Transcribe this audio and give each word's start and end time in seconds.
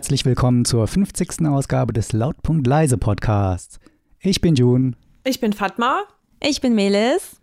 herzlich 0.00 0.24
willkommen 0.24 0.64
zur 0.64 0.86
50. 0.86 1.46
Ausgabe 1.46 1.92
des 1.92 2.14
Lautpunkt 2.14 2.66
Leise 2.66 2.96
Podcasts. 2.96 3.78
Ich 4.18 4.40
bin 4.40 4.54
June. 4.54 4.92
Ich 5.24 5.40
bin 5.40 5.52
Fatma. 5.52 6.04
Ich 6.42 6.62
bin 6.62 6.74
Melis. 6.74 7.36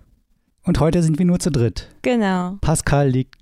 Und 0.64 0.80
heute 0.80 1.04
sind 1.04 1.20
wir 1.20 1.26
nur 1.28 1.38
zu 1.38 1.52
dritt. 1.52 1.88
Genau. 2.02 2.58
Pascal 2.62 3.10
liegt. 3.10 3.36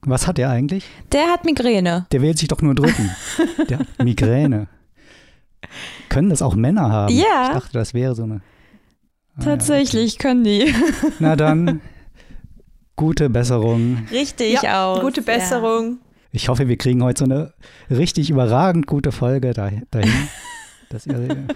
Was 0.00 0.26
hat 0.26 0.38
er 0.38 0.48
eigentlich? 0.48 0.86
Der 1.12 1.26
hat 1.26 1.44
Migräne. 1.44 2.06
Der 2.12 2.22
will 2.22 2.34
sich 2.34 2.48
doch 2.48 2.62
nur 2.62 2.74
drücken. 2.74 3.10
Der 3.68 3.80
hat 3.80 3.88
Migräne. 4.02 4.68
Können 6.08 6.30
das 6.30 6.40
auch 6.40 6.54
Männer 6.54 6.90
haben? 6.90 7.14
Ja. 7.14 7.48
Ich 7.48 7.52
dachte, 7.52 7.72
das 7.74 7.92
wäre 7.92 8.14
so 8.14 8.22
eine. 8.22 8.40
Ah, 9.36 9.42
Tatsächlich 9.42 10.16
können 10.16 10.44
die. 10.44 10.60
Ja, 10.60 10.76
okay. 11.02 11.12
Na 11.18 11.36
dann, 11.36 11.82
gute 12.96 13.28
Besserung. 13.28 14.06
Richtig 14.10 14.62
ja, 14.62 14.86
aus. 14.86 15.02
Gute 15.02 15.20
Besserung. 15.20 15.98
Ich 16.34 16.48
hoffe, 16.48 16.66
wir 16.66 16.78
kriegen 16.78 17.02
heute 17.02 17.18
so 17.18 17.24
eine 17.26 17.52
richtig 17.90 18.30
überragend 18.30 18.86
gute 18.86 19.12
Folge 19.12 19.52
dahin. 19.52 19.86
Dass 20.88 21.06
ihr, 21.06 21.46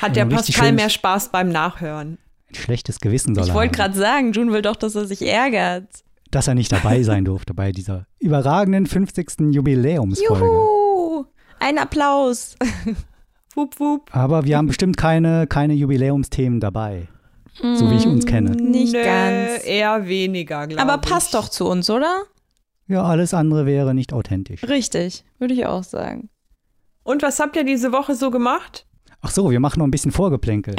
Hat 0.00 0.16
der 0.16 0.26
Pascal 0.26 0.72
mehr 0.72 0.88
Spaß 0.88 1.30
beim 1.30 1.48
Nachhören? 1.50 2.18
Ein 2.50 2.54
schlechtes 2.54 3.00
Gewissen 3.00 3.34
soll 3.34 3.46
Ich 3.46 3.54
wollte 3.54 3.76
gerade 3.76 3.96
sagen, 3.98 4.32
June 4.32 4.52
will 4.52 4.62
doch, 4.62 4.76
dass 4.76 4.94
er 4.94 5.06
sich 5.06 5.20
ärgert. 5.20 5.84
Dass 6.30 6.48
er 6.48 6.54
nicht 6.54 6.72
dabei 6.72 7.02
sein 7.02 7.26
durfte 7.26 7.52
bei 7.52 7.72
dieser 7.72 8.06
überragenden 8.18 8.86
50. 8.86 9.50
Jubiläumsfolge. 9.50 10.42
Juhu! 10.42 11.26
Ein 11.60 11.76
Applaus. 11.76 12.56
wup, 13.54 13.78
wup. 13.78 14.08
Aber 14.14 14.46
wir 14.46 14.56
haben 14.56 14.68
bestimmt 14.68 14.96
keine, 14.96 15.46
keine 15.46 15.74
Jubiläumsthemen 15.74 16.60
dabei. 16.60 17.08
So 17.60 17.90
wie 17.90 17.96
ich 17.96 18.06
uns 18.06 18.24
kenne. 18.24 18.52
Nicht 18.52 18.94
Nö, 18.94 19.02
ganz. 19.02 19.64
Eher 19.66 20.06
weniger, 20.06 20.66
glaube 20.66 20.74
ich. 20.74 20.78
Aber 20.78 20.98
passt 20.98 21.34
doch 21.34 21.48
zu 21.48 21.66
uns, 21.66 21.90
oder? 21.90 22.22
Ja, 22.88 23.04
alles 23.04 23.34
andere 23.34 23.66
wäre 23.66 23.94
nicht 23.94 24.12
authentisch. 24.12 24.64
Richtig, 24.64 25.24
würde 25.38 25.54
ich 25.54 25.66
auch 25.66 25.84
sagen. 25.84 26.30
Und 27.04 27.22
was 27.22 27.38
habt 27.38 27.54
ihr 27.56 27.64
diese 27.64 27.92
Woche 27.92 28.14
so 28.14 28.30
gemacht? 28.30 28.86
Ach 29.20 29.30
so, 29.30 29.50
wir 29.50 29.60
machen 29.60 29.78
noch 29.80 29.86
ein 29.86 29.90
bisschen 29.90 30.12
Vorgeplänkel. 30.12 30.74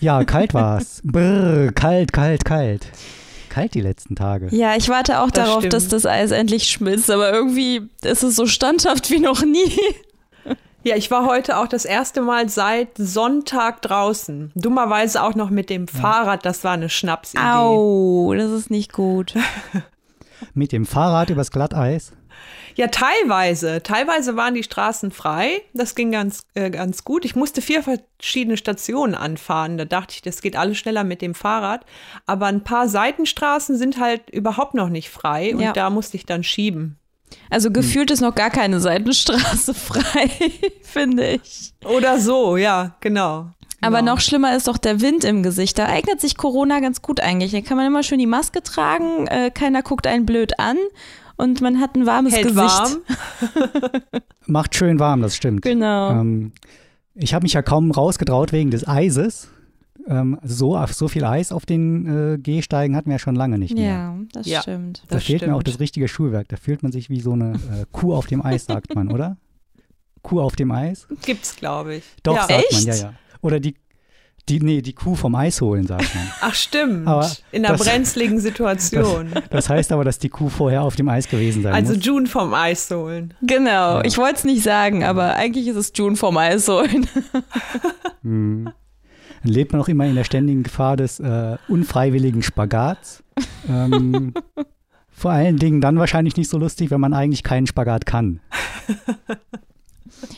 Ja, 0.00 0.24
kalt 0.24 0.52
war's. 0.54 1.00
Brrr, 1.04 1.70
kalt, 1.72 2.12
kalt, 2.12 2.44
kalt. 2.44 2.86
Kalt 3.50 3.74
die 3.74 3.80
letzten 3.82 4.16
Tage. 4.16 4.48
Ja, 4.50 4.74
ich 4.76 4.88
warte 4.88 5.20
auch 5.20 5.30
Das 5.30 5.46
darauf, 5.46 5.60
stimmt. 5.60 5.74
dass 5.74 5.88
das 5.88 6.06
Eis 6.06 6.32
endlich 6.32 6.64
schmilzt, 6.68 7.10
aber 7.10 7.32
irgendwie 7.32 7.88
ist 8.02 8.24
es 8.24 8.34
so 8.34 8.46
standhaft 8.46 9.10
wie 9.10 9.20
noch 9.20 9.42
nie. 9.44 9.72
Ja, 10.86 10.96
ich 10.96 11.10
war 11.10 11.24
heute 11.24 11.56
auch 11.56 11.66
das 11.66 11.86
erste 11.86 12.20
Mal 12.20 12.50
seit 12.50 12.98
Sonntag 12.98 13.80
draußen. 13.80 14.52
Dummerweise 14.54 15.22
auch 15.22 15.34
noch 15.34 15.48
mit 15.48 15.70
dem 15.70 15.88
Fahrrad. 15.88 16.44
Das 16.44 16.62
war 16.62 16.72
eine 16.72 16.90
Schnapsidee. 16.90 17.40
Au, 17.42 18.34
das 18.34 18.50
ist 18.50 18.70
nicht 18.70 18.92
gut. 18.92 19.32
Mit 20.54 20.72
dem 20.72 20.86
Fahrrad 20.86 21.30
übers 21.30 21.50
Glatteis. 21.50 22.12
Ja, 22.74 22.88
teilweise. 22.88 23.82
Teilweise 23.82 24.36
waren 24.36 24.54
die 24.54 24.64
Straßen 24.64 25.12
frei. 25.12 25.62
Das 25.74 25.94
ging 25.94 26.10
ganz, 26.10 26.40
äh, 26.54 26.70
ganz 26.70 27.04
gut. 27.04 27.24
Ich 27.24 27.36
musste 27.36 27.62
vier 27.62 27.82
verschiedene 27.84 28.56
Stationen 28.56 29.14
anfahren. 29.14 29.78
Da 29.78 29.84
dachte 29.84 30.14
ich, 30.16 30.22
das 30.22 30.42
geht 30.42 30.56
alles 30.56 30.78
schneller 30.78 31.04
mit 31.04 31.22
dem 31.22 31.34
Fahrrad. 31.34 31.86
Aber 32.26 32.46
ein 32.46 32.64
paar 32.64 32.88
Seitenstraßen 32.88 33.76
sind 33.78 34.00
halt 34.00 34.28
überhaupt 34.30 34.74
noch 34.74 34.88
nicht 34.88 35.08
frei. 35.10 35.54
Und 35.54 35.60
Ja. 35.60 35.72
da 35.72 35.90
musste 35.90 36.16
ich 36.16 36.26
dann 36.26 36.42
schieben. 36.42 36.98
Also 37.50 37.70
gefühlt 37.70 38.10
ist 38.10 38.20
noch 38.20 38.34
gar 38.34 38.50
keine 38.50 38.80
Seitenstraße 38.80 39.74
frei, 39.74 40.30
finde 40.82 41.30
ich. 41.34 41.72
Oder 41.84 42.18
so, 42.18 42.56
ja, 42.56 42.96
genau. 43.00 43.50
Aber 43.86 43.98
genau. 44.00 44.14
noch 44.14 44.20
schlimmer 44.20 44.56
ist 44.56 44.68
doch 44.68 44.78
der 44.78 45.00
Wind 45.00 45.24
im 45.24 45.42
Gesicht. 45.42 45.78
Da 45.78 45.86
eignet 45.86 46.20
sich 46.20 46.36
Corona 46.36 46.80
ganz 46.80 47.02
gut 47.02 47.20
eigentlich. 47.20 47.52
Da 47.52 47.60
kann 47.60 47.76
man 47.76 47.86
immer 47.86 48.02
schön 48.02 48.18
die 48.18 48.26
Maske 48.26 48.62
tragen, 48.62 49.26
äh, 49.28 49.50
keiner 49.52 49.82
guckt 49.82 50.06
einen 50.06 50.26
blöd 50.26 50.58
an 50.58 50.76
und 51.36 51.60
man 51.60 51.80
hat 51.80 51.94
ein 51.96 52.06
warmes 52.06 52.34
Hält 52.34 52.44
Gesicht. 52.48 52.58
warm. 52.58 52.96
Macht 54.46 54.74
schön 54.74 54.98
warm, 54.98 55.22
das 55.22 55.36
stimmt. 55.36 55.62
Genau. 55.62 56.10
Ähm, 56.10 56.52
ich 57.14 57.34
habe 57.34 57.44
mich 57.44 57.52
ja 57.52 57.62
kaum 57.62 57.90
rausgetraut 57.90 58.52
wegen 58.52 58.70
des 58.70 58.86
Eises. 58.86 59.48
Ähm, 60.06 60.38
so, 60.42 60.76
auf 60.76 60.92
so 60.92 61.08
viel 61.08 61.24
Eis 61.24 61.50
auf 61.50 61.64
den 61.64 62.34
äh, 62.34 62.38
Gehsteigen 62.38 62.94
hatten 62.94 63.08
wir 63.08 63.14
ja 63.14 63.18
schon 63.18 63.36
lange 63.36 63.58
nicht 63.58 63.74
mehr. 63.74 63.84
ja, 63.84 64.16
das 64.32 64.46
Ja. 64.46 64.60
stimmt. 64.62 65.02
Da 65.08 65.16
Das 65.16 65.24
fehlt 65.24 65.42
mir 65.46 65.54
auch 65.54 65.60
stimmt. 65.62 65.74
das 65.76 65.80
richtige 65.80 66.08
Schuhwerk. 66.08 66.48
Da 66.48 66.56
fühlt 66.56 66.82
man 66.82 66.92
sich 66.92 67.08
wie 67.08 67.20
so 67.20 67.32
eine 67.32 67.54
äh, 67.54 67.84
Kuh 67.90 68.12
auf 68.14 68.26
dem 68.26 68.44
Eis, 68.44 68.66
sagt 68.66 68.94
man, 68.94 69.10
oder? 69.10 69.36
Kuh 70.22 70.40
auf 70.40 70.56
dem 70.56 70.70
Eis? 70.72 71.06
Gibt's, 71.24 71.56
glaube 71.56 71.96
ich. 71.96 72.04
Doch, 72.22 72.34
ja. 72.36 72.40
sagt 72.42 72.50
man, 72.50 72.60
Echt? 72.60 72.84
ja, 72.86 72.94
ja. 72.94 73.12
Oder 73.44 73.60
die, 73.60 73.74
die, 74.48 74.60
nee, 74.60 74.80
die 74.82 74.94
Kuh 74.94 75.14
vom 75.14 75.34
Eis 75.34 75.60
holen, 75.60 75.86
sagt 75.86 76.14
man. 76.14 76.24
Ach, 76.40 76.54
stimmt. 76.54 77.06
Aber 77.06 77.30
In 77.52 77.64
einer 77.64 77.76
das- 77.76 77.86
brenzligen 77.86 78.40
Situation. 78.48 79.28
Das 79.50 79.68
heißt 79.68 79.92
aber, 79.92 80.02
dass 80.04 80.18
die 80.18 80.30
Kuh 80.30 80.48
vorher 80.48 80.82
auf 80.82 80.96
dem 80.96 81.08
Eis 81.08 81.28
gewesen 81.28 81.62
sein 81.62 81.74
also 81.74 81.92
muss. 81.94 82.04
June 82.04 82.26
vom 82.26 82.54
Eis 82.54 82.90
holen. 82.90 83.34
Genau, 83.42 84.00
ich 84.02 84.16
wollte 84.16 84.36
es 84.36 84.44
nicht 84.44 84.62
sagen, 84.62 85.04
aber 85.04 85.34
eigentlich 85.34 85.66
ist 85.68 85.76
es 85.76 85.92
June 85.94 86.16
vom 86.16 86.36
Eis 86.38 86.66
holen. 86.68 87.06
Hm. 88.22 88.70
Dann 89.42 89.52
lebt 89.52 89.72
man 89.72 89.82
auch 89.82 89.88
immer 89.88 90.06
in 90.06 90.14
der 90.14 90.24
ständigen 90.24 90.62
Gefahr 90.62 90.96
des 90.96 91.20
äh, 91.20 91.58
unfreiwilligen 91.68 92.42
Spagats. 92.42 93.22
Ähm, 93.68 94.32
vor 95.10 95.30
allen 95.32 95.58
Dingen 95.58 95.82
dann 95.82 95.98
wahrscheinlich 95.98 96.38
nicht 96.38 96.48
so 96.48 96.56
lustig, 96.56 96.90
wenn 96.90 97.00
man 97.00 97.12
eigentlich 97.12 97.42
keinen 97.42 97.66
Spagat 97.66 98.06
kann. 98.06 98.40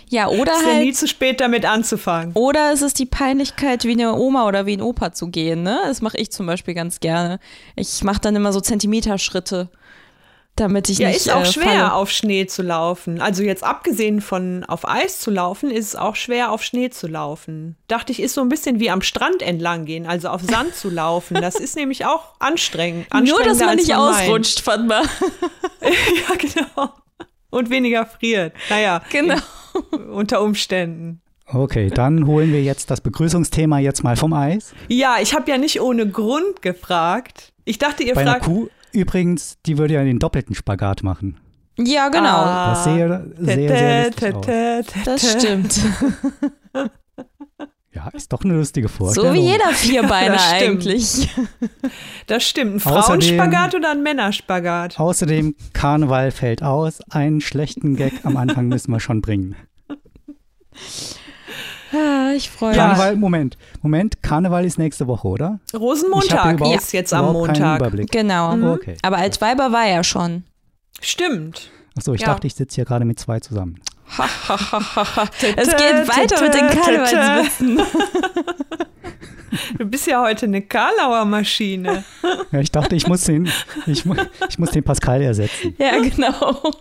Ja, 0.08 0.28
oder 0.28 0.52
Ist 0.52 0.62
ja 0.66 0.74
nie 0.80 0.86
halt. 0.86 0.96
zu 0.96 1.06
spät 1.08 1.40
damit 1.40 1.64
anzufangen. 1.64 2.32
Oder 2.34 2.72
es 2.72 2.82
ist 2.82 2.98
die 2.98 3.06
Peinlichkeit, 3.06 3.84
wie 3.84 3.92
eine 3.92 4.14
Oma 4.14 4.46
oder 4.46 4.66
wie 4.66 4.76
ein 4.76 4.82
Opa 4.82 5.12
zu 5.12 5.28
gehen. 5.28 5.62
Ne? 5.62 5.78
Das 5.84 6.00
mache 6.02 6.16
ich 6.18 6.30
zum 6.30 6.46
Beispiel 6.46 6.74
ganz 6.74 7.00
gerne. 7.00 7.38
Ich 7.76 8.02
mache 8.04 8.20
dann 8.20 8.34
immer 8.36 8.52
so 8.52 8.60
Zentimeterschritte, 8.60 9.68
damit 10.56 10.88
ich 10.88 10.98
Ja, 10.98 11.08
nicht 11.08 11.18
ist 11.18 11.30
auch 11.30 11.42
äh, 11.42 11.52
schwer, 11.52 11.64
falle. 11.64 11.92
auf 11.94 12.10
Schnee 12.10 12.46
zu 12.46 12.62
laufen. 12.62 13.20
Also 13.20 13.42
jetzt 13.42 13.62
abgesehen 13.62 14.20
von 14.22 14.64
auf 14.64 14.88
Eis 14.88 15.20
zu 15.20 15.30
laufen, 15.30 15.70
ist 15.70 15.88
es 15.88 15.96
auch 15.96 16.16
schwer, 16.16 16.50
auf 16.50 16.62
Schnee 16.62 16.88
zu 16.90 17.06
laufen. 17.08 17.76
Dachte 17.88 18.10
ich, 18.10 18.20
ist 18.20 18.34
so 18.34 18.40
ein 18.40 18.48
bisschen 18.48 18.80
wie 18.80 18.90
am 18.90 19.02
Strand 19.02 19.42
entlang 19.42 19.84
gehen, 19.84 20.06
also 20.06 20.28
auf 20.28 20.40
Sand 20.42 20.74
zu 20.74 20.88
laufen. 20.88 21.34
Das 21.40 21.56
ist 21.56 21.76
nämlich 21.76 22.06
auch 22.06 22.34
anstrengend. 22.38 23.06
Nur, 23.22 23.42
dass 23.42 23.58
man 23.58 23.76
nicht 23.76 23.88
man 23.88 23.98
ausrutscht, 23.98 24.60
Fatma. 24.60 25.02
Ja, 25.82 26.34
genau. 26.36 26.90
Und 27.50 27.70
weniger 27.70 28.06
friert. 28.06 28.54
Naja, 28.70 29.02
Genau. 29.10 29.36
unter 30.12 30.42
Umständen. 30.42 31.20
Okay, 31.46 31.90
dann 31.90 32.26
holen 32.26 32.52
wir 32.52 32.62
jetzt 32.62 32.90
das 32.90 33.00
Begrüßungsthema 33.00 33.78
jetzt 33.78 34.02
mal 34.02 34.16
vom 34.16 34.32
Eis. 34.32 34.74
Ja, 34.88 35.18
ich 35.20 35.32
habe 35.34 35.48
ja 35.50 35.58
nicht 35.58 35.80
ohne 35.80 36.08
Grund 36.08 36.60
gefragt. 36.60 37.52
Ich 37.64 37.78
dachte, 37.78 38.02
ihr 38.02 38.14
Bei 38.14 38.22
einer 38.22 38.32
fragt. 38.32 38.46
Kuh 38.46 38.68
übrigens, 38.92 39.58
die 39.66 39.78
würde 39.78 39.94
ja 39.94 40.04
den 40.04 40.18
doppelten 40.18 40.54
Spagat 40.54 41.02
machen. 41.02 41.38
Ja, 41.78 42.08
genau. 42.08 42.26
Ah. 42.26 42.70
Das 42.70 42.84
sehe 42.84 43.24
sehr, 43.38 43.68
sehr 43.68 44.06
lustig 44.06 44.34
aus. 44.34 45.04
Das 45.04 45.32
stimmt. 45.32 45.80
Ist 48.16 48.32
doch 48.32 48.42
eine 48.42 48.54
lustige 48.54 48.88
So 48.88 48.94
Vorstellung. 48.94 49.34
wie 49.34 49.40
jeder 49.40 49.68
Vierbeiner 49.70 50.34
Das 50.34 50.56
stimmt. 50.56 50.86
eigentlich. 50.86 51.28
Das 52.26 52.42
stimmt. 52.42 52.84
Ein 52.84 52.92
Außerdem- 52.92 53.04
Frauenspagat 53.36 53.74
oder 53.76 53.90
ein 53.92 54.02
Männerspagat? 54.02 54.98
Außerdem, 54.98 55.54
Karneval 55.72 56.32
fällt 56.32 56.62
aus. 56.62 57.00
Einen 57.10 57.40
schlechten 57.40 57.94
Gag 57.94 58.12
am 58.24 58.36
Anfang 58.36 58.66
müssen 58.66 58.90
wir 58.90 58.98
schon 58.98 59.20
bringen. 59.20 59.54
Ich 62.36 62.50
freue 62.50 62.70
mich. 62.70 62.78
Karneval, 62.78 63.16
Moment, 63.16 63.56
Moment, 63.80 64.22
Karneval 64.22 64.64
ist 64.64 64.76
nächste 64.78 65.06
Woche, 65.06 65.28
oder? 65.28 65.60
Rosenmontag 65.72 66.60
ist 66.74 66.92
jetzt 66.92 67.14
am 67.14 67.32
Montag. 67.32 67.78
Überblick. 67.78 68.10
Genau. 68.10 68.72
Okay. 68.74 68.96
Aber 69.02 69.18
als 69.18 69.40
Weiber 69.40 69.70
war 69.72 69.86
er 69.86 70.02
schon. 70.02 70.42
Stimmt. 71.00 71.70
Achso, 71.96 72.12
ich 72.12 72.22
Ja. 72.22 72.26
dachte, 72.28 72.46
ich 72.48 72.54
sitze 72.54 72.74
hier 72.74 72.84
gerade 72.84 73.04
mit 73.04 73.20
zwei 73.20 73.38
zusammen. 73.40 73.80
Es 75.56 75.68
geht 75.68 76.08
weiter 76.08 76.42
mit 76.42 76.54
den 76.54 76.68
Karnevalswitzen. 76.68 77.80
Du 79.78 79.86
bist 79.86 80.06
ja 80.06 80.20
heute 80.22 80.46
eine 80.46 80.60
Karlauer 80.62 81.24
Maschine. 81.24 82.04
Ja, 82.52 82.60
ich 82.60 82.70
dachte, 82.70 82.94
ich 82.94 83.06
muss 83.06 83.24
den, 83.24 83.50
ich, 83.86 84.04
ich 84.48 84.58
muss 84.58 84.70
den 84.70 84.84
Pascal 84.84 85.22
ersetzen. 85.22 85.74
Ja, 85.78 85.98
genau. 85.98 86.72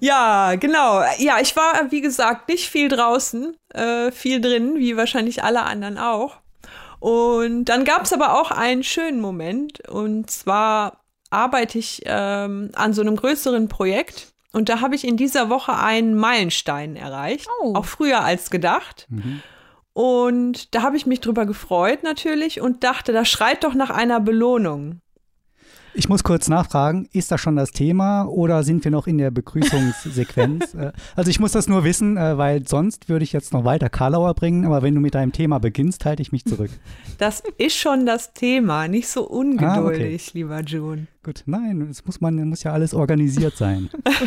Ja, 0.00 0.54
genau. 0.54 1.02
Ja, 1.18 1.40
ich 1.40 1.56
war, 1.56 1.90
wie 1.90 2.00
gesagt, 2.00 2.48
nicht 2.48 2.68
viel 2.68 2.88
draußen, 2.88 3.56
äh, 3.74 4.12
viel 4.12 4.40
drin, 4.40 4.76
wie 4.76 4.96
wahrscheinlich 4.96 5.42
alle 5.42 5.62
anderen 5.62 5.98
auch. 5.98 6.36
Und 7.00 7.66
dann 7.66 7.84
gab 7.84 8.02
es 8.04 8.12
aber 8.12 8.40
auch 8.40 8.50
einen 8.50 8.82
schönen 8.82 9.20
Moment. 9.20 9.88
Und 9.88 10.30
zwar 10.30 11.00
arbeite 11.30 11.78
ich 11.78 12.02
ähm, 12.04 12.70
an 12.74 12.92
so 12.92 13.02
einem 13.02 13.16
größeren 13.16 13.68
Projekt. 13.68 14.32
Und 14.52 14.68
da 14.68 14.80
habe 14.80 14.94
ich 14.94 15.06
in 15.06 15.16
dieser 15.16 15.50
Woche 15.50 15.76
einen 15.76 16.14
Meilenstein 16.14 16.96
erreicht. 16.96 17.48
Oh. 17.60 17.74
Auch 17.74 17.84
früher 17.84 18.24
als 18.24 18.50
gedacht. 18.50 19.06
Und 19.92 20.74
da 20.74 20.82
habe 20.82 20.96
ich 20.96 21.06
mich 21.06 21.20
drüber 21.20 21.44
gefreut 21.44 22.02
natürlich 22.02 22.60
und 22.60 22.84
dachte, 22.84 23.12
das 23.12 23.28
schreit 23.28 23.64
doch 23.64 23.74
nach 23.74 23.90
einer 23.90 24.20
Belohnung. 24.20 25.00
Ich 25.94 26.08
muss 26.08 26.22
kurz 26.22 26.48
nachfragen, 26.48 27.08
ist 27.12 27.30
das 27.30 27.40
schon 27.40 27.56
das 27.56 27.72
Thema 27.72 28.24
oder 28.24 28.62
sind 28.62 28.84
wir 28.84 28.90
noch 28.90 29.06
in 29.06 29.18
der 29.18 29.30
Begrüßungssequenz? 29.30 30.68
Äh, 30.78 30.92
also 31.16 31.30
ich 31.30 31.40
muss 31.40 31.52
das 31.52 31.66
nur 31.66 31.82
wissen, 31.82 32.16
äh, 32.16 32.36
weil 32.36 32.68
sonst 32.68 33.08
würde 33.08 33.24
ich 33.24 33.32
jetzt 33.32 33.52
noch 33.52 33.64
weiter 33.64 33.88
Karlauer 33.88 34.34
bringen, 34.34 34.66
aber 34.66 34.82
wenn 34.82 34.94
du 34.94 35.00
mit 35.00 35.14
deinem 35.14 35.32
Thema 35.32 35.58
beginnst, 35.58 36.04
halte 36.04 36.20
ich 36.20 36.30
mich 36.30 36.44
zurück. 36.44 36.70
Das 37.18 37.42
ist 37.56 37.76
schon 37.76 38.06
das 38.06 38.32
Thema, 38.32 38.86
nicht 38.86 39.08
so 39.08 39.26
ungeduldig, 39.26 39.72
ah, 39.72 39.84
okay. 39.84 40.20
lieber 40.34 40.60
June. 40.60 41.08
Gut, 41.24 41.42
nein, 41.46 41.88
es 41.90 42.04
muss 42.04 42.20
man 42.20 42.36
muss 42.48 42.62
ja 42.62 42.72
alles 42.72 42.94
organisiert 42.94 43.56
sein. 43.56 43.88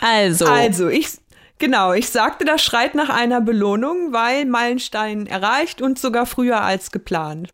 also. 0.00 0.46
Also, 0.46 0.88
ich 0.88 1.18
Genau, 1.58 1.92
ich 1.92 2.08
sagte, 2.08 2.44
das 2.44 2.62
schreit 2.62 2.94
nach 2.94 3.08
einer 3.08 3.40
Belohnung, 3.40 4.12
weil 4.12 4.44
Meilenstein 4.44 5.26
erreicht 5.26 5.80
und 5.80 5.98
sogar 5.98 6.26
früher 6.26 6.62
als 6.62 6.90
geplant. 6.90 7.50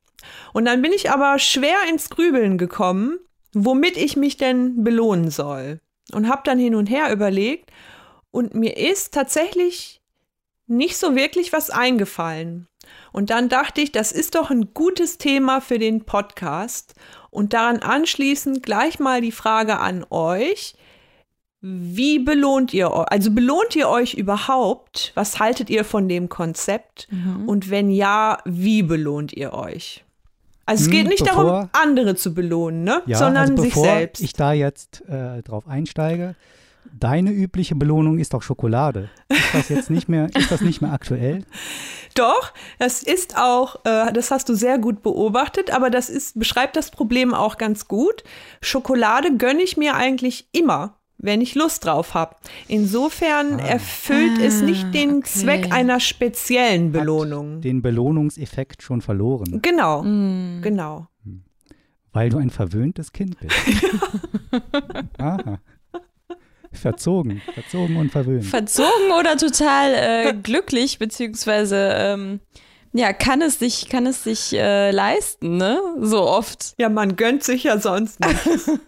Und 0.52 0.64
dann 0.64 0.82
bin 0.82 0.92
ich 0.92 1.10
aber 1.10 1.38
schwer 1.38 1.78
ins 1.88 2.10
Grübeln 2.10 2.58
gekommen, 2.58 3.18
womit 3.52 3.96
ich 3.96 4.16
mich 4.16 4.36
denn 4.36 4.84
belohnen 4.84 5.30
soll. 5.30 5.80
Und 6.12 6.28
habe 6.28 6.42
dann 6.44 6.58
hin 6.58 6.74
und 6.74 6.86
her 6.86 7.12
überlegt 7.12 7.70
und 8.30 8.54
mir 8.54 8.76
ist 8.76 9.14
tatsächlich 9.14 10.00
nicht 10.66 10.96
so 10.96 11.16
wirklich 11.16 11.52
was 11.52 11.70
eingefallen. 11.70 12.68
Und 13.12 13.30
dann 13.30 13.48
dachte 13.48 13.80
ich, 13.80 13.92
das 13.92 14.12
ist 14.12 14.36
doch 14.36 14.50
ein 14.50 14.72
gutes 14.72 15.18
Thema 15.18 15.60
für 15.60 15.78
den 15.78 16.04
Podcast. 16.04 16.94
Und 17.30 17.52
daran 17.52 17.80
anschließend 17.80 18.62
gleich 18.62 18.98
mal 18.98 19.20
die 19.20 19.32
Frage 19.32 19.78
an 19.78 20.06
euch. 20.10 20.74
Wie 21.60 22.20
belohnt 22.20 22.72
ihr 22.72 22.90
euch? 22.92 23.06
Also 23.10 23.32
belohnt 23.32 23.76
ihr 23.76 23.88
euch 23.88 24.14
überhaupt? 24.14 25.12
Was 25.14 25.38
haltet 25.38 25.70
ihr 25.70 25.84
von 25.84 26.08
dem 26.08 26.28
Konzept? 26.28 27.08
Mhm. 27.10 27.48
Und 27.48 27.70
wenn 27.70 27.90
ja, 27.90 28.38
wie 28.44 28.82
belohnt 28.82 29.32
ihr 29.32 29.52
euch? 29.52 30.04
Also 30.70 30.82
es 30.82 30.86
hm, 30.86 30.92
geht 30.92 31.08
nicht 31.08 31.24
bevor, 31.24 31.44
darum, 31.44 31.68
andere 31.72 32.14
zu 32.14 32.32
belohnen, 32.32 32.84
ne? 32.84 33.02
Ja, 33.06 33.18
sondern 33.18 33.50
also 33.50 33.62
sich 33.64 33.74
selbst. 33.74 34.22
ich 34.22 34.34
da 34.34 34.52
jetzt 34.52 35.02
äh, 35.08 35.42
drauf 35.42 35.66
einsteige, 35.66 36.36
deine 36.92 37.32
übliche 37.32 37.74
Belohnung 37.74 38.20
ist 38.20 38.34
doch 38.34 38.42
Schokolade. 38.42 39.10
Ist 39.28 39.52
das 39.52 39.68
jetzt 39.68 39.90
nicht 39.90 40.08
mehr, 40.08 40.30
ist 40.32 40.52
das 40.52 40.60
nicht 40.60 40.80
mehr 40.80 40.92
aktuell? 40.92 41.44
Doch, 42.14 42.52
das 42.78 43.02
ist 43.02 43.36
auch, 43.36 43.84
äh, 43.84 44.12
das 44.12 44.30
hast 44.30 44.48
du 44.48 44.54
sehr 44.54 44.78
gut 44.78 45.02
beobachtet, 45.02 45.72
aber 45.72 45.90
das 45.90 46.08
ist, 46.08 46.38
beschreibt 46.38 46.76
das 46.76 46.92
Problem 46.92 47.34
auch 47.34 47.56
ganz 47.56 47.88
gut. 47.88 48.22
Schokolade 48.60 49.36
gönne 49.36 49.62
ich 49.62 49.76
mir 49.76 49.96
eigentlich 49.96 50.48
immer 50.52 50.99
wenn 51.22 51.40
ich 51.40 51.54
Lust 51.54 51.84
drauf 51.84 52.14
habe. 52.14 52.36
Insofern 52.68 53.60
ah. 53.60 53.66
erfüllt 53.66 54.38
ah, 54.40 54.44
es 54.44 54.62
nicht 54.62 54.92
den 54.94 55.18
okay. 55.18 55.28
Zweck 55.28 55.72
einer 55.72 56.00
speziellen 56.00 56.92
Belohnung. 56.92 57.56
Hat 57.56 57.64
den 57.64 57.82
Belohnungseffekt 57.82 58.82
schon 58.82 59.00
verloren. 59.00 59.60
Genau, 59.62 60.02
mm. 60.02 60.62
genau. 60.62 61.06
Hm. 61.24 61.42
Weil 62.12 62.30
du 62.30 62.38
ein 62.38 62.50
verwöhntes 62.50 63.12
Kind 63.12 63.36
bist. 63.38 63.54
Aha. 65.18 65.60
Verzogen, 66.72 67.42
verzogen 67.52 67.96
und 67.96 68.12
verwöhnt. 68.12 68.44
Verzogen 68.44 69.10
oder 69.18 69.36
total 69.36 69.92
äh, 69.94 70.34
glücklich, 70.42 70.98
beziehungsweise 70.98 71.92
ähm, 71.96 72.40
ja, 72.92 73.12
kann 73.12 73.42
es 73.42 73.58
sich, 73.58 73.88
kann 73.88 74.06
es 74.06 74.24
sich 74.24 74.52
äh, 74.52 74.90
leisten, 74.90 75.56
ne? 75.56 75.80
So 76.00 76.22
oft. 76.22 76.74
Ja, 76.78 76.88
man 76.88 77.16
gönnt 77.16 77.42
sich 77.42 77.64
ja 77.64 77.78
sonst 77.78 78.20
nichts. 78.20 78.70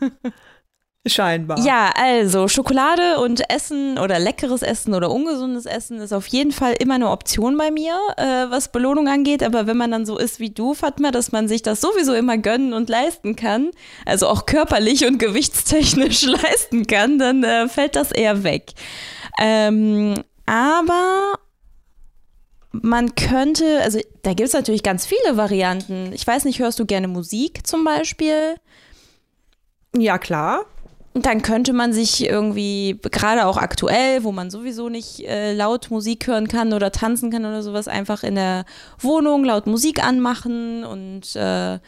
Scheinbar. 1.05 1.59
Ja, 1.59 1.91
also 1.97 2.47
Schokolade 2.47 3.19
und 3.19 3.51
Essen 3.51 3.99
oder 3.99 4.21
leckeres 4.21 4.63
Essen 4.63 4.95
oder 4.95 5.11
ungesundes 5.11 5.67
Essen 5.67 5.99
ist 5.99 6.13
auf 6.13 6.29
jeden 6.29 6.53
Fall 6.53 6.75
immer 6.79 6.95
eine 6.95 7.11
Option 7.11 7.57
bei 7.57 7.73
mir, 7.73 7.99
äh, 8.17 8.49
was 8.51 8.71
Belohnung 8.71 9.09
angeht. 9.09 9.43
Aber 9.43 9.67
wenn 9.67 9.77
man 9.77 9.91
dann 9.91 10.07
so 10.07 10.17
ist 10.17 10.39
wie 10.39 10.51
du, 10.51 10.75
Fatma, 10.75 11.11
dass 11.11 11.33
man 11.33 11.49
sich 11.49 11.63
das 11.63 11.81
sowieso 11.81 12.15
immer 12.15 12.39
gönnen 12.39 12.73
und 12.73 12.89
leisten 12.89 13.35
kann, 13.35 13.73
also 14.07 14.29
auch 14.29 14.47
körperlich 14.47 15.05
und 15.05 15.19
gewichtstechnisch 15.19 16.23
leisten 16.27 16.87
kann, 16.87 17.19
dann 17.19 17.43
äh, 17.43 17.69
fällt 17.69 17.97
das 17.97 18.13
eher 18.13 18.45
weg. 18.45 18.71
Ähm, 19.41 20.15
aber 20.47 21.35
man 22.71 23.17
könnte, 23.17 23.81
also 23.83 23.99
da 24.23 24.35
gibt 24.35 24.49
es 24.49 24.55
natürlich 24.55 24.85
ganz 24.85 25.05
viele 25.05 25.37
Varianten. 25.37 26.13
Ich 26.13 26.25
weiß 26.25 26.45
nicht, 26.45 26.61
hörst 26.61 26.79
du 26.79 26.87
gerne 26.87 27.09
Musik 27.09 27.67
zum 27.67 27.83
Beispiel? 27.83 28.55
Ja, 29.97 30.19
klar 30.19 30.65
dann 31.15 31.43
könnte 31.43 31.73
man 31.73 31.93
sich 31.93 32.25
irgendwie, 32.25 32.99
gerade 33.11 33.47
auch 33.47 33.59
aktuell, 33.59 34.25
wo 34.25 34.33
man 34.33 34.51
sowieso 34.51 34.89
nicht 34.89 35.21
äh, 35.27 35.53
laut 35.53 35.91
Musik 35.91 36.27
hören 36.27 36.49
kann 36.49 36.73
oder 36.73 36.91
tanzen 36.91 37.31
kann 37.31 37.45
oder 37.45 37.63
sowas, 37.63 37.87
einfach 37.87 38.23
in 38.23 38.35
der 38.35 38.65
Wohnung 38.99 39.45
laut 39.45 39.67
Musik 39.67 40.03
anmachen 40.03 40.85
und 40.85 41.37
äh, 41.37 41.79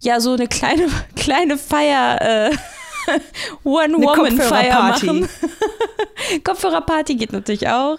ja, 0.00 0.20
so 0.20 0.34
eine 0.34 0.46
kleine, 0.46 0.88
kleine 1.16 1.56
Feier, 1.56 2.20
äh, 2.20 2.50
One-Woman-Feier 3.64 4.82
machen. 4.82 5.28
Kopfhörerparty 6.44 7.14
geht 7.14 7.32
natürlich 7.32 7.68
auch. 7.68 7.98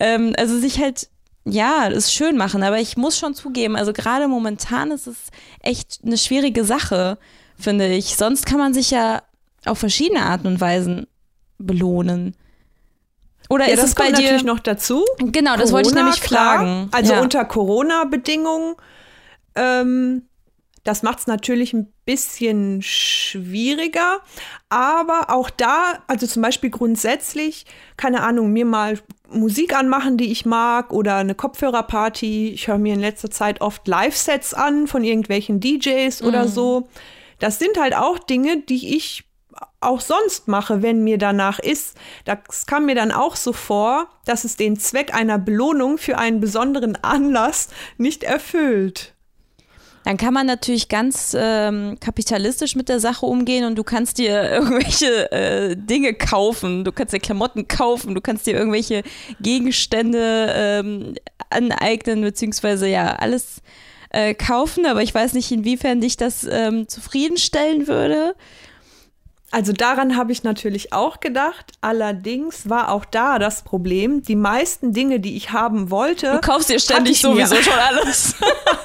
Ähm, 0.00 0.34
also 0.36 0.58
sich 0.58 0.80
halt 0.80 1.08
ja, 1.48 1.88
das 1.88 2.12
schön 2.12 2.36
machen, 2.36 2.64
aber 2.64 2.80
ich 2.80 2.96
muss 2.96 3.16
schon 3.16 3.34
zugeben, 3.34 3.76
also 3.76 3.92
gerade 3.92 4.26
momentan 4.26 4.90
ist 4.90 5.06
es 5.06 5.16
echt 5.62 6.00
eine 6.04 6.18
schwierige 6.18 6.64
Sache, 6.64 7.18
finde 7.56 7.86
ich. 7.86 8.16
Sonst 8.16 8.46
kann 8.46 8.58
man 8.58 8.74
sich 8.74 8.90
ja 8.90 9.22
auf 9.68 9.78
verschiedene 9.78 10.22
Arten 10.22 10.46
und 10.46 10.60
Weisen 10.60 11.06
belohnen. 11.58 12.36
Oder 13.48 13.68
ja, 13.68 13.74
ist 13.74 13.84
es 13.84 13.94
bei 13.94 14.10
dir 14.10 14.22
natürlich 14.22 14.44
noch 14.44 14.60
dazu? 14.60 15.04
Genau, 15.18 15.56
das 15.56 15.70
Corona, 15.70 15.72
wollte 15.72 15.88
ich 15.88 15.94
nämlich 15.94 16.20
fragen. 16.20 16.88
Also 16.92 17.12
ja. 17.12 17.20
unter 17.20 17.44
Corona-Bedingungen, 17.44 18.74
ähm, 19.54 20.22
das 20.82 21.02
macht 21.02 21.20
es 21.20 21.26
natürlich 21.26 21.72
ein 21.72 21.92
bisschen 22.04 22.80
schwieriger. 22.82 24.20
Aber 24.68 25.30
auch 25.30 25.50
da, 25.50 25.98
also 26.06 26.26
zum 26.26 26.42
Beispiel 26.42 26.70
grundsätzlich, 26.70 27.66
keine 27.96 28.22
Ahnung, 28.22 28.52
mir 28.52 28.64
mal 28.64 28.98
Musik 29.28 29.76
anmachen, 29.76 30.16
die 30.16 30.30
ich 30.30 30.46
mag, 30.46 30.92
oder 30.92 31.16
eine 31.16 31.34
Kopfhörerparty. 31.34 32.50
Ich 32.50 32.68
höre 32.68 32.78
mir 32.78 32.94
in 32.94 33.00
letzter 33.00 33.30
Zeit 33.30 33.60
oft 33.60 33.86
Live-Sets 33.86 34.54
an 34.54 34.86
von 34.86 35.04
irgendwelchen 35.04 35.60
DJs 35.60 36.22
mhm. 36.22 36.28
oder 36.28 36.48
so. 36.48 36.88
Das 37.38 37.58
sind 37.58 37.78
halt 37.78 37.94
auch 37.94 38.18
Dinge, 38.18 38.62
die 38.62 38.96
ich 38.96 39.25
auch 39.80 40.00
sonst 40.00 40.48
mache, 40.48 40.82
wenn 40.82 41.04
mir 41.04 41.18
danach 41.18 41.58
ist. 41.58 41.96
Das 42.24 42.66
kam 42.66 42.86
mir 42.86 42.94
dann 42.94 43.12
auch 43.12 43.36
so 43.36 43.52
vor, 43.52 44.08
dass 44.24 44.44
es 44.44 44.56
den 44.56 44.78
Zweck 44.78 45.14
einer 45.14 45.38
Belohnung 45.38 45.98
für 45.98 46.18
einen 46.18 46.40
besonderen 46.40 46.96
Anlass 47.02 47.68
nicht 47.98 48.24
erfüllt. 48.24 49.14
Dann 50.06 50.18
kann 50.18 50.32
man 50.32 50.46
natürlich 50.46 50.88
ganz 50.88 51.36
ähm, 51.36 51.98
kapitalistisch 51.98 52.76
mit 52.76 52.88
der 52.88 53.00
Sache 53.00 53.26
umgehen 53.26 53.64
und 53.64 53.76
du 53.76 53.82
kannst 53.82 54.18
dir 54.18 54.40
irgendwelche 54.52 55.32
äh, 55.32 55.76
Dinge 55.76 56.14
kaufen. 56.14 56.84
Du 56.84 56.92
kannst 56.92 57.12
dir 57.12 57.18
Klamotten 57.18 57.66
kaufen, 57.66 58.14
du 58.14 58.20
kannst 58.20 58.46
dir 58.46 58.54
irgendwelche 58.54 59.02
Gegenstände 59.40 60.52
ähm, 60.54 61.14
aneignen, 61.50 62.20
beziehungsweise 62.20 62.86
ja, 62.86 63.16
alles 63.16 63.62
äh, 64.10 64.34
kaufen. 64.34 64.86
Aber 64.86 65.02
ich 65.02 65.12
weiß 65.12 65.32
nicht, 65.32 65.50
inwiefern 65.50 66.00
dich 66.00 66.16
das 66.16 66.46
ähm, 66.48 66.86
zufriedenstellen 66.86 67.88
würde. 67.88 68.36
Also 69.56 69.72
daran 69.72 70.18
habe 70.18 70.32
ich 70.32 70.42
natürlich 70.42 70.92
auch 70.92 71.18
gedacht. 71.18 71.72
Allerdings 71.80 72.68
war 72.68 72.92
auch 72.92 73.06
da 73.06 73.38
das 73.38 73.64
Problem, 73.64 74.22
die 74.22 74.36
meisten 74.36 74.92
Dinge, 74.92 75.18
die 75.18 75.34
ich 75.34 75.50
haben 75.50 75.90
wollte. 75.90 76.32
Du 76.32 76.40
kaufst 76.42 76.68
dir 76.68 76.78
ständig 76.78 77.22
sowieso 77.22 77.54
mir, 77.54 77.62
schon 77.62 77.72
alles. 77.88 78.34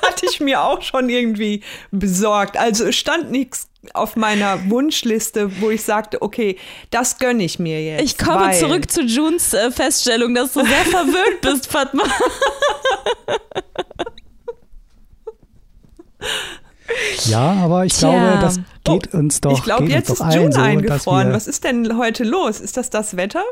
hatte 0.01 0.28
ich 0.32 0.40
mir 0.40 0.63
auch 0.63 0.82
schon 0.82 1.10
irgendwie 1.10 1.62
besorgt. 1.92 2.56
Also 2.56 2.86
es 2.86 2.96
stand 2.96 3.32
nichts 3.32 3.68
auf 3.94 4.16
meiner 4.16 4.70
Wunschliste, 4.70 5.60
wo 5.60 5.72
ich 5.72 5.84
sagte, 5.84 6.22
okay, 6.22 6.58
das 6.90 7.18
gönne 7.18 7.44
ich 7.44 7.60
mir 7.60 7.84
jetzt. 7.84 8.04
Ich 8.04 8.18
komme 8.18 8.54
zurück 8.54 8.90
zu 8.90 9.01
Junes 9.01 9.54
äh, 9.54 9.72
Feststellung, 9.72 10.34
dass 10.34 10.54
du 10.54 10.66
sehr 10.66 10.86
verwöhnt 10.86 11.42
bist, 11.42 11.70
Fatma. 11.70 12.06
Ja, 17.26 17.54
aber 17.54 17.86
ich 17.86 17.94
Tja. 17.94 18.10
glaube, 18.10 18.40
das 18.42 18.60
geht 18.84 19.14
oh, 19.14 19.18
uns 19.18 19.42
doch. 19.42 19.54
Ich 19.54 19.64
glaube, 19.64 19.86
jetzt 19.86 20.10
ist 20.10 20.20
June 20.34 20.52
so, 20.52 20.60
eingefroren. 20.60 21.32
Was 21.34 21.48
ist 21.48 21.64
denn 21.64 21.98
heute 21.98 22.24
los? 22.24 22.60
Ist 22.60 22.78
das 22.78 22.90
das 22.90 23.18
Wetter? 23.18 23.44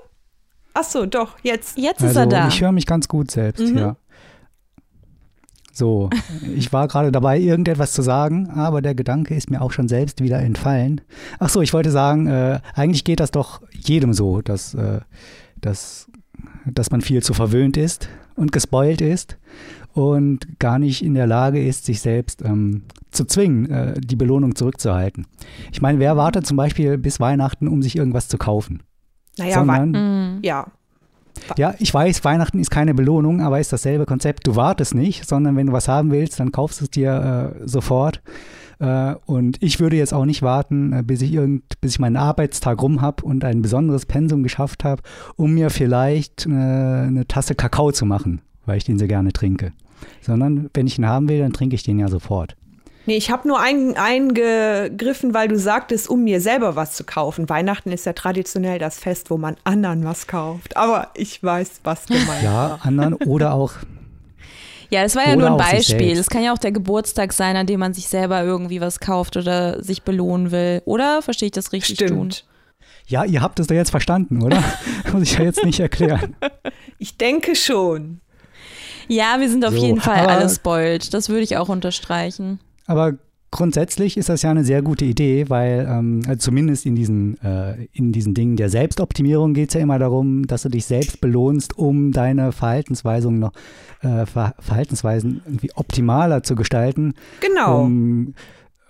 Ach 0.74 0.84
so, 0.84 1.06
doch, 1.06 1.38
jetzt. 1.44 1.78
Jetzt 1.78 2.02
ist 2.02 2.10
also, 2.10 2.20
er 2.22 2.28
da. 2.28 2.48
Ich 2.48 2.62
höre 2.62 2.72
mich 2.72 2.86
ganz 2.86 3.08
gut 3.08 3.32
selbst, 3.32 3.62
mhm. 3.62 3.78
ja. 3.78 3.96
So, 5.72 6.10
ich 6.56 6.74
war 6.74 6.90
gerade 6.90 7.12
dabei, 7.12 7.40
irgendetwas 7.40 7.94
zu 7.94 8.02
sagen, 8.02 8.50
aber 8.50 8.82
der 8.82 8.96
Gedanke 8.96 9.34
ist 9.34 9.50
mir 9.50 9.62
auch 9.62 9.72
schon 9.72 9.88
selbst 9.88 10.22
wieder 10.22 10.40
entfallen. 10.40 11.00
Ach 11.40 11.48
so, 11.48 11.62
ich 11.62 11.74
wollte 11.74 11.90
sagen, 11.90 12.28
äh, 12.28 12.60
eigentlich 12.76 13.06
geht 13.06 13.22
das 13.22 13.32
doch 13.32 13.62
jedem 13.72 14.12
so, 14.12 14.42
dass, 14.42 14.74
äh, 14.74 15.00
dass, 15.62 16.12
dass 16.66 16.92
man 16.92 17.00
viel 17.00 17.24
zu 17.24 17.34
verwöhnt 17.34 17.78
ist 17.78 18.10
und 18.40 18.52
gespoilt 18.52 19.02
ist 19.02 19.38
und 19.94 20.60
gar 20.60 20.80
nicht 20.80 21.04
in 21.04 21.14
der 21.14 21.28
Lage 21.28 21.64
ist, 21.64 21.86
sich 21.86 22.00
selbst 22.00 22.42
ähm, 22.42 22.84
zu 23.12 23.26
zwingen, 23.26 23.70
äh, 23.70 24.00
die 24.00 24.16
Belohnung 24.16 24.56
zurückzuhalten. 24.56 25.28
Ich 25.72 25.82
meine, 25.82 26.00
wer 26.00 26.16
wartet 26.16 26.48
zum 26.48 26.58
Beispiel 26.58 26.98
bis 26.98 27.20
Weihnachten, 27.20 27.68
um 27.68 27.82
sich 27.82 27.96
irgendwas 27.96 28.28
zu 28.28 28.38
kaufen? 28.38 28.82
Naja, 29.38 29.56
Sondern, 29.56 29.92
mhm. 29.92 30.40
ja. 30.42 30.68
Ja, 31.58 31.74
ich 31.80 31.94
weiß, 31.94 32.24
Weihnachten 32.26 32.60
ist 32.60 32.70
keine 32.70 32.94
Belohnung, 32.94 33.42
aber 33.42 33.60
ist 33.60 33.72
dasselbe 33.72 34.06
Konzept. 34.06 34.46
Du 34.48 34.56
wartest 34.56 34.94
nicht, 34.94 35.28
sondern 35.28 35.56
wenn 35.56 35.68
du 35.68 35.74
was 35.74 35.88
haben 35.88 36.12
willst, 36.12 36.40
dann 36.40 36.52
kaufst 36.52 36.82
du 36.82 36.86
es 36.86 36.92
dir 36.92 37.56
äh, 37.62 37.68
sofort. 37.68 38.22
Äh, 38.80 39.16
und 39.26 39.62
ich 39.62 39.80
würde 39.80 39.98
jetzt 39.98 40.14
auch 40.14 40.26
nicht 40.26 40.42
warten, 40.42 40.94
äh, 40.94 41.04
bis 41.04 41.22
ich 41.22 41.34
irgend, 41.34 41.80
bis 41.82 41.94
ich 41.94 42.00
meinen 42.00 42.18
Arbeitstag 42.18 42.82
rum 42.82 43.02
habe 43.02 43.24
und 43.24 43.44
ein 43.44 43.62
besonderes 43.62 44.06
Pensum 44.06 44.44
geschafft 44.44 44.84
habe, 44.84 45.02
um 45.36 45.54
mir 45.54 45.70
vielleicht 45.70 46.46
eine, 46.46 47.06
eine 47.08 47.28
Tasse 47.28 47.56
Kakao 47.56 47.92
zu 47.92 48.06
machen, 48.06 48.42
weil 48.66 48.78
ich 48.78 48.86
den 48.86 48.98
sehr 48.98 49.08
gerne 49.08 49.34
trinke. 49.34 49.74
Sondern 50.22 50.70
wenn 50.74 50.88
ich 50.88 50.98
ihn 50.98 51.08
haben 51.08 51.28
will, 51.28 51.40
dann 51.40 51.54
trinke 51.54 51.76
ich 51.76 51.84
den 51.84 52.00
ja 52.00 52.08
sofort. 52.08 52.56
Nee, 53.06 53.18
ich 53.18 53.32
habe 53.32 53.48
nur 53.48 53.60
ein, 53.60 53.98
eingegriffen, 53.98 55.34
weil 55.34 55.48
du 55.48 55.58
sagtest, 55.58 56.10
um 56.10 56.24
mir 56.24 56.40
selber 56.42 56.76
was 56.76 56.94
zu 56.94 57.04
kaufen. 57.04 57.50
Weihnachten 57.50 57.92
ist 57.92 58.06
ja 58.06 58.14
traditionell 58.14 58.78
das 58.78 59.00
Fest, 59.00 59.32
wo 59.32 59.38
man 59.38 59.58
anderen 59.64 60.06
was 60.06 60.28
kauft. 60.28 60.78
Aber 60.78 61.10
ich 61.16 61.42
weiß, 61.42 61.82
was 61.84 62.06
du 62.06 62.14
meinst. 62.14 62.44
Ja, 62.44 62.78
anderen 62.84 63.16
oder 63.16 63.54
auch. 63.54 63.74
Ja, 64.90 65.04
das 65.04 65.16
war 65.16 65.28
ja 65.28 65.36
nur 65.36 65.52
ein 65.52 65.58
Beispiel. 65.58 66.18
Es 66.18 66.30
kann 66.30 66.44
ja 66.44 66.54
auch 66.54 66.58
der 66.58 66.72
Geburtstag 66.72 67.34
sein, 67.34 67.56
an 67.56 67.68
dem 67.68 67.80
man 67.80 67.94
sich 67.94 68.08
selber 68.08 68.44
irgendwie 68.44 68.82
was 68.82 69.00
kauft 69.00 69.38
oder 69.38 69.84
sich 69.84 70.02
belohnen 70.02 70.52
will. 70.52 70.82
Oder 70.86 71.22
verstehe 71.22 71.48
ich 71.48 71.52
das 71.52 71.72
richtig? 71.74 71.96
Stimmt. 71.98 72.10
Tun? 72.10 72.32
Ja, 73.08 73.24
ihr 73.24 73.42
habt 73.42 73.60
es 73.60 73.68
doch 73.68 73.76
jetzt 73.76 73.92
verstanden, 73.92 74.42
oder? 74.42 74.64
Muss 75.14 75.24
ich 75.24 75.38
ja 75.38 75.44
jetzt 75.44 75.64
nicht 75.64 75.80
erklären. 75.80 76.36
Ich 76.98 77.18
denke 77.18 77.56
schon. 77.56 78.22
Ja, 79.08 79.40
wir 79.40 79.50
sind 79.50 79.66
auf 79.66 79.74
so, 79.74 79.84
jeden 79.84 80.02
Fall 80.02 80.28
alle 80.28 80.48
spoiled. 80.50 81.14
Das 81.14 81.30
würde 81.30 81.42
ich 81.42 81.58
auch 81.58 81.70
unterstreichen. 81.70 82.60
Aber 82.86 83.14
grundsätzlich 83.52 84.18
ist 84.18 84.30
das 84.30 84.42
ja 84.42 84.52
eine 84.52 84.64
sehr 84.64 84.82
gute 84.82 85.06
Idee, 85.06 85.50
weil 85.50 85.88
ähm, 85.90 86.22
also 86.28 86.40
zumindest 86.40 86.86
in 86.86 86.96
diesen, 86.96 87.42
äh, 87.42 87.86
in 87.94 88.12
diesen 88.12 88.34
Dingen 88.34 88.56
der 88.56 88.70
Selbstoptimierung 88.70 89.54
geht 89.54 89.70
es 89.70 89.76
ja 89.76 89.82
immer 89.82 90.00
darum, 90.00 90.46
dass 90.48 90.64
du 90.64 90.70
dich 90.70 90.86
selbst 90.86 91.22
belohnst, 91.22 91.78
um 91.78 92.12
deine 92.12 92.52
Verhaltensweisung 92.52 93.40
noch, 93.40 93.52
äh, 94.02 94.26
Ver 94.26 94.56
Verhaltensweisen 94.60 95.42
irgendwie 95.46 95.72
optimaler 95.76 96.44
zu 96.44 96.56
gestalten. 96.56 97.14
Genau. 97.42 97.84
Um, 97.84 98.34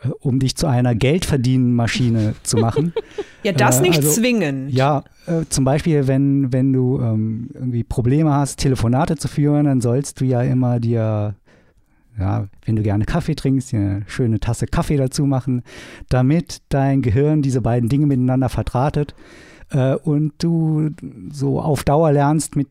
äh, 0.02 0.10
um 0.20 0.40
dich 0.40 0.56
zu 0.56 0.68
einer 0.68 0.96
Geldverdienenmaschine 0.96 2.36
zu 2.44 2.58
machen. 2.58 2.94
ja, 3.44 3.52
das 3.52 3.80
äh, 3.80 3.84
nicht 3.84 3.98
also, 3.98 4.12
zwingen. 4.12 4.70
Ja, 4.70 5.04
äh, 5.26 5.46
zum 5.50 5.66
Beispiel, 5.66 6.08
wenn, 6.08 6.52
wenn 6.54 6.74
du 6.74 7.00
ähm, 7.00 7.50
irgendwie 7.54 7.84
Probleme 7.84 8.34
hast, 8.34 8.60
Telefonate 8.60 9.18
zu 9.18 9.28
führen, 9.28 9.66
dann 9.66 9.82
sollst 9.82 10.20
du 10.22 10.26
ja 10.26 10.42
immer 10.42 10.80
dir 10.80 11.36
ja, 12.20 12.48
wenn 12.66 12.76
du 12.76 12.84
gerne 12.84 13.06
Kaffee 13.06 13.36
trinkst, 13.36 13.74
eine 13.74 14.04
schöne 14.08 14.40
Tasse 14.40 14.66
Kaffee 14.66 14.98
dazu 14.98 15.26
machen, 15.26 15.64
damit 16.10 16.62
dein 16.70 17.02
Gehirn 17.02 17.42
diese 17.42 17.62
beiden 17.62 17.90
Dinge 17.90 18.06
miteinander 18.06 18.50
vertratet 18.50 19.16
äh, 19.72 19.96
und 19.96 20.34
du 20.40 20.90
so 21.32 21.62
auf 21.62 21.84
Dauer 21.84 22.12
lernst, 22.12 22.56
mit 22.56 22.68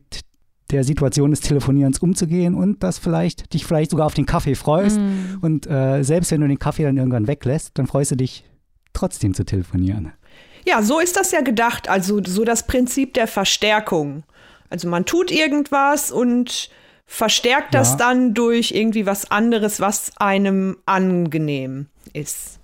der 0.71 0.83
Situation 0.83 1.31
des 1.31 1.39
Telefonierens 1.41 1.99
umzugehen 1.99 2.53
und 2.53 2.83
das 2.83 2.99
vielleicht 2.99 3.53
dich 3.53 3.65
vielleicht 3.65 3.91
sogar 3.91 4.05
auf 4.05 4.13
den 4.13 4.27
Kaffee 4.27 4.53
freust 4.53 4.99
mm. 4.99 5.39
und 5.41 5.65
äh, 5.65 6.03
selbst 6.03 6.31
wenn 6.31 6.41
du 6.41 6.47
den 6.47 6.59
Kaffee 6.59 6.83
dann 6.83 6.97
irgendwann 6.97 7.27
weglässt, 7.27 7.71
dann 7.79 7.87
freust 7.87 8.11
du 8.11 8.15
dich 8.15 8.45
trotzdem 8.93 9.33
zu 9.33 9.45
telefonieren. 9.45 10.11
Ja, 10.67 10.83
so 10.83 10.99
ist 10.99 11.15
das 11.15 11.31
ja 11.31 11.41
gedacht, 11.41 11.89
also 11.89 12.21
so 12.23 12.43
das 12.43 12.67
Prinzip 12.67 13.15
der 13.15 13.25
Verstärkung. 13.25 14.23
Also 14.69 14.87
man 14.87 15.05
tut 15.05 15.31
irgendwas 15.31 16.11
und 16.11 16.69
verstärkt 17.09 17.73
das 17.73 17.91
ja. 17.91 17.97
dann 17.97 18.33
durch 18.35 18.71
irgendwie 18.71 19.07
was 19.07 19.31
anderes, 19.31 19.79
was 19.79 20.11
einem 20.17 20.77
angenehm 20.85 21.87
ist. 22.13 22.59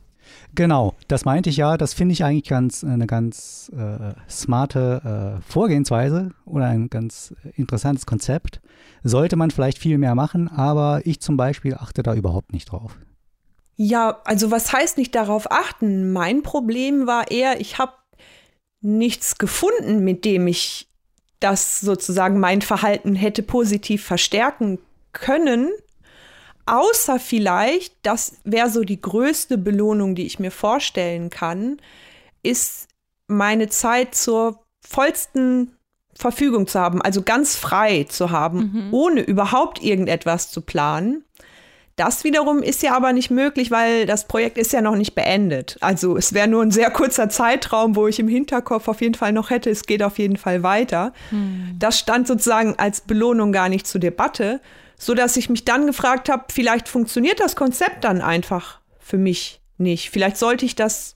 Genau, 0.53 0.93
das 1.07 1.25
meinte 1.25 1.49
ich 1.49 1.57
ja. 1.57 1.77
Das 1.77 1.95
finde 1.95 2.13
ich 2.13 2.23
eigentlich 2.23 2.47
ganz 2.47 2.83
eine 2.83 3.07
ganz 3.07 3.71
äh, 3.75 4.13
smarte 4.29 5.39
äh, 5.41 5.51
Vorgehensweise 5.51 6.31
oder 6.45 6.67
ein 6.67 6.89
ganz 6.89 7.33
interessantes 7.55 8.05
Konzept. 8.05 8.61
Sollte 9.03 9.35
man 9.35 9.49
vielleicht 9.49 9.79
viel 9.79 9.97
mehr 9.97 10.15
machen, 10.15 10.47
aber 10.47 11.01
ich 11.05 11.19
zum 11.19 11.37
Beispiel 11.37 11.73
achte 11.73 12.03
da 12.03 12.13
überhaupt 12.13 12.53
nicht 12.53 12.71
drauf. 12.71 12.97
Ja, 13.75 14.21
also 14.25 14.51
was 14.51 14.71
heißt 14.71 14.97
nicht 14.97 15.15
darauf 15.15 15.51
achten? 15.51 16.13
Mein 16.13 16.43
Problem 16.43 17.07
war 17.07 17.31
eher, 17.31 17.59
ich 17.59 17.79
habe 17.79 17.93
nichts 18.79 19.39
gefunden, 19.39 20.03
mit 20.03 20.23
dem 20.23 20.47
ich 20.47 20.87
das 21.39 21.79
sozusagen 21.79 22.39
mein 22.39 22.61
Verhalten 22.61 23.15
hätte 23.15 23.43
positiv 23.43 24.03
verstärken 24.03 24.79
können. 25.11 25.71
Außer 26.65 27.19
vielleicht, 27.19 27.95
das 28.01 28.37
wäre 28.43 28.69
so 28.69 28.83
die 28.83 29.01
größte 29.01 29.57
Belohnung, 29.57 30.15
die 30.15 30.25
ich 30.25 30.39
mir 30.39 30.51
vorstellen 30.51 31.29
kann, 31.29 31.77
ist 32.41 32.87
meine 33.27 33.69
Zeit 33.69 34.15
zur 34.15 34.63
vollsten 34.87 35.75
Verfügung 36.17 36.67
zu 36.67 36.79
haben, 36.79 37.01
also 37.01 37.21
ganz 37.21 37.55
frei 37.55 38.05
zu 38.05 38.31
haben, 38.31 38.71
mhm. 38.87 38.93
ohne 38.93 39.21
überhaupt 39.21 39.83
irgendetwas 39.83 40.49
zu 40.49 40.61
planen. 40.61 41.24
Das 41.95 42.25
wiederum 42.25 42.61
ist 42.61 42.83
ja 42.83 42.93
aber 42.93 43.13
nicht 43.13 43.31
möglich, 43.31 43.71
weil 43.71 44.05
das 44.05 44.27
Projekt 44.27 44.57
ist 44.57 44.73
ja 44.73 44.81
noch 44.81 44.97
nicht 44.97 45.15
beendet. 45.15 45.77
Also 45.79 46.17
es 46.17 46.33
wäre 46.33 46.47
nur 46.47 46.61
ein 46.61 46.71
sehr 46.71 46.91
kurzer 46.91 47.29
Zeitraum, 47.29 47.95
wo 47.95 48.07
ich 48.07 48.19
im 48.19 48.27
Hinterkopf 48.27 48.89
auf 48.89 48.99
jeden 48.99 49.15
Fall 49.15 49.31
noch 49.31 49.49
hätte, 49.49 49.69
es 49.69 49.85
geht 49.85 50.03
auf 50.03 50.19
jeden 50.19 50.35
Fall 50.35 50.61
weiter. 50.61 51.13
Hm. 51.29 51.75
Das 51.79 51.97
stand 51.97 52.27
sozusagen 52.27 52.75
als 52.77 53.01
Belohnung 53.01 53.53
gar 53.53 53.69
nicht 53.69 53.87
zur 53.87 54.01
Debatte, 54.01 54.59
so 54.97 55.13
dass 55.13 55.37
ich 55.37 55.49
mich 55.49 55.63
dann 55.63 55.87
gefragt 55.87 56.27
habe, 56.27 56.45
vielleicht 56.51 56.89
funktioniert 56.89 57.39
das 57.39 57.55
Konzept 57.55 58.03
dann 58.03 58.21
einfach 58.21 58.79
für 58.99 59.17
mich 59.17 59.61
nicht. 59.77 60.09
Vielleicht 60.09 60.37
sollte 60.37 60.65
ich 60.65 60.75
das 60.75 61.15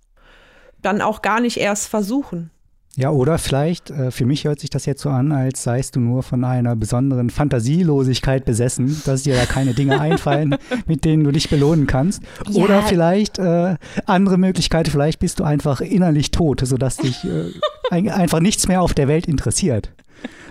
dann 0.82 1.02
auch 1.02 1.22
gar 1.22 1.42
nicht 1.42 1.58
erst 1.58 1.90
versuchen. 1.90 2.52
Ja, 3.00 3.12
oder 3.12 3.38
vielleicht, 3.38 3.92
äh, 3.92 4.12
für 4.12 4.26
mich 4.26 4.44
hört 4.44 4.60
sich 4.60 4.70
das 4.70 4.86
jetzt 4.86 5.02
so 5.02 5.10
an, 5.10 5.32
als 5.32 5.64
seist 5.64 5.96
du 5.96 6.02
nur 6.02 6.22
von 6.22 6.44
einer 6.44 6.76
besonderen 6.76 7.30
Fantasielosigkeit 7.30 8.44
besessen, 8.44 9.02
dass 9.06 9.24
dir 9.24 9.36
da 9.36 9.46
keine 9.46 9.74
Dinge 9.74 10.02
einfallen, 10.02 10.58
mit 10.86 11.06
denen 11.06 11.24
du 11.24 11.32
dich 11.32 11.50
belohnen 11.50 11.88
kannst. 11.88 12.22
Ja. 12.50 12.62
Oder 12.62 12.84
vielleicht 12.84 13.40
äh, 13.40 13.78
andere 14.06 14.38
Möglichkeiten, 14.38 14.92
vielleicht 14.92 15.20
bist 15.20 15.40
du 15.40 15.46
einfach 15.46 15.80
innerlich 15.80 16.32
tot, 16.32 16.60
sodass 16.66 16.98
dich 16.98 17.24
äh, 17.24 17.54
ein, 17.90 18.10
einfach 18.10 18.42
nichts 18.42 18.68
mehr 18.68 18.82
auf 18.82 18.94
der 18.94 19.08
Welt 19.08 19.30
interessiert. 19.30 19.94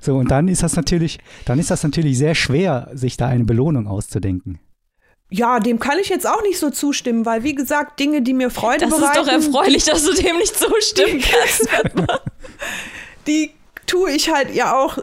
So, 0.01 0.17
und 0.17 0.31
dann 0.31 0.49
ist 0.49 0.63
das 0.63 0.75
natürlich, 0.75 1.19
dann 1.45 1.59
ist 1.59 1.71
das 1.71 1.83
natürlich 1.83 2.17
sehr 2.17 2.35
schwer, 2.35 2.89
sich 2.95 3.19
da 3.19 3.27
eine 3.27 3.45
Belohnung 3.45 3.87
auszudenken. 3.87 4.59
Ja, 5.31 5.61
dem 5.61 5.79
kann 5.79 5.99
ich 5.99 6.09
jetzt 6.09 6.27
auch 6.27 6.41
nicht 6.43 6.59
so 6.59 6.71
zustimmen, 6.71 7.27
weil 7.27 7.43
wie 7.43 7.55
gesagt, 7.55 8.01
Dinge, 8.01 8.23
die 8.23 8.33
mir 8.33 8.49
Freude 8.49 8.87
das 8.87 8.99
bereiten. 8.99 9.27
Das 9.27 9.37
ist 9.37 9.53
doch 9.53 9.53
erfreulich, 9.53 9.85
dass 9.85 10.03
du 10.05 10.15
dem 10.15 10.39
nicht 10.39 10.57
zustimmen 10.57 11.21
kannst. 11.31 11.69
Die 13.27 13.53
tue 13.87 14.13
ich 14.13 14.31
halt 14.31 14.55
ja 14.55 14.77
auch, 14.77 14.99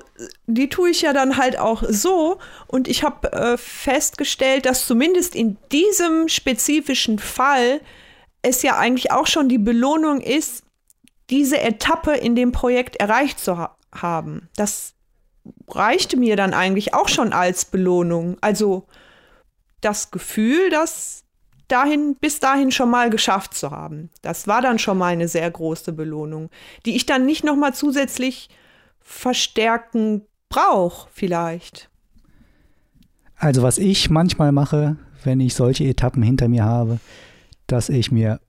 die 0.46 0.70
tue 0.70 0.92
ich 0.92 1.02
ja 1.02 1.12
dann 1.12 1.38
halt 1.38 1.58
auch 1.58 1.84
so. 1.88 2.38
Und 2.68 2.88
ich 2.88 3.04
habe 3.04 3.32
äh, 3.34 3.58
festgestellt, 3.58 4.66
dass 4.66 4.86
zumindest 4.86 5.36
in 5.36 5.58
diesem 5.72 6.28
spezifischen 6.30 7.20
Fall 7.20 7.82
es 8.42 8.62
ja 8.62 8.78
eigentlich 8.78 9.12
auch 9.12 9.28
schon 9.28 9.50
die 9.50 9.58
Belohnung 9.58 10.22
ist, 10.22 10.64
diese 11.30 11.60
Etappe 11.60 12.14
in 12.14 12.36
dem 12.36 12.52
Projekt 12.52 12.98
erreicht 12.98 13.40
zu 13.40 13.58
ha 13.58 13.76
haben. 13.92 14.50
Das 14.58 14.94
reichte 15.70 16.18
mir 16.18 16.36
dann 16.36 16.54
eigentlich 16.54 16.94
auch 16.94 17.08
schon 17.08 17.32
als 17.34 17.66
Belohnung. 17.66 18.38
Also 18.42 18.88
das 19.80 20.12
Gefühl, 20.12 20.70
das 20.70 21.25
dahin, 21.68 22.16
bis 22.20 22.40
dahin 22.40 22.72
schon 22.72 22.90
mal 22.90 23.10
geschafft 23.10 23.54
zu 23.54 23.72
haben. 23.72 24.10
Das 24.22 24.48
war 24.48 24.62
dann 24.62 24.80
schon 24.80 24.98
mal 24.98 25.14
eine 25.14 25.28
sehr 25.28 25.50
große 25.50 25.94
Belohnung, 25.94 26.50
die 26.86 26.96
ich 26.96 27.06
dann 27.06 27.26
nicht 27.26 27.44
noch 27.44 27.56
mal 27.56 27.74
zusätzlich 27.74 28.50
verstärken 29.00 30.24
brauche, 30.50 31.08
vielleicht. 31.12 31.90
Also 33.38 33.62
was 33.62 33.78
ich 33.78 34.10
manchmal 34.10 34.52
mache, 34.52 34.98
wenn 35.24 35.40
ich 35.40 35.56
solche 35.56 35.84
Etappen 35.84 36.24
hinter 36.24 36.48
mir 36.48 36.64
habe, 36.64 37.00
dass 37.68 37.90
ich 37.90 38.12
mir 38.12 38.40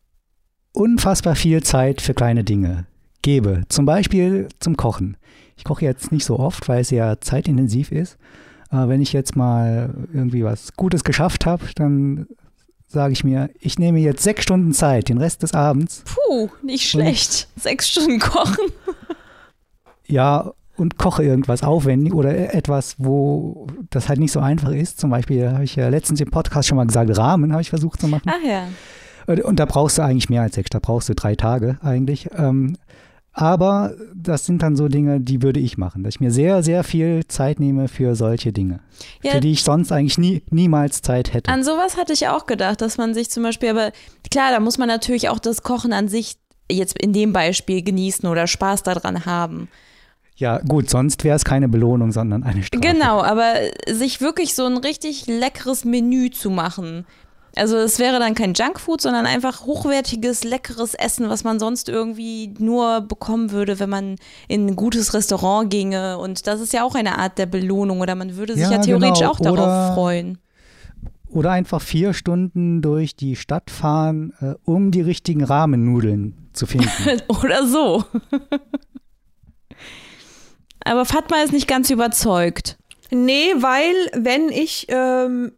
unfassbar 0.73 1.35
viel 1.35 1.63
Zeit 1.63 2.01
für 2.01 2.15
kleine 2.15 2.45
Dinge 2.45 2.87
gebe. 3.23 3.63
Zum 3.69 3.87
Beispiel 3.87 4.49
zum 4.61 4.77
Kochen. 4.77 5.17
Ich 5.57 5.65
koche 5.65 5.85
jetzt 5.85 6.13
nicht 6.13 6.25
so 6.25 6.39
oft, 6.39 6.69
weil 6.69 6.81
es 6.83 6.91
ja 6.91 7.19
zeitintensiv 7.21 7.91
ist. 7.91 8.19
Aber 8.69 8.89
wenn 8.89 9.01
ich 9.01 9.13
jetzt 9.13 9.37
mal 9.37 9.95
irgendwie 10.13 10.45
was 10.45 10.75
Gutes 10.75 11.03
geschafft 11.03 11.47
habe, 11.47 11.65
dann 11.77 12.27
sage 12.87 13.13
ich 13.13 13.25
mir, 13.25 13.51
ich 13.61 13.79
nehme 13.79 13.99
jetzt 13.99 14.23
sechs 14.23 14.45
Stunden 14.45 14.73
Zeit, 14.73 15.09
den 15.09 15.19
Rest 15.19 15.43
des 15.43 15.55
Abends. 15.55 16.05
Puh, 16.05 16.49
nicht 16.63 16.89
schlecht. 16.89 17.49
sechs 17.57 17.89
Stunden 17.89 18.19
kochen. 18.19 18.67
ja, 20.07 20.53
und 20.77 20.99
koche 20.99 21.25
irgendwas 21.25 21.63
aufwendig 21.63 22.13
oder 22.13 22.55
etwas, 22.55 22.97
wo 22.99 23.67
das 23.91 24.09
halt 24.09 24.21
nicht 24.21 24.33
so 24.33 24.41
einfach 24.41 24.71
ist. 24.71 25.01
Zum 25.01 25.11
Beispiel 25.11 25.51
habe 25.51 25.65
ich 25.65 25.77
ja 25.77 25.89
letztens 25.89 26.21
im 26.21 26.31
Podcast 26.31 26.69
schon 26.69 26.77
mal 26.77 26.87
gesagt, 26.87 27.17
Rahmen 27.17 27.53
habe 27.53 27.63
ich 27.63 27.71
versucht 27.71 28.01
zu 28.01 28.09
machen. 28.09 28.27
Ach 28.27 28.47
ja. 28.47 28.69
Und 29.43 29.59
da 29.59 29.65
brauchst 29.65 29.99
du 29.99 30.03
eigentlich 30.03 30.29
mehr 30.29 30.43
als 30.43 30.55
sechs, 30.55 30.71
da 30.71 30.79
brauchst 30.79 31.09
du 31.09 31.15
drei 31.15 31.35
Tage 31.35 31.79
eigentlich. 31.83 32.29
Ähm, 32.37 32.77
aber 33.39 33.95
das 34.15 34.47
sind 34.47 34.63
dann 34.63 34.77
so 34.77 34.89
Dinge, 34.89 35.21
die 35.21 35.43
würde 35.43 35.61
ich 35.61 35.77
machen, 35.77 36.03
dass 36.03 36.15
ich 36.15 36.21
mir 36.21 36.31
sehr, 36.31 36.63
sehr 36.63 36.83
viel 36.83 37.27
Zeit 37.29 37.61
nehme 37.61 37.87
für 37.87 38.17
solche 38.17 38.51
Dinge, 38.51 38.81
ja, 39.23 39.33
für 39.33 39.41
die 39.41 39.53
ich 39.53 39.63
sonst 39.63 39.93
eigentlich 39.93 40.17
nie, 40.17 40.43
niemals 40.51 41.03
Zeit 41.03 41.35
hätte. 41.35 41.53
An 41.53 41.63
sowas 41.63 41.99
hatte 41.99 42.15
ich 42.15 42.29
auch 42.29 42.47
gedacht, 42.47 42.81
dass 42.81 42.97
man 42.97 43.13
sich 43.13 43.29
zum 43.29 43.43
Beispiel, 43.43 43.69
aber 43.69 43.93
klar, 44.31 44.53
da 44.53 44.59
muss 44.59 44.79
man 44.79 44.89
natürlich 44.89 45.29
auch 45.29 45.39
das 45.39 45.63
Kochen 45.63 45.93
an 45.93 46.09
sich 46.09 46.39
jetzt 46.73 46.99
in 46.99 47.13
dem 47.13 47.35
Beispiel 47.35 47.83
genießen 47.83 48.27
oder 48.27 48.47
Spaß 48.47 48.83
daran 48.85 49.27
haben. 49.27 49.69
Ja, 50.37 50.59
gut, 50.59 50.89
sonst 50.89 51.23
wäre 51.23 51.37
es 51.37 51.45
keine 51.45 51.69
Belohnung, 51.69 52.13
sondern 52.13 52.43
eine 52.43 52.63
Strafe. 52.63 52.81
Genau, 52.81 53.23
aber 53.23 53.55
sich 53.87 54.23
wirklich 54.23 54.55
so 54.55 54.65
ein 54.65 54.79
richtig 54.79 55.27
leckeres 55.27 55.85
Menü 55.85 56.31
zu 56.31 56.49
machen, 56.49 57.05
Also 57.57 57.79
es 57.79 57.99
wäre 57.99 58.19
dann 58.19 58.35
kein 58.35 58.53
Junkfood, 58.53 59.01
sondern 59.01 59.25
einfach 59.25 59.65
hochwertiges, 59.65 60.45
leckeres 60.45 60.93
Essen, 60.95 61.31
was 61.31 61.43
man 61.43 61.59
sonst 61.59 61.89
irgendwie 61.89 62.53
nur 62.59 63.01
bekommen 63.01 63.51
würde, 63.51 63.81
wenn 63.81 63.89
man 63.89 64.17
in 64.47 64.67
ein 64.67 64.77
gutes 64.77 65.15
Restaurant 65.15 65.71
ginge. 65.71 66.19
Und 66.19 66.47
das 66.47 66.61
ist 66.61 66.75
ja 66.75 66.85
auch 66.85 66.95
eine 66.95 67.19
Art 67.19 67.39
der 67.39 67.47
Belohnung 67.47 68.01
oder 68.01 68.15
man 68.15 68.37
würde 68.37 68.55
sich 68.55 68.65
ja, 68.65 68.73
ja 68.73 68.79
theoretisch 68.79 69.21
genau. 69.21 69.31
auch 69.31 69.41
darauf 69.41 69.59
oder, 69.59 69.95
freuen. 69.95 70.39
Oder 71.29 71.53
einfach 71.53 71.81
vier 71.81 72.13
Stunden 72.13 72.83
durch 72.83 73.17
die 73.17 73.37
Stadt 73.37 73.71
fahren, 73.71 74.35
äh, 74.41 74.55
um 74.65 74.91
die 74.91 75.01
richtigen 75.01 75.43
Rahmennudeln 75.43 76.51
zu 76.53 76.67
finden. 76.67 76.91
oder 77.29 77.67
so. 77.67 78.05
Aber 80.85 81.07
Fatma 81.07 81.39
ist 81.43 81.55
nicht 81.55 81.67
ganz 81.67 81.89
überzeugt. 81.89 82.77
Nee, 83.11 83.55
weil 83.57 83.95
wenn 84.15 84.51
ich 84.51 84.87
ähm, 84.89 85.53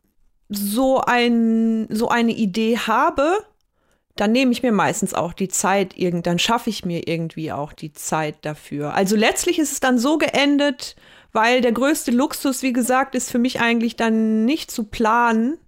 so, 0.49 1.01
ein, 1.01 1.87
so 1.91 2.09
eine 2.09 2.33
Idee 2.33 2.79
habe, 2.79 3.39
dann 4.17 4.33
nehme 4.33 4.51
ich 4.53 4.63
mir 4.63 4.73
meistens 4.73 5.15
auch 5.15 5.33
die 5.33 5.49
Zeit, 5.49 5.95
dann 5.99 6.39
schaffe 6.39 6.71
ich 6.71 6.85
mir 6.85 7.07
irgendwie 7.07 7.53
auch 7.53 7.73
die 7.73 7.93
Zeit 7.93 8.37
dafür. 8.43 8.95
Also 8.95 9.15
letztlich 9.15 9.59
ist 9.59 9.73
es 9.73 9.81
dann 9.81 9.99
so 9.99 10.19
geendet, 10.19 10.97
weil 11.33 11.61
der 11.61 11.73
größte 11.73 12.11
Luxus, 12.11 12.63
wie 12.63 12.73
gesagt, 12.73 13.15
ist 13.15 13.31
für 13.31 13.39
mich 13.39 13.61
eigentlich 13.61 13.97
dann 13.97 14.45
nicht 14.45 14.71
zu 14.71 14.85
planen, 14.85 15.59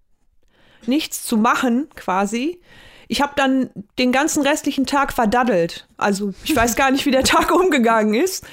nichts 0.87 1.25
zu 1.25 1.37
machen 1.37 1.89
quasi. 1.95 2.61
Ich 3.07 3.21
habe 3.21 3.33
dann 3.37 3.71
den 3.99 4.13
ganzen 4.13 4.43
restlichen 4.43 4.87
Tag 4.87 5.13
verdaddelt. 5.13 5.87
Also 5.97 6.33
ich 6.45 6.55
weiß 6.57 6.75
gar 6.77 6.91
nicht, 6.91 7.07
wie 7.07 7.11
der 7.11 7.25
Tag 7.25 7.55
umgegangen 7.55 8.15
ist. 8.15 8.45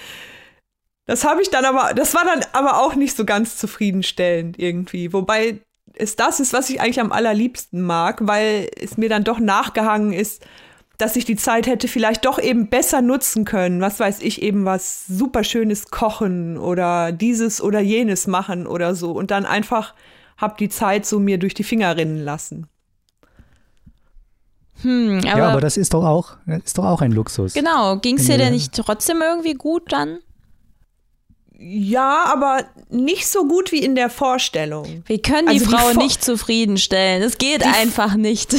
Das 1.05 1.23
habe 1.23 1.41
ich 1.41 1.49
dann 1.49 1.63
aber, 1.63 1.93
das 1.93 2.13
war 2.13 2.25
dann 2.25 2.45
aber 2.51 2.81
auch 2.81 2.95
nicht 2.95 3.15
so 3.15 3.23
ganz 3.23 3.55
zufriedenstellend 3.57 4.59
irgendwie. 4.59 5.13
Wobei 5.13 5.61
es 5.99 6.15
das 6.15 6.39
ist, 6.39 6.53
was 6.53 6.69
ich 6.69 6.81
eigentlich 6.81 6.99
am 6.99 7.11
allerliebsten 7.11 7.81
mag, 7.81 8.19
weil 8.21 8.69
es 8.79 8.97
mir 8.97 9.09
dann 9.09 9.23
doch 9.23 9.39
nachgehangen 9.39 10.13
ist, 10.13 10.45
dass 10.97 11.15
ich 11.15 11.25
die 11.25 11.35
Zeit 11.35 11.67
hätte 11.67 11.87
vielleicht 11.87 12.25
doch 12.25 12.39
eben 12.39 12.69
besser 12.69 13.01
nutzen 13.01 13.45
können. 13.45 13.81
Was 13.81 13.99
weiß 13.99 14.21
ich, 14.21 14.41
eben 14.41 14.65
was 14.65 15.05
super 15.05 15.43
schönes 15.43 15.89
kochen 15.91 16.57
oder 16.57 17.11
dieses 17.11 17.61
oder 17.61 17.79
jenes 17.79 18.25
machen 18.25 18.65
oder 18.65 18.95
so. 18.95 19.11
Und 19.11 19.29
dann 19.29 19.45
einfach 19.45 19.93
hab 20.37 20.57
die 20.57 20.69
Zeit 20.69 21.05
so 21.05 21.19
mir 21.19 21.37
durch 21.37 21.53
die 21.53 21.63
Finger 21.63 21.97
rinnen 21.97 22.23
lassen. 22.23 22.67
Hm, 24.81 25.19
aber 25.19 25.37
ja, 25.37 25.49
aber 25.49 25.61
das 25.61 25.77
ist 25.77 25.93
doch 25.93 26.03
auch, 26.03 26.37
ist 26.63 26.77
doch 26.77 26.85
auch 26.85 27.01
ein 27.01 27.11
Luxus. 27.11 27.53
Genau. 27.53 27.97
Ging 27.97 28.17
es 28.17 28.25
dir 28.25 28.37
denn 28.37 28.53
nicht 28.53 28.73
trotzdem 28.75 29.21
irgendwie 29.21 29.55
gut 29.55 29.91
dann? 29.91 30.19
Ja, 31.59 32.25
aber 32.31 32.65
nicht 32.89 33.27
so 33.27 33.47
gut 33.47 33.71
wie 33.71 33.83
in 33.83 33.95
der 33.95 34.09
Vorstellung. 34.09 35.03
Wir 35.07 35.21
können 35.21 35.47
die 35.47 35.59
also 35.59 35.71
Frau 35.71 35.91
die 35.91 35.97
nicht 35.97 36.23
zufriedenstellen. 36.23 37.23
Es 37.23 37.39
geht 37.39 37.65
einfach 37.65 38.15
nicht. 38.15 38.55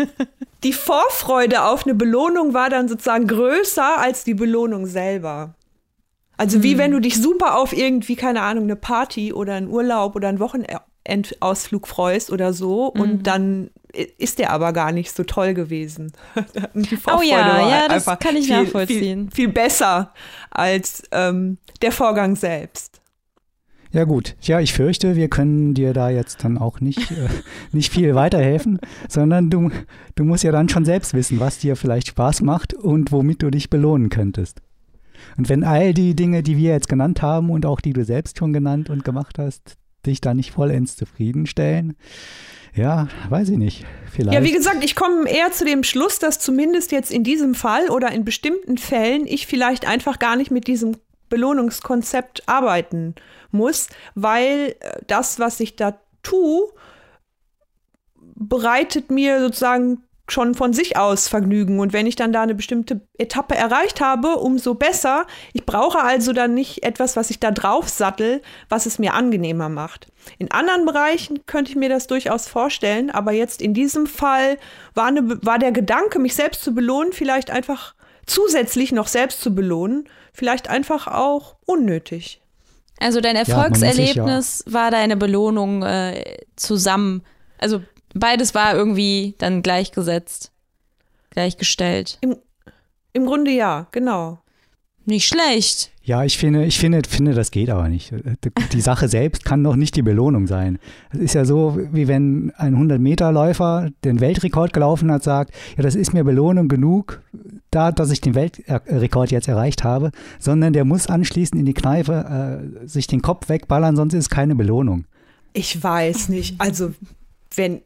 die 0.62 0.74
Vorfreude 0.74 1.64
auf 1.64 1.86
eine 1.86 1.94
Belohnung 1.94 2.52
war 2.52 2.68
dann 2.68 2.88
sozusagen 2.88 3.26
größer 3.26 3.98
als 3.98 4.24
die 4.24 4.34
Belohnung 4.34 4.86
selber. 4.86 5.54
Also 6.36 6.62
wie 6.62 6.72
hm. 6.72 6.78
wenn 6.78 6.90
du 6.90 7.00
dich 7.00 7.20
super 7.20 7.56
auf 7.56 7.72
irgendwie, 7.72 8.16
keine 8.16 8.42
Ahnung, 8.42 8.64
eine 8.64 8.76
Party 8.76 9.32
oder 9.32 9.54
einen 9.54 9.68
Urlaub 9.68 10.14
oder 10.14 10.28
einen 10.28 10.40
Wochenendausflug 10.40 11.88
freust 11.88 12.30
oder 12.30 12.52
so 12.52 12.92
mhm. 12.94 13.00
und 13.00 13.22
dann 13.26 13.70
ist 14.18 14.38
der 14.38 14.50
aber 14.50 14.72
gar 14.72 14.92
nicht 14.92 15.14
so 15.14 15.24
toll 15.24 15.54
gewesen. 15.54 16.12
oh 16.34 17.22
ja, 17.22 17.68
ja, 17.68 17.88
das 17.88 18.06
kann 18.18 18.36
ich 18.36 18.46
viel, 18.46 18.62
nachvollziehen. 18.62 19.30
Viel, 19.30 19.46
viel 19.46 19.48
besser 19.48 20.12
als 20.50 21.02
ähm, 21.12 21.58
der 21.82 21.92
Vorgang 21.92 22.36
selbst. 22.36 23.00
Ja 23.94 24.02
gut, 24.02 24.34
ja, 24.40 24.58
ich 24.58 24.72
fürchte, 24.72 25.14
wir 25.14 25.28
können 25.28 25.72
dir 25.72 25.92
da 25.92 26.10
jetzt 26.10 26.42
dann 26.42 26.58
auch 26.58 26.80
nicht, 26.80 27.12
äh, 27.12 27.28
nicht 27.72 27.92
viel 27.92 28.16
weiterhelfen, 28.16 28.80
sondern 29.08 29.50
du, 29.50 29.70
du 30.16 30.24
musst 30.24 30.42
ja 30.42 30.50
dann 30.50 30.68
schon 30.68 30.84
selbst 30.84 31.14
wissen, 31.14 31.38
was 31.38 31.58
dir 31.58 31.76
vielleicht 31.76 32.08
Spaß 32.08 32.42
macht 32.42 32.74
und 32.74 33.12
womit 33.12 33.42
du 33.42 33.50
dich 33.50 33.70
belohnen 33.70 34.08
könntest. 34.08 34.62
Und 35.36 35.48
wenn 35.48 35.62
all 35.62 35.94
die 35.94 36.16
Dinge, 36.16 36.42
die 36.42 36.56
wir 36.56 36.72
jetzt 36.72 36.88
genannt 36.88 37.22
haben 37.22 37.50
und 37.50 37.66
auch 37.66 37.80
die 37.80 37.92
du 37.92 38.04
selbst 38.04 38.38
schon 38.38 38.52
genannt 38.52 38.90
und 38.90 39.04
gemacht 39.04 39.38
hast, 39.38 39.76
dich 40.06 40.20
da 40.20 40.34
nicht 40.34 40.52
vollends 40.52 40.96
zufriedenstellen, 40.96 41.96
ja, 42.74 43.08
weiß 43.28 43.50
ich 43.50 43.58
nicht. 43.58 43.84
Vielleicht. 44.10 44.34
Ja, 44.34 44.44
wie 44.44 44.52
gesagt, 44.52 44.82
ich 44.82 44.96
komme 44.96 45.28
eher 45.28 45.52
zu 45.52 45.64
dem 45.64 45.84
Schluss, 45.84 46.18
dass 46.18 46.40
zumindest 46.40 46.90
jetzt 46.90 47.12
in 47.12 47.22
diesem 47.22 47.54
Fall 47.54 47.88
oder 47.88 48.10
in 48.10 48.24
bestimmten 48.24 48.78
Fällen 48.78 49.26
ich 49.26 49.46
vielleicht 49.46 49.86
einfach 49.86 50.18
gar 50.18 50.36
nicht 50.36 50.50
mit 50.50 50.66
diesem 50.66 50.96
Belohnungskonzept 51.28 52.48
arbeiten 52.48 53.14
muss, 53.50 53.88
weil 54.14 54.74
äh, 54.80 55.00
das, 55.06 55.38
was 55.38 55.60
ich 55.60 55.76
da 55.76 55.98
tue, 56.22 56.68
bereitet 58.34 59.10
mir 59.10 59.40
sozusagen 59.40 60.02
schon 60.28 60.54
von 60.54 60.72
sich 60.72 60.96
aus 60.96 61.28
Vergnügen. 61.28 61.80
Und 61.80 61.92
wenn 61.92 62.06
ich 62.06 62.16
dann 62.16 62.32
da 62.32 62.42
eine 62.42 62.54
bestimmte 62.54 63.02
Etappe 63.18 63.54
erreicht 63.54 64.00
habe, 64.00 64.36
umso 64.36 64.74
besser. 64.74 65.26
Ich 65.52 65.66
brauche 65.66 66.00
also 66.00 66.32
dann 66.32 66.54
nicht 66.54 66.82
etwas, 66.82 67.16
was 67.16 67.30
ich 67.30 67.40
da 67.40 67.50
drauf 67.50 67.88
sattel, 67.88 68.40
was 68.68 68.86
es 68.86 68.98
mir 68.98 69.14
angenehmer 69.14 69.68
macht. 69.68 70.08
In 70.38 70.50
anderen 70.50 70.86
Bereichen 70.86 71.44
könnte 71.46 71.70
ich 71.70 71.76
mir 71.76 71.90
das 71.90 72.06
durchaus 72.06 72.48
vorstellen, 72.48 73.10
aber 73.10 73.32
jetzt 73.32 73.60
in 73.60 73.74
diesem 73.74 74.06
Fall 74.06 74.56
war, 74.94 75.06
eine, 75.06 75.44
war 75.44 75.58
der 75.58 75.72
Gedanke, 75.72 76.18
mich 76.18 76.34
selbst 76.34 76.62
zu 76.62 76.74
belohnen, 76.74 77.12
vielleicht 77.12 77.50
einfach 77.50 77.94
zusätzlich 78.26 78.92
noch 78.92 79.08
selbst 79.08 79.42
zu 79.42 79.54
belohnen, 79.54 80.08
vielleicht 80.32 80.70
einfach 80.70 81.06
auch 81.06 81.56
unnötig. 81.66 82.40
Also 82.98 83.20
dein 83.20 83.36
Erfolgserlebnis 83.36 84.64
ja, 84.66 84.72
war 84.72 84.90
deine 84.90 85.16
Belohnung 85.16 85.82
äh, 85.82 86.38
zusammen. 86.56 87.22
Also 87.58 87.82
beides 88.14 88.54
war 88.54 88.74
irgendwie 88.74 89.34
dann 89.38 89.62
gleichgesetzt, 89.62 90.52
gleichgestellt. 91.30 92.18
Im, 92.20 92.36
Im 93.12 93.26
Grunde 93.26 93.50
ja, 93.50 93.86
genau. 93.92 94.38
Nicht 95.06 95.28
schlecht. 95.28 95.90
Ja, 96.02 96.24
ich 96.24 96.38
finde, 96.38 96.64
ich 96.64 96.78
finde, 96.78 97.02
finde, 97.08 97.34
das 97.34 97.50
geht 97.50 97.68
aber 97.68 97.88
nicht. 97.88 98.12
Die 98.72 98.80
Sache 98.80 99.08
selbst 99.08 99.44
kann 99.44 99.64
doch 99.64 99.76
nicht 99.76 99.96
die 99.96 100.02
Belohnung 100.02 100.46
sein. 100.46 100.78
Es 101.12 101.18
ist 101.18 101.34
ja 101.34 101.44
so, 101.44 101.78
wie 101.92 102.08
wenn 102.08 102.52
ein 102.56 102.74
100-Meter-Läufer 102.76 103.90
den 104.04 104.20
Weltrekord 104.20 104.72
gelaufen 104.72 105.10
hat, 105.10 105.22
sagt, 105.22 105.54
ja, 105.76 105.82
das 105.82 105.94
ist 105.94 106.14
mir 106.14 106.24
Belohnung 106.24 106.68
genug, 106.68 107.22
da, 107.70 107.90
dass 107.90 108.10
ich 108.10 108.20
den 108.20 108.34
Weltrekord 108.34 109.30
jetzt 109.30 109.48
erreicht 109.48 109.84
habe, 109.84 110.10
sondern 110.38 110.72
der 110.72 110.84
muss 110.84 111.06
anschließend 111.06 111.58
in 111.58 111.66
die 111.66 111.74
Kneipe 111.74 112.82
äh, 112.82 112.86
sich 112.86 113.06
den 113.06 113.22
Kopf 113.22 113.48
wegballern, 113.48 113.96
sonst 113.96 114.14
ist 114.14 114.24
es 114.24 114.30
keine 114.30 114.54
Belohnung. 114.54 115.04
Ich 115.54 115.82
weiß 115.82 116.28
nicht. 116.28 116.60
Also, 116.60 116.92
wenn 117.54 117.80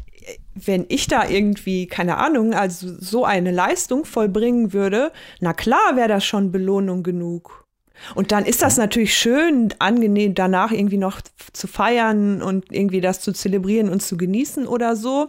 wenn 0.54 0.86
ich 0.88 1.06
da 1.06 1.28
irgendwie, 1.28 1.86
keine 1.86 2.16
Ahnung, 2.18 2.54
also 2.54 2.94
so 2.98 3.24
eine 3.24 3.52
Leistung 3.52 4.04
vollbringen 4.04 4.72
würde, 4.72 5.12
na 5.40 5.52
klar 5.52 5.96
wäre 5.96 6.08
das 6.08 6.24
schon 6.24 6.52
Belohnung 6.52 7.02
genug. 7.02 7.66
Und 8.14 8.32
dann 8.32 8.44
ist 8.44 8.62
das 8.62 8.76
natürlich 8.76 9.16
schön, 9.16 9.74
angenehm 9.78 10.34
danach 10.34 10.70
irgendwie 10.70 10.98
noch 10.98 11.20
zu 11.52 11.66
feiern 11.66 12.42
und 12.42 12.72
irgendwie 12.72 13.00
das 13.00 13.20
zu 13.20 13.32
zelebrieren 13.32 13.88
und 13.88 14.00
zu 14.00 14.16
genießen 14.16 14.66
oder 14.66 14.96
so. 14.96 15.28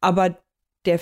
Aber 0.00 0.36
der, 0.84 1.00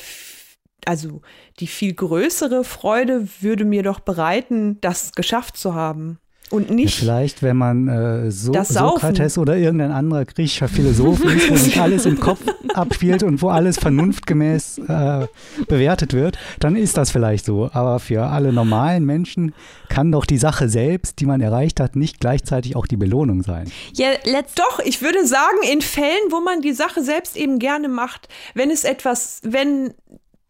also 0.87 1.21
die 1.61 1.67
viel 1.67 1.95
größere 1.95 2.65
Freude 2.65 3.29
würde 3.41 3.65
mir 3.65 3.83
doch 3.83 4.01
bereiten, 4.01 4.81
das 4.81 5.13
geschafft 5.13 5.57
zu 5.57 5.75
haben. 5.75 6.19
Und 6.51 6.71
nicht. 6.71 6.99
Ja, 6.99 7.05
vielleicht, 7.05 7.43
wenn 7.43 7.57
man 7.57 7.89
äh, 7.89 8.31
so, 8.31 8.53
Sokrates 8.53 9.39
oder 9.39 9.57
irgendein 9.57 9.91
anderer 9.91 10.25
griechischer 10.25 10.69
Philosoph 10.69 11.25
ist, 11.25 11.51
wo 11.51 11.57
sich 11.57 11.81
alles 11.81 12.05
im 12.05 12.21
Kopf 12.21 12.41
abspielt 12.75 13.23
und 13.23 13.41
wo 13.41 13.49
alles 13.49 13.79
vernunftgemäß 13.79 14.79
äh, 14.87 15.27
bewertet 15.67 16.13
wird, 16.13 16.39
dann 16.61 16.77
ist 16.77 16.97
das 16.97 17.11
vielleicht 17.11 17.47
so. 17.47 17.71
Aber 17.73 17.99
für 17.99 18.27
alle 18.27 18.53
normalen 18.53 19.05
Menschen 19.05 19.55
kann 19.89 20.13
doch 20.13 20.27
die 20.27 20.39
Sache 20.39 20.69
selbst, 20.69 21.19
die 21.21 21.27
man 21.27 21.41
erreicht 21.41 21.81
hat, 21.81 21.97
nicht 21.97 22.21
gleichzeitig 22.21 22.77
auch 22.77 22.87
die 22.87 22.97
Belohnung 22.97 23.43
sein. 23.43 23.71
Ja, 23.95 24.09
let's 24.25 24.55
doch, 24.55 24.81
ich 24.85 25.01
würde 25.01 25.27
sagen, 25.27 25.59
in 25.73 25.81
Fällen, 25.81 26.31
wo 26.31 26.41
man 26.41 26.61
die 26.61 26.73
Sache 26.73 27.03
selbst 27.03 27.37
eben 27.37 27.59
gerne 27.59 27.89
macht, 27.89 28.29
wenn 28.55 28.71
es 28.71 28.85
etwas, 28.85 29.41
wenn 29.45 29.95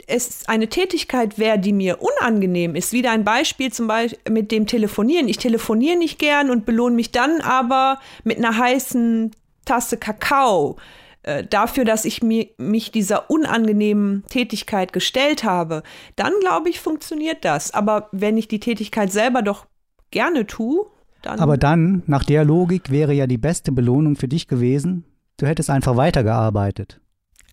es 0.07 0.49
eine 0.49 0.69
Tätigkeit 0.69 1.39
wäre, 1.39 1.59
die 1.59 1.73
mir 1.73 1.99
unangenehm 2.01 2.75
ist, 2.75 2.93
wieder 2.93 3.11
ein 3.11 3.25
Beispiel 3.25 3.73
zum 3.73 3.87
Beispiel 3.87 4.19
mit 4.31 4.53
dem 4.53 4.67
Telefonieren. 4.67 5.29
Ich 5.29 5.39
telefoniere 5.39 5.97
nicht 5.97 6.19
gern 6.19 6.51
und 6.51 6.67
belohne 6.67 6.95
mich 6.97 7.13
dann 7.13 7.41
aber 7.41 7.99
mit 8.23 8.39
einer 8.39 8.57
heißen 8.57 9.33
Tasse 9.65 9.97
Kakao 9.97 10.77
äh, 11.23 11.45
dafür, 11.45 11.85
dass 11.85 12.05
ich 12.05 12.23
mir, 12.23 12.49
mich 12.59 12.93
dieser 12.93 13.31
unangenehmen 13.31 14.25
Tätigkeit 14.29 14.93
gestellt 14.93 15.43
habe. 15.43 15.83
Dann 16.17 16.33
glaube 16.41 16.69
ich, 16.69 16.81
funktioniert 16.81 17.45
das. 17.45 17.73
Aber 17.73 18.09
wenn 18.13 18.37
ich 18.37 18.47
die 18.47 18.61
Tätigkeit 18.61 19.11
selber 19.11 19.43
doch 19.43 19.67
gerne 20.11 20.47
tue, 20.47 20.87
dann. 21.23 21.41
Aber 21.41 21.57
dann, 21.57 22.03
nach 22.07 22.25
der 22.25 22.45
Logik, 22.45 22.91
wäre 22.91 23.15
ja 23.15 23.27
die 23.27 23.39
beste 23.39 23.73
Belohnung 23.73 24.17
für 24.17 24.29
dich 24.29 24.49
gewesen, 24.49 25.05
du 25.39 25.47
hättest 25.47 25.71
einfach 25.71 25.97
weitergearbeitet. 25.97 27.01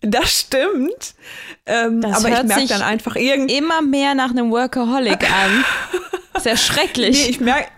Das 0.02 0.40
stimmt. 0.40 1.14
Ähm, 1.64 2.00
das 2.00 2.18
aber 2.24 2.28
ich 2.28 2.44
merke 2.44 2.66
dann 2.66 2.82
einfach 2.82 3.16
irgendwie. 3.16 3.56
Immer 3.56 3.82
mehr 3.82 4.14
nach 4.14 4.30
einem 4.30 4.50
Workaholic 4.50 5.30
an. 5.30 5.64
ist 6.36 6.46
ja 6.46 6.56
schrecklich. 6.56 7.24
Nee, 7.24 7.30
ich 7.30 7.40
merke 7.40 7.68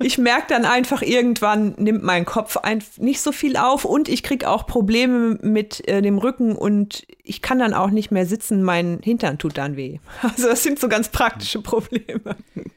ich 0.00 0.18
merk 0.18 0.48
dann 0.48 0.64
einfach, 0.64 1.02
irgendwann 1.02 1.74
nimmt 1.78 2.02
mein 2.02 2.24
Kopf 2.24 2.56
ein, 2.56 2.82
nicht 2.98 3.20
so 3.20 3.32
viel 3.32 3.56
auf 3.56 3.84
und 3.84 4.08
ich 4.08 4.22
kriege 4.22 4.48
auch 4.48 4.66
Probleme 4.66 5.38
mit 5.40 5.86
äh, 5.88 6.02
dem 6.02 6.18
Rücken 6.18 6.56
und 6.56 7.06
ich 7.22 7.42
kann 7.42 7.58
dann 7.58 7.74
auch 7.74 7.90
nicht 7.90 8.10
mehr 8.10 8.26
sitzen, 8.26 8.62
mein 8.62 9.00
Hintern 9.02 9.38
tut 9.38 9.58
dann 9.58 9.76
weh. 9.76 9.98
Also 10.22 10.48
das 10.48 10.62
sind 10.62 10.78
so 10.80 10.88
ganz 10.88 11.08
praktische 11.08 11.60
Probleme. 11.60 12.36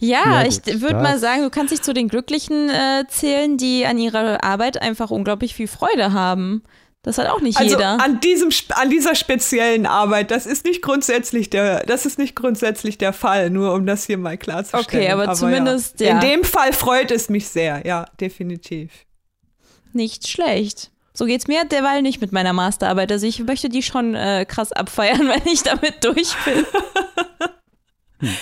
Ja, 0.00 0.42
ja 0.42 0.46
ich 0.46 0.80
würde 0.80 0.96
mal 0.96 1.18
sagen, 1.18 1.42
du 1.42 1.50
kannst 1.50 1.72
dich 1.72 1.82
zu 1.82 1.92
den 1.92 2.08
Glücklichen 2.08 2.70
äh, 2.70 3.04
zählen, 3.08 3.56
die 3.56 3.86
an 3.86 3.98
ihrer 3.98 4.42
Arbeit 4.42 4.80
einfach 4.80 5.10
unglaublich 5.10 5.54
viel 5.54 5.68
Freude 5.68 6.12
haben. 6.12 6.62
Das 7.02 7.16
hat 7.16 7.28
auch 7.28 7.40
nicht 7.40 7.58
also 7.58 7.76
jeder. 7.76 8.02
An, 8.02 8.20
diesem, 8.20 8.50
an 8.70 8.90
dieser 8.90 9.14
speziellen 9.14 9.86
Arbeit, 9.86 10.30
das 10.30 10.44
ist 10.44 10.66
nicht 10.66 10.82
grundsätzlich 10.82 11.48
der, 11.48 11.84
das 11.84 12.04
ist 12.04 12.18
nicht 12.18 12.36
grundsätzlich 12.36 12.98
der 12.98 13.14
Fall, 13.14 13.48
nur 13.48 13.72
um 13.74 13.86
das 13.86 14.04
hier 14.04 14.18
mal 14.18 14.36
klarzustellen. 14.36 14.84
Okay, 14.84 15.10
aber, 15.10 15.24
aber 15.24 15.34
zumindest. 15.34 16.00
Ja. 16.00 16.08
Ja. 16.08 16.14
In 16.14 16.20
dem 16.20 16.44
Fall 16.44 16.72
freut 16.72 17.10
es 17.10 17.30
mich 17.30 17.48
sehr, 17.48 17.86
ja, 17.86 18.06
definitiv. 18.20 18.90
Nicht 19.92 20.28
schlecht. 20.28 20.90
So 21.12 21.24
geht's 21.24 21.48
mir 21.48 21.64
derweil 21.64 22.02
nicht 22.02 22.20
mit 22.20 22.32
meiner 22.32 22.52
Masterarbeit. 22.52 23.10
Also 23.12 23.26
ich 23.26 23.40
möchte 23.40 23.68
die 23.68 23.82
schon 23.82 24.14
äh, 24.14 24.46
krass 24.46 24.72
abfeiern, 24.72 25.20
wenn 25.28 25.52
ich 25.52 25.62
damit 25.62 26.04
durch 26.04 26.34
bin. 26.44 26.66
hm. 28.28 28.36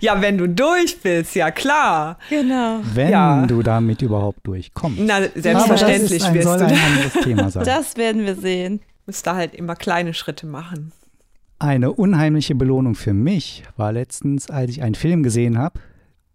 Ja, 0.00 0.20
wenn 0.20 0.38
du 0.38 0.48
durch 0.48 1.00
bist, 1.00 1.34
ja 1.34 1.50
klar. 1.50 2.18
Genau. 2.28 2.80
Wenn 2.94 3.10
ja. 3.10 3.46
du 3.46 3.62
damit 3.62 4.02
überhaupt 4.02 4.46
durchkommst. 4.46 5.00
Na, 5.02 5.20
selbstverständlich 5.34 5.80
Aber 5.82 5.98
das 5.98 6.12
ist 6.12 6.24
ein, 6.24 6.34
wirst 6.34 6.44
soll 6.44 6.58
du. 6.58 6.64
ein 6.64 6.78
anderes 6.78 7.12
Thema 7.24 7.50
sein. 7.50 7.64
Das 7.64 7.96
werden 7.96 8.26
wir 8.26 8.36
sehen. 8.36 8.80
Musst 9.06 9.26
da 9.26 9.36
halt 9.36 9.54
immer 9.54 9.76
kleine 9.76 10.14
Schritte 10.14 10.46
machen. 10.46 10.92
Eine 11.58 11.92
unheimliche 11.92 12.54
Belohnung 12.54 12.94
für 12.94 13.12
mich 13.12 13.64
war 13.76 13.92
letztens, 13.92 14.48
als 14.48 14.70
ich 14.70 14.82
einen 14.82 14.94
Film 14.94 15.22
gesehen 15.22 15.58
habe, 15.58 15.80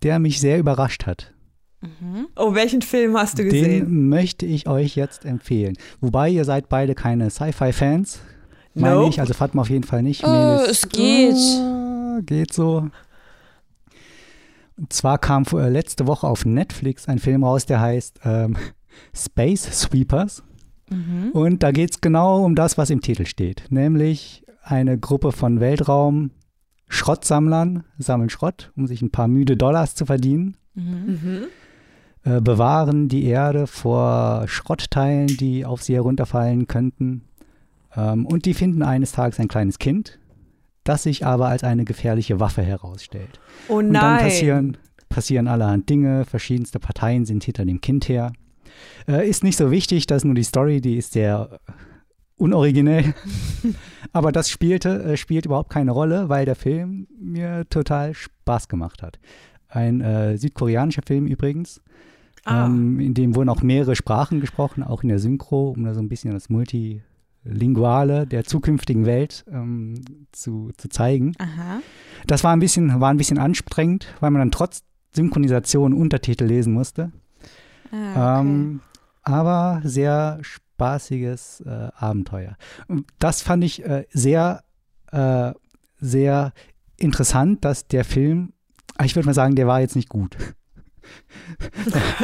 der 0.04 0.20
mich 0.20 0.40
sehr 0.40 0.60
überrascht 0.60 1.06
hat. 1.06 1.34
Mhm. 1.82 2.28
Oh, 2.36 2.54
welchen 2.54 2.82
Film 2.82 3.18
hast 3.18 3.40
du 3.40 3.44
gesehen? 3.44 3.86
Den 3.86 4.10
möchte 4.10 4.46
ich 4.46 4.68
euch 4.68 4.96
jetzt 4.96 5.26
empfehlen. 5.26 5.78
Wobei 6.02 6.30
ihr 6.30 6.46
seid 6.46 6.70
beide 6.70 6.96
keine 6.96 7.30
Sci-Fi-Fans. 7.30 8.20
Meine 8.76 8.96
Nope. 8.96 9.10
ich, 9.10 9.20
also 9.20 9.34
Fatma 9.34 9.62
auf 9.62 9.70
jeden 9.70 9.84
Fall 9.84 10.04
nicht. 10.04 10.24
Oh, 10.24 10.60
es 10.70 10.90
geht. 10.90 11.36
Ah, 11.36 12.20
geht 12.24 12.54
so. 12.54 12.90
Und 14.78 14.94
zwar 14.94 15.18
kam 15.18 15.46
vor- 15.46 15.62
äh, 15.62 15.70
letzte 15.70 16.08
Woche 16.08 16.28
auf 16.28 16.46
Netflix 16.46 17.08
ein 17.08 17.20
Film 17.20 17.44
raus, 17.44 17.66
der 17.66 17.80
heißt 17.82 18.20
ähm, 18.26 18.56
Space 19.16 19.64
Sweepers. 19.82 20.44
Mhm. 20.90 21.32
Und 21.34 21.64
da 21.64 21.72
geht 21.72 21.92
es 21.92 22.02
genau 22.02 22.44
um 22.44 22.56
das, 22.56 22.78
was 22.78 22.90
im 22.90 23.02
Titel 23.02 23.26
steht. 23.26 23.66
Nämlich 23.70 24.44
eine 24.62 24.98
Gruppe 25.00 25.32
von 25.32 25.60
Weltraum-Schrottsammlern 25.60 27.84
sammeln 27.98 28.30
Schrott, 28.30 28.72
um 28.76 28.88
sich 28.88 29.02
ein 29.02 29.12
paar 29.12 29.28
müde 29.28 29.58
Dollars 29.58 29.96
zu 29.96 30.06
verdienen. 30.06 30.58
Mhm. 30.74 31.20
Mhm. 31.24 31.44
Äh, 32.24 32.42
bewahren 32.42 33.08
die 33.08 33.26
Erde 33.26 33.68
vor 33.68 34.48
Schrottteilen, 34.48 35.28
die 35.28 35.66
auf 35.66 35.84
sie 35.84 35.94
herunterfallen 35.96 36.68
könnten. 36.68 37.24
Ähm, 37.96 38.26
und 38.26 38.46
die 38.46 38.54
finden 38.54 38.82
eines 38.84 39.12
Tages 39.12 39.40
ein 39.40 39.48
kleines 39.48 39.80
Kind, 39.80 40.20
das 40.86 41.04
sich 41.04 41.26
aber 41.26 41.48
als 41.48 41.63
eine 41.63 41.84
gefährliche 41.84 42.39
Waffe 42.39 42.62
herausstellt. 42.62 43.39
Oh 43.67 43.78
Und 43.78 43.91
nein. 43.91 44.02
dann 44.02 44.19
passieren, 44.19 44.78
passieren 45.10 45.48
allerhand 45.48 45.89
Dinge, 45.89 46.26
verschiedenste 46.26 46.80
Parteien 46.80 47.26
sind 47.26 47.43
hinter 47.43 47.65
dem 47.65 47.82
Kind 47.82 48.08
her. 48.08 48.32
Äh, 49.08 49.28
ist 49.28 49.43
nicht 49.43 49.58
so 49.58 49.71
wichtig, 49.71 50.08
dass 50.08 50.24
nur 50.24 50.36
die 50.36 50.43
Story, 50.43 50.82
die 50.82 50.98
ist 50.98 51.13
sehr 51.13 51.60
unoriginell. 52.38 53.13
Aber 54.13 54.32
das 54.32 54.50
spielte, 54.50 55.04
äh, 55.04 55.17
spielt 55.17 55.45
überhaupt 55.45 55.69
keine 55.69 55.91
Rolle, 55.91 56.30
weil 56.30 56.45
der 56.45 56.56
Film 56.56 57.08
mir 57.19 57.65
total 57.69 58.13
Spaß 58.13 58.67
gemacht 58.67 59.02
hat. 59.02 59.19
Ein 59.67 60.02
äh, 60.02 60.38
südkoreanischer 60.38 61.02
Film 61.06 61.26
übrigens. 61.28 61.82
Ah. 62.43 62.67
Ähm, 62.67 63.00
in 63.00 63.13
dem 63.13 63.36
wurden 63.36 63.50
auch 63.50 63.63
mehrere 63.63 63.95
Sprachen 63.95 64.39
gesprochen, 64.39 64.84
auch 64.84 65.02
in 65.02 65.10
der 65.10 65.19
Synchro, 65.19 65.69
um 65.69 65.84
da 65.84 65.93
so 65.93 66.00
ein 66.00 66.10
bisschen 66.10 66.32
das 66.32 66.50
Multilinguale 67.46 68.26
der 68.28 68.44
zukünftigen 68.44 69.06
Welt 69.06 69.46
ähm, 69.52 70.26
zu, 70.32 70.72
zu 70.78 70.90
zeigen. 70.90 71.36
Aha. 71.38 71.82
Das 72.28 72.44
war 72.44 72.54
ein 72.54 72.60
bisschen, 72.60 73.00
war 73.00 73.10
ein 73.10 73.18
bisschen 73.18 73.38
anstrengend, 73.38 74.08
weil 74.20 74.32
man 74.32 74.40
dann 74.40 74.52
trotz 74.52 74.84
Synchronisation 75.14 75.94
Untertitel 75.94 76.46
lesen 76.46 76.74
musste. 76.74 77.12
Ah, 77.92 78.40
okay. 78.40 78.48
Ähm, 78.48 78.82
aber 79.24 79.82
sehr 79.84 80.40
spaßiges 80.42 81.62
äh, 81.62 81.90
Abenteuer. 81.96 82.58
Und 82.88 83.06
das 83.20 83.42
fand 83.42 83.64
ich 83.64 83.84
äh, 83.86 84.06
sehr, 84.12 84.64
äh, 85.12 85.54
sehr 86.00 86.54
interessant, 86.98 87.64
dass 87.64 87.88
der 87.88 88.04
Film, 88.04 88.54
ah, 88.98 89.06
ich 89.06 89.16
würde 89.16 89.28
mal 89.28 89.34
sagen, 89.34 89.56
der 89.56 89.68
war 89.68 89.82
jetzt 89.82 89.96
nicht 89.96 90.10
gut. 90.10 90.36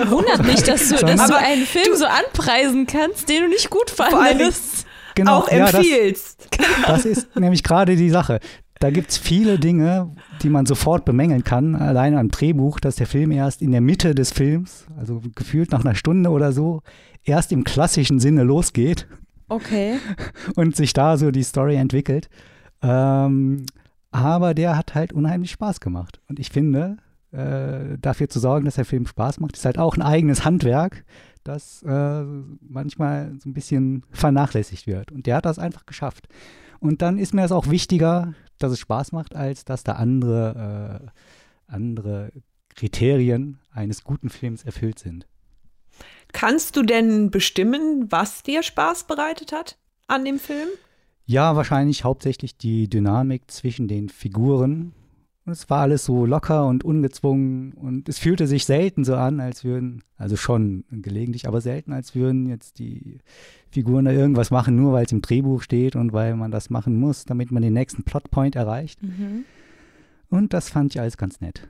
Wundert 0.08 0.46
mich, 0.46 0.64
dass 0.64 0.90
du, 0.90 0.96
dass 1.06 1.28
du 1.28 1.38
einen 1.38 1.66
Film 1.66 1.96
so 1.96 2.06
anpreisen 2.06 2.88
kannst, 2.88 3.30
den 3.30 3.44
du 3.44 3.50
nicht 3.50 3.70
gut 3.70 3.90
fandest. 3.90 4.86
Genau, 5.16 5.40
auch 5.40 5.52
ja, 5.52 5.60
das, 5.60 5.74
empfiehlst. 5.76 6.48
das 6.88 7.06
ist 7.06 7.36
nämlich 7.36 7.64
gerade 7.64 7.96
die 7.96 8.10
Sache. 8.10 8.40
Da 8.80 8.90
gibt 8.90 9.12
es 9.12 9.18
viele 9.18 9.60
Dinge, 9.60 10.16
die 10.42 10.50
man 10.50 10.66
sofort 10.66 11.06
bemängeln 11.06 11.44
kann. 11.44 11.76
Alleine 11.76 12.20
am 12.20 12.30
Drehbuch, 12.30 12.80
dass 12.80 12.96
der 12.96 13.06
Film 13.06 13.32
erst 13.32 13.62
in 13.62 13.72
der 13.72 13.82
Mitte 13.82 14.16
des 14.16 14.32
Films, 14.32 14.88
also 14.98 15.22
gefühlt 15.36 15.72
nach 15.72 15.86
einer 15.86 15.94
Stunde 15.94 16.32
oder 16.32 16.52
so, 16.52 16.82
erst 17.24 17.52
im 17.52 17.64
klassischen 17.64 18.20
Sinne 18.20 18.44
losgeht. 18.44 19.08
Okay. 19.50 20.00
und 20.56 20.76
sich 20.76 20.94
da 20.94 21.18
so 21.18 21.30
die 21.30 21.44
Story 21.44 21.76
entwickelt. 21.76 22.30
Ähm, 22.82 23.66
aber 24.10 24.54
der 24.54 24.78
hat 24.78 24.96
halt 24.96 25.14
unheimlich 25.14 25.52
Spaß 25.52 25.80
gemacht. 25.80 26.20
Und 26.28 26.40
ich 26.40 26.50
finde, 26.50 26.98
äh, 27.32 27.98
dafür 28.00 28.30
zu 28.30 28.40
sorgen, 28.40 28.66
dass 28.66 28.76
der 28.76 28.86
Film 28.86 29.06
Spaß 29.06 29.40
macht, 29.40 29.58
ist 29.58 29.66
halt 29.66 29.78
auch 29.78 29.96
ein 29.96 30.02
eigenes 30.02 30.44
Handwerk, 30.44 31.06
das 31.44 31.84
äh, 31.84 32.24
manchmal 32.62 33.34
so 33.40 33.50
ein 33.50 33.54
bisschen 33.54 34.04
vernachlässigt 34.12 34.88
wird. 34.88 35.12
Und 35.12 35.26
der 35.26 35.38
hat 35.38 35.46
das 35.46 35.60
einfach 35.60 35.86
geschafft. 35.86 36.28
Und 36.80 37.02
dann 37.02 37.18
ist 37.18 37.34
mir 37.34 37.42
das 37.42 37.52
auch 37.52 37.70
wichtiger, 37.70 38.34
dass 38.58 38.72
es 38.72 38.80
Spaß 38.80 39.12
macht, 39.12 39.36
als 39.36 39.66
dass 39.66 39.84
da 39.84 39.94
andere, 39.94 41.02
äh, 41.04 41.72
andere 41.72 42.32
Kriterien 42.70 43.60
eines 43.72 44.04
guten 44.04 44.30
Films 44.30 44.64
erfüllt 44.64 45.00
sind. 45.00 45.28
Kannst 46.34 46.76
du 46.76 46.84
denn 46.84 47.30
bestimmen, 47.30 48.12
was 48.12 48.44
dir 48.44 48.64
Spaß 48.64 49.06
bereitet 49.06 49.52
hat 49.52 49.78
an 50.08 50.26
dem 50.26 50.40
Film? 50.40 50.70
Ja, 51.26 51.56
wahrscheinlich 51.56 52.04
hauptsächlich 52.04 52.58
die 52.58 52.90
Dynamik 52.90 53.50
zwischen 53.52 53.88
den 53.88 54.10
Figuren. 54.10 54.94
Es 55.52 55.70
war 55.70 55.82
alles 55.82 56.06
so 56.06 56.26
locker 56.26 56.68
und 56.68 56.84
ungezwungen 56.84 57.74
und 57.74 58.10
es 58.10 58.20
fühlte 58.20 58.48
sich 58.48 58.66
selten 58.66 59.04
so 59.04 59.16
an, 59.16 59.40
als 59.40 59.64
würden, 59.64 60.04
also 60.18 60.36
schon 60.36 60.86
gelegentlich, 60.90 61.48
aber 61.48 61.62
selten, 61.62 61.94
als 61.94 62.16
würden 62.16 62.48
jetzt 62.48 62.80
die 62.80 63.20
Figuren 63.70 64.06
da 64.06 64.12
irgendwas 64.12 64.52
machen, 64.52 64.76
nur 64.76 64.94
weil 64.94 65.06
es 65.06 65.12
im 65.12 65.22
Drehbuch 65.22 65.62
steht 65.62 65.96
und 65.96 66.14
weil 66.14 66.36
man 66.36 66.52
das 66.52 66.70
machen 66.70 67.00
muss, 67.00 67.26
damit 67.26 67.52
man 67.52 67.62
den 67.62 67.74
nächsten 67.74 68.04
Plotpoint 68.04 68.56
erreicht. 68.56 69.02
Mhm. 69.04 69.46
Und 70.30 70.54
das 70.54 70.70
fand 70.70 70.94
ich 70.94 71.02
alles 71.02 71.18
ganz 71.18 71.42
nett. 71.42 71.68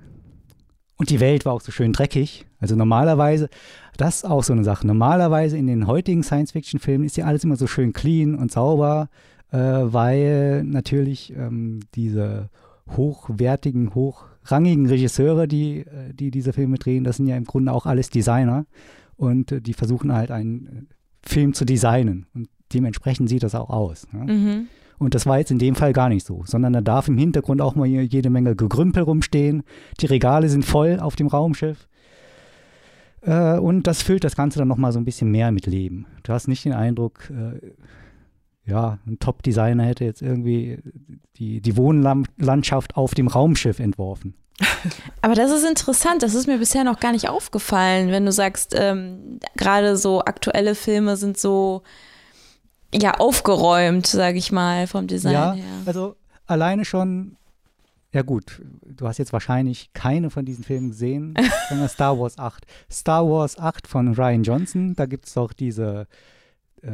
Und 0.97 1.09
die 1.09 1.19
Welt 1.19 1.45
war 1.45 1.53
auch 1.53 1.61
so 1.61 1.71
schön 1.71 1.93
dreckig. 1.93 2.45
Also 2.59 2.75
normalerweise, 2.75 3.49
das 3.97 4.17
ist 4.17 4.25
auch 4.25 4.43
so 4.43 4.53
eine 4.53 4.63
Sache. 4.63 4.85
Normalerweise 4.85 5.57
in 5.57 5.65
den 5.65 5.87
heutigen 5.87 6.21
Science-Fiction-Filmen 6.21 7.05
ist 7.05 7.17
ja 7.17 7.25
alles 7.25 7.43
immer 7.43 7.55
so 7.55 7.65
schön 7.65 7.91
clean 7.91 8.35
und 8.35 8.51
sauber, 8.51 9.09
äh, 9.51 9.57
weil 9.57 10.63
natürlich 10.63 11.33
ähm, 11.35 11.79
diese 11.95 12.49
hochwertigen, 12.89 13.93
hochrangigen 13.95 14.87
Regisseure, 14.87 15.47
die, 15.47 15.79
äh, 15.79 16.13
die 16.13 16.31
diese 16.31 16.53
Filme 16.53 16.77
drehen, 16.77 17.03
das 17.03 17.17
sind 17.17 17.27
ja 17.27 17.37
im 17.37 17.45
Grunde 17.45 17.73
auch 17.73 17.85
alles 17.85 18.09
Designer. 18.09 18.65
Und 19.17 19.51
äh, 19.51 19.61
die 19.61 19.73
versuchen 19.73 20.13
halt 20.13 20.31
einen 20.31 20.67
äh, 20.67 21.27
Film 21.27 21.53
zu 21.53 21.65
designen. 21.65 22.25
Und 22.33 22.49
dementsprechend 22.73 23.29
sieht 23.29 23.43
das 23.43 23.55
auch 23.55 23.69
aus. 23.69 24.07
Ne? 24.11 24.33
Mhm. 24.33 24.67
Und 24.97 25.15
das 25.15 25.25
war 25.25 25.39
jetzt 25.39 25.49
in 25.49 25.57
dem 25.57 25.73
Fall 25.73 25.93
gar 25.93 26.09
nicht 26.09 26.25
so, 26.25 26.43
sondern 26.45 26.73
da 26.73 26.81
darf 26.81 27.07
im 27.07 27.17
Hintergrund 27.17 27.59
auch 27.59 27.73
mal 27.73 27.87
jede 27.87 28.29
Menge 28.29 28.55
Gegrümpel 28.55 29.01
rumstehen. 29.01 29.63
Die 29.99 30.05
Regale 30.05 30.47
sind 30.47 30.63
voll 30.63 30.99
auf 30.99 31.15
dem 31.15 31.25
Raumschiff. 31.25 31.87
Äh, 33.21 33.57
und 33.57 33.87
das 33.87 34.01
füllt 34.01 34.23
das 34.23 34.35
Ganze 34.35 34.59
dann 34.59 34.67
nochmal 34.67 34.91
so 34.91 34.99
ein 34.99 35.05
bisschen 35.05 35.31
mehr 35.31 35.51
mit 35.51 35.65
Leben. 35.65 36.05
Du 36.23 36.33
hast 36.33 36.47
nicht 36.47 36.65
den 36.65 36.73
Eindruck, 36.73 37.31
äh, 37.31 37.71
ja, 38.65 38.99
ein 39.05 39.19
Top-Designer 39.19 39.83
hätte 39.83 40.05
jetzt 40.05 40.21
irgendwie 40.21 40.79
die, 41.37 41.61
die 41.61 41.77
Wohnlandschaft 41.77 42.95
auf 42.95 43.13
dem 43.13 43.27
Raumschiff 43.27 43.79
entworfen. 43.79 44.35
Aber 45.21 45.33
das 45.33 45.51
ist 45.51 45.67
interessant, 45.67 46.23
das 46.23 46.35
ist 46.35 46.47
mir 46.47 46.59
bisher 46.59 46.83
noch 46.83 46.99
gar 46.99 47.11
nicht 47.11 47.29
aufgefallen, 47.29 48.11
wenn 48.11 48.25
du 48.25 48.31
sagst, 48.31 48.75
ähm, 48.77 49.39
gerade 49.55 49.97
so 49.97 50.23
aktuelle 50.23 50.75
Filme 50.75 51.17
sind 51.17 51.37
so 51.37 51.83
ja 52.93 53.15
aufgeräumt, 53.15 54.05
sage 54.05 54.37
ich 54.37 54.51
mal, 54.51 54.87
vom 54.87 55.07
Design 55.07 55.33
ja, 55.33 55.53
her. 55.53 55.65
also 55.85 56.15
alleine 56.45 56.85
schon, 56.85 57.37
ja 58.13 58.21
gut, 58.21 58.61
du 58.83 59.07
hast 59.07 59.17
jetzt 59.17 59.33
wahrscheinlich 59.33 59.93
keine 59.93 60.29
von 60.29 60.45
diesen 60.45 60.63
Filmen 60.63 60.89
gesehen, 60.89 61.33
sondern 61.69 61.89
Star 61.89 62.19
Wars 62.19 62.37
8. 62.37 62.65
Star 62.91 63.27
Wars 63.27 63.57
8 63.57 63.87
von 63.87 64.13
Ryan 64.13 64.43
Johnson, 64.43 64.95
da 64.95 65.05
gibt 65.05 65.27
es 65.27 65.33
doch 65.33 65.53
diese, 65.53 66.07
äh, 66.81 66.89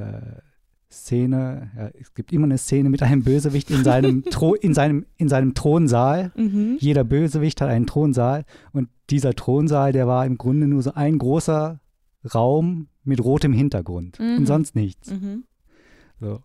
Szene, 0.89 1.71
ja, 1.77 1.89
es 1.99 2.13
gibt 2.13 2.31
immer 2.31 2.45
eine 2.45 2.57
Szene 2.57 2.89
mit 2.89 3.03
einem 3.03 3.23
Bösewicht 3.23 3.69
in 3.69 3.83
seinem, 3.83 4.23
Thro 4.31 4.53
in 4.55 4.73
seinem, 4.73 5.05
in 5.17 5.27
seinem 5.29 5.53
Thronsaal. 5.53 6.31
Mhm. 6.35 6.77
Jeder 6.79 7.03
Bösewicht 7.03 7.59
hat 7.61 7.69
einen 7.69 7.87
Thronsaal 7.87 8.45
und 8.71 8.89
dieser 9.09 9.33
Thronsaal, 9.33 9.91
der 9.91 10.07
war 10.07 10.25
im 10.25 10.37
Grunde 10.37 10.67
nur 10.67 10.81
so 10.81 10.93
ein 10.93 11.17
großer 11.17 11.79
Raum 12.33 12.87
mit 13.03 13.23
rotem 13.23 13.53
Hintergrund 13.53 14.19
Mhm. 14.19 14.37
und 14.37 14.45
sonst 14.45 14.75
nichts. 14.75 15.09
Mhm. 15.11 15.43
So. 16.19 16.39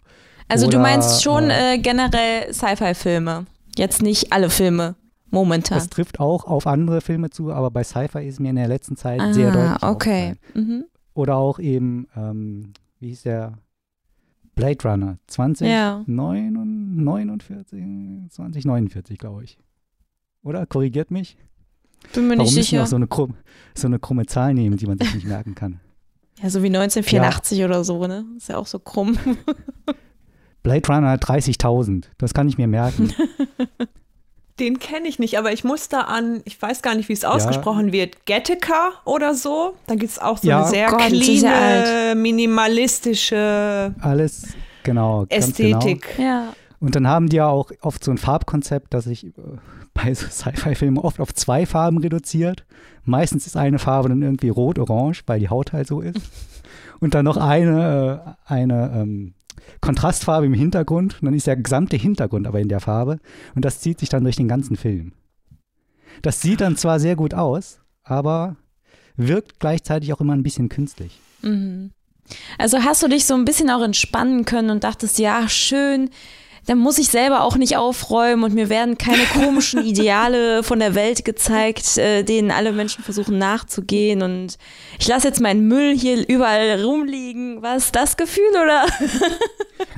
Also 0.49 0.67
du 0.67 0.77
Oder, 0.77 0.83
meinst 0.83 1.23
schon 1.23 1.51
äh, 1.51 1.79
generell 1.79 2.53
Sci-Fi-Filme. 2.53 3.47
Jetzt 3.77 4.03
nicht 4.03 4.33
alle 4.33 4.51
Filme. 4.51 4.97
Momentan. 5.31 5.79
Das 5.79 5.89
trifft 5.89 6.21
auch 6.21 6.45
auf 6.45 6.67
andere 6.67 7.01
Filme 7.01 7.31
zu, 7.31 7.51
aber 7.53 7.71
bei 7.71 7.83
Sci-Fi 7.85 8.27
ist 8.29 8.39
mir 8.39 8.51
in 8.51 8.57
der 8.57 8.69
letzten 8.69 8.97
Zeit 8.97 9.19
sehr 9.33 9.51
deutlich 9.51 9.83
ah, 9.83 9.91
okay. 9.91 10.35
Mhm. 10.53 10.85
Oder 11.15 11.37
auch 11.37 11.59
eben, 11.59 12.07
ähm, 12.15 12.75
wie 13.01 13.09
hieß 13.09 13.23
der? 13.23 13.59
Blade 14.55 14.79
Runner 14.89 15.19
20, 15.29 15.67
Ja. 15.69 16.03
49, 16.07 18.31
2049, 18.31 19.19
glaube 19.19 19.45
ich. 19.45 19.59
Oder? 20.43 20.67
Korrigiert 20.67 21.11
mich? 21.11 21.37
Bin 22.15 22.27
mir 22.27 22.37
Warum 22.37 22.45
nicht 22.47 22.57
müssen 22.57 22.57
wir 22.57 22.63
sicher. 22.65 22.83
auch 22.83 22.87
so 22.87 22.97
eine, 22.97 23.07
krumm, 23.07 23.35
so 23.75 23.87
eine 23.87 23.99
krumme 23.99 24.27
Zahl 24.27 24.55
nehmen, 24.55 24.77
die 24.77 24.87
man 24.87 24.99
sich 24.99 25.15
nicht 25.15 25.27
merken 25.27 25.55
kann? 25.55 25.81
Ja, 26.43 26.49
so 26.51 26.63
wie 26.63 26.67
1984 26.69 27.63
oder 27.63 27.85
so, 27.85 28.05
ne? 28.07 28.25
Ist 28.37 28.49
ja 28.49 28.57
auch 28.57 28.67
so 28.67 28.81
krumm. 28.81 29.17
Blade 30.65 30.89
Runner 30.89 31.15
30.000, 31.15 32.07
das 32.19 32.35
kann 32.35 32.49
ich 32.49 32.59
mir 32.59 32.67
merken. 32.67 33.13
Den 34.63 34.79
kenne 34.79 35.09
ich 35.09 35.19
nicht, 35.19 35.39
aber 35.39 35.53
ich 35.53 35.65
muss 35.65 35.89
da 35.89 36.03
an, 36.03 36.41
ich 36.45 36.61
weiß 36.63 36.83
gar 36.83 36.95
nicht, 36.95 37.09
wie 37.09 37.13
es 37.15 37.25
ausgesprochen 37.25 37.91
wird, 37.91 38.25
Gattaca 38.27 38.93
oder 39.05 39.35
so. 39.35 39.75
Da 39.89 39.97
gibt 39.97 40.13
es 40.13 40.19
auch 40.21 40.39
so 40.39 40.47
Ja. 40.49 40.61
eine 40.61 40.69
sehr 40.69 40.87
Gott, 40.89 41.11
ist 41.11 41.43
ja 41.43 41.83
cleane, 41.83 42.15
minimalistische 42.15 43.95
Alles, 44.01 44.55
genau. 44.85 45.27
Ganz 45.29 45.55
genau. 45.57 45.79
Ästhetik. 45.79 46.15
ja. 46.19 46.53
Und 46.81 46.97
dann 46.97 47.07
haben 47.07 47.29
die 47.29 47.37
ja 47.37 47.47
auch 47.49 47.71
oft 47.81 48.03
so 48.03 48.11
ein 48.11 48.19
Farbkonzept, 48.19 48.93
das 48.93 49.05
sich 49.05 49.27
äh, 49.27 49.31
bei 49.95 50.15
so 50.15 50.27
Sci-Fi-Filmen 50.27 50.99
oft 50.99 51.21
auf 51.21 51.33
zwei 51.33 51.65
Farben 51.65 51.99
reduziert. 51.99 52.65
Meistens 53.05 53.47
ist 53.47 53.57
eine 53.57 53.79
Farbe 53.79 54.09
dann 54.09 54.23
irgendwie 54.23 54.49
rot-orange, 54.49 55.23
weil 55.27 55.39
die 55.41 55.49
Haut 55.49 55.73
halt 55.73 55.87
so 55.87 56.01
ist. 56.01 56.19
Und 57.01 57.15
dann 57.15 57.25
noch 57.25 57.37
eine, 57.37 58.37
äh, 58.49 58.53
eine 58.53 58.93
ähm, 58.97 59.35
Kontrastfarbe 59.81 60.47
im 60.47 60.55
Hintergrund. 60.55 61.15
Und 61.21 61.27
dann 61.27 61.35
ist 61.35 61.47
der 61.47 61.57
gesamte 61.57 61.97
Hintergrund 61.97 62.47
aber 62.47 62.61
in 62.61 62.69
der 62.69 62.81
Farbe. 62.81 63.19
Und 63.55 63.65
das 63.65 63.81
zieht 63.81 64.01
sich 64.01 64.09
dann 64.09 64.25
durch 64.25 64.37
den 64.37 64.49
ganzen 64.49 64.77
Film. 64.77 65.13
Das 66.23 66.41
sieht 66.41 66.61
dann 66.61 66.77
zwar 66.77 67.01
sehr 67.01 67.17
gut 67.17 67.35
aus, 67.35 67.81
aber 68.05 68.57
wirkt 69.17 69.61
gleichzeitig 69.61 70.13
auch 70.13 70.21
immer 70.21 70.35
ein 70.35 70.43
bisschen 70.43 70.69
künstlich. 70.69 71.19
Mhm. 71.43 71.91
Also 72.59 72.83
hast 72.85 73.03
du 73.03 73.09
dich 73.09 73.27
so 73.27 73.35
ein 73.35 73.45
bisschen 73.45 73.71
auch 73.71 73.83
entspannen 73.83 74.45
können 74.45 74.71
und 74.71 74.85
dachtest, 74.85 75.19
ja, 75.19 75.49
schön, 75.49 76.11
dann 76.67 76.79
muss 76.79 76.99
ich 76.99 77.09
selber 77.09 77.43
auch 77.43 77.57
nicht 77.57 77.77
aufräumen 77.77 78.45
und 78.45 78.55
mir 78.55 78.69
werden 78.69 78.97
keine 78.99 79.25
komischen 79.25 79.83
Ideale 79.85 80.63
von 80.63 80.79
der 80.79 80.95
Welt 80.95 81.25
gezeigt, 81.25 81.99
äh, 81.99 82.23
denen 82.23 82.51
alle 82.51 82.73
Menschen 82.73 83.03
versuchen 83.03 83.39
nachzugehen 83.39 84.23
und 84.23 84.59
ich 84.99 85.09
lasse 85.09 85.29
jetzt 85.29 85.41
meinen 85.41 85.67
Müll 85.67 85.97
hier 85.99 86.27
überall 86.29 86.83
rumliegen. 86.83 87.63
Was 87.63 87.91
das 87.93 88.17
Gefühl 88.17 88.45
oder? 88.53 88.85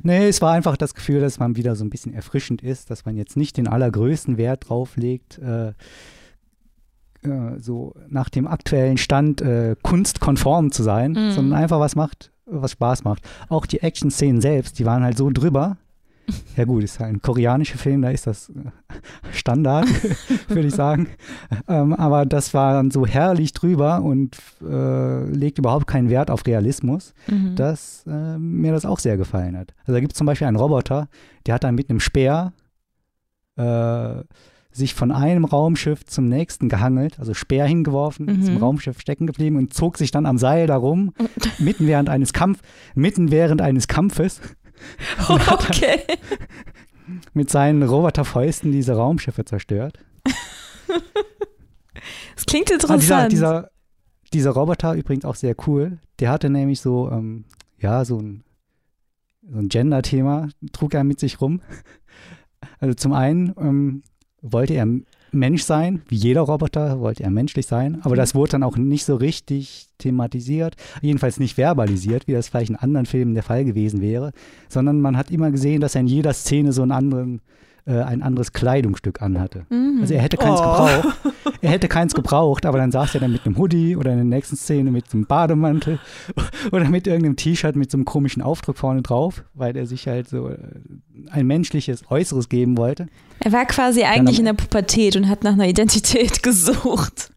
Nee, 0.03 0.29
es 0.29 0.41
war 0.41 0.53
einfach 0.53 0.77
das 0.77 0.95
Gefühl, 0.95 1.21
dass 1.21 1.39
man 1.39 1.57
wieder 1.57 1.77
so 1.77 1.85
ein 1.85 1.91
bisschen 1.91 2.15
erfrischend 2.15 2.63
ist, 2.63 2.91
dass 2.91 3.05
man 3.05 3.17
jetzt 3.17 3.37
nicht 3.37 3.57
den 3.57 3.69
allergrößten 3.69 4.37
Wert 4.39 4.69
drauf 4.69 4.97
legt, 4.97 5.39
äh, 5.39 5.69
äh, 5.69 7.59
so 7.59 7.95
nach 8.09 8.29
dem 8.29 8.47
aktuellen 8.47 8.97
Stand 8.99 9.41
äh, 9.43 9.77
kunstkonform 9.83 10.73
zu 10.73 10.83
sein, 10.83 11.13
Mhm. 11.13 11.31
sondern 11.33 11.59
einfach 11.59 11.81
was 11.81 11.97
macht, 11.97 12.31
was 12.47 12.73
Spaß 12.73 13.05
macht. 13.05 13.23
Auch 13.49 13.67
die 13.67 13.81
Action-Szenen 13.81 14.41
selbst, 14.41 14.79
die 14.79 14.87
waren 14.87 15.03
halt 15.03 15.17
so 15.19 15.31
drüber. 15.31 15.77
Ja 16.57 16.65
gut, 16.65 16.85
ist 16.85 17.01
halt 17.01 17.13
ein 17.13 17.21
koreanischer 17.21 17.79
Film, 17.79 18.03
da 18.03 18.11
ist 18.11 18.27
das 18.27 18.49
äh, 18.51 18.53
Standard, 19.33 19.87
würde 20.49 20.69
ich 20.69 20.75
sagen. 20.75 21.09
Ähm, 21.69 21.93
aber 21.95 22.25
das 22.27 22.55
war 22.55 22.75
dann 22.75 22.91
so 22.91 23.07
herrlich 23.07 23.53
drüber 23.53 24.03
und 24.03 24.37
äh, 24.63 25.25
legt 25.31 25.59
überhaupt 25.59 25.87
keinen 25.87 26.11
Wert 26.11 26.31
auf 26.31 26.47
Realismus 26.47 27.13
Mhm. 27.29 27.57
dass 27.57 28.05
äh, 28.07 28.39
mir 28.39 28.73
das 28.73 28.85
auch 28.87 28.99
sehr 28.99 29.17
gefallen 29.17 29.57
hat. 29.57 29.75
Also 29.81 29.93
da 29.93 30.01
gibt 30.01 30.13
es 30.13 30.19
zum 30.19 30.27
Beispiel 30.27 30.47
einen 30.47 30.57
Roboter, 30.57 31.09
der 31.47 31.55
hat 31.55 31.65
dann 31.65 31.75
mit 31.75 31.91
einem 31.91 32.01
Speer 32.01 32.53
äh, 33.57 34.23
sich 34.73 34.95
von 34.95 35.13
einem 35.13 35.45
Raumschiff 35.45 36.05
zum 36.05 36.29
nächsten 36.29 36.69
gehangelt, 36.69 37.19
also 37.21 37.33
Speer 37.35 37.65
hingeworfen, 37.67 38.27
Mhm. 38.27 38.47
im 38.49 38.57
Raumschiff 38.57 39.01
stecken 39.01 39.27
geblieben 39.27 39.57
und 39.57 39.73
zog 39.73 39.99
sich 39.99 40.11
dann 40.11 40.27
am 40.27 40.37
Seil 40.39 40.67
darum, 40.67 41.13
mitten 41.59 41.87
während 41.87 42.09
eines 42.09 42.33
Kampf, 42.33 42.61
mitten 42.95 43.31
während 43.31 43.63
eines 43.63 43.87
Kampfes 43.89 44.41
Okay. 45.29 46.01
mit 47.33 47.51
seinen 47.51 47.83
Roboterfäusten 47.83 48.73
diese 48.73 48.95
Raumschiffe 48.95 49.45
zerstört. 49.45 49.99
Das 52.35 52.47
klingt 52.47 52.71
Ah, 52.71 52.77
dieser, 52.77 52.95
interessant. 52.95 53.33
dieser, 53.33 53.71
dieser 54.33 54.51
Roboter 54.51 54.95
übrigens 54.95 55.25
auch 55.25 55.37
sehr 55.37 55.55
cool. 55.67 55.99
Der 56.19 56.31
hatte 56.31 56.51
nämlich 56.51 56.81
so, 56.81 57.11
ähm, 57.11 57.45
ja, 57.79 58.05
so 58.05 58.19
ein, 58.19 58.43
so 59.49 59.59
ein 59.59 59.69
Gender-Thema, 59.69 60.49
trug 60.73 60.95
er 60.95 61.05
mit 61.05 61.21
sich 61.21 61.41
rum. 61.41 61.63
Also 62.81 62.95
zum 62.95 63.13
einen 63.13 63.55
ähm, 63.59 64.03
wollte 64.43 64.75
er 64.75 64.87
Mensch 65.35 65.63
sein, 65.63 66.03
wie 66.09 66.17
jeder 66.17 66.43
Roboter 66.43 67.01
wollte 67.01 67.23
er 67.23 67.31
menschlich 67.31 67.67
sein, 67.67 68.01
aber 68.03 68.17
das 68.17 68.35
wurde 68.35 68.53
dann 68.53 68.63
auch 68.63 68.77
nicht 68.77 69.05
so 69.05 69.17
richtig 69.17 69.89
thematisiert, 69.99 70.77
jedenfalls 71.03 71.39
nicht 71.39 71.55
verbalisiert, 71.55 72.27
wie 72.27 72.33
das 72.33 72.49
vielleicht 72.49 72.71
in 72.71 72.77
anderen 72.77 73.07
Filmen 73.07 73.35
der 73.35 73.43
Fall 73.43 73.65
gewesen 73.65 74.01
wäre, 74.01 74.33
sondern 74.69 75.01
man 75.01 75.17
hat 75.17 75.31
immer 75.31 75.51
gesehen, 75.51 75.81
dass 75.81 75.95
er 75.95 76.03
in 76.03 76.07
jeder 76.07 76.33
Szene 76.33 76.73
so 76.73 76.83
einen 76.83 76.93
anderen, 76.93 77.41
äh, 77.87 78.01
ein 78.01 78.23
anderes 78.23 78.53
Kleidungsstück 78.53 79.21
anhatte. 79.23 79.67
Mhm. 79.71 79.99
Also 80.01 80.15
er 80.15 80.23
hätte 80.23 80.37
keins 80.37 80.61
Oh. 80.61 80.63
gebraucht. 80.63 81.19
Er 81.61 81.71
hätte 81.71 81.89
keins 81.89 82.15
gebraucht, 82.15 82.67
aber 82.67 82.79
dann 82.79 82.93
saß 82.93 83.15
er 83.15 83.21
dann 83.21 83.33
mit 83.33 83.47
einem 83.47 83.57
Hoodie 83.59 83.97
oder 83.97 84.11
in 84.11 84.17
der 84.19 84.25
nächsten 84.25 84.57
Szene 84.57 84.91
mit 84.91 85.05
einem 85.13 85.25
Bademantel 85.27 85.99
oder 86.73 86.89
mit 86.91 87.07
irgendeinem 87.07 87.37
T-Shirt 87.37 87.77
mit 87.77 87.91
so 87.91 87.97
einem 87.97 88.05
komischen 88.05 88.43
Aufdruck 88.43 88.77
vorne 88.79 89.03
drauf, 89.03 89.45
weil 89.55 89.77
er 89.77 89.87
sich 89.87 90.07
halt 90.09 90.29
so 90.29 90.49
äh, 90.51 90.59
ein 91.31 91.47
menschliches 91.47 92.11
Äußeres 92.11 92.49
geben 92.49 92.77
wollte. 92.77 93.07
er 93.41 93.53
war 93.53 93.65
quasi 93.67 94.03
eigentlich 94.05 94.39
in 94.39 94.45
der 94.47 94.53
Pubertät 94.55 95.17
und 95.17 95.29
hat 95.29 95.43
nach 95.45 95.53
einer 95.53 95.69
Identität 95.69 96.43
gesucht. 96.43 97.31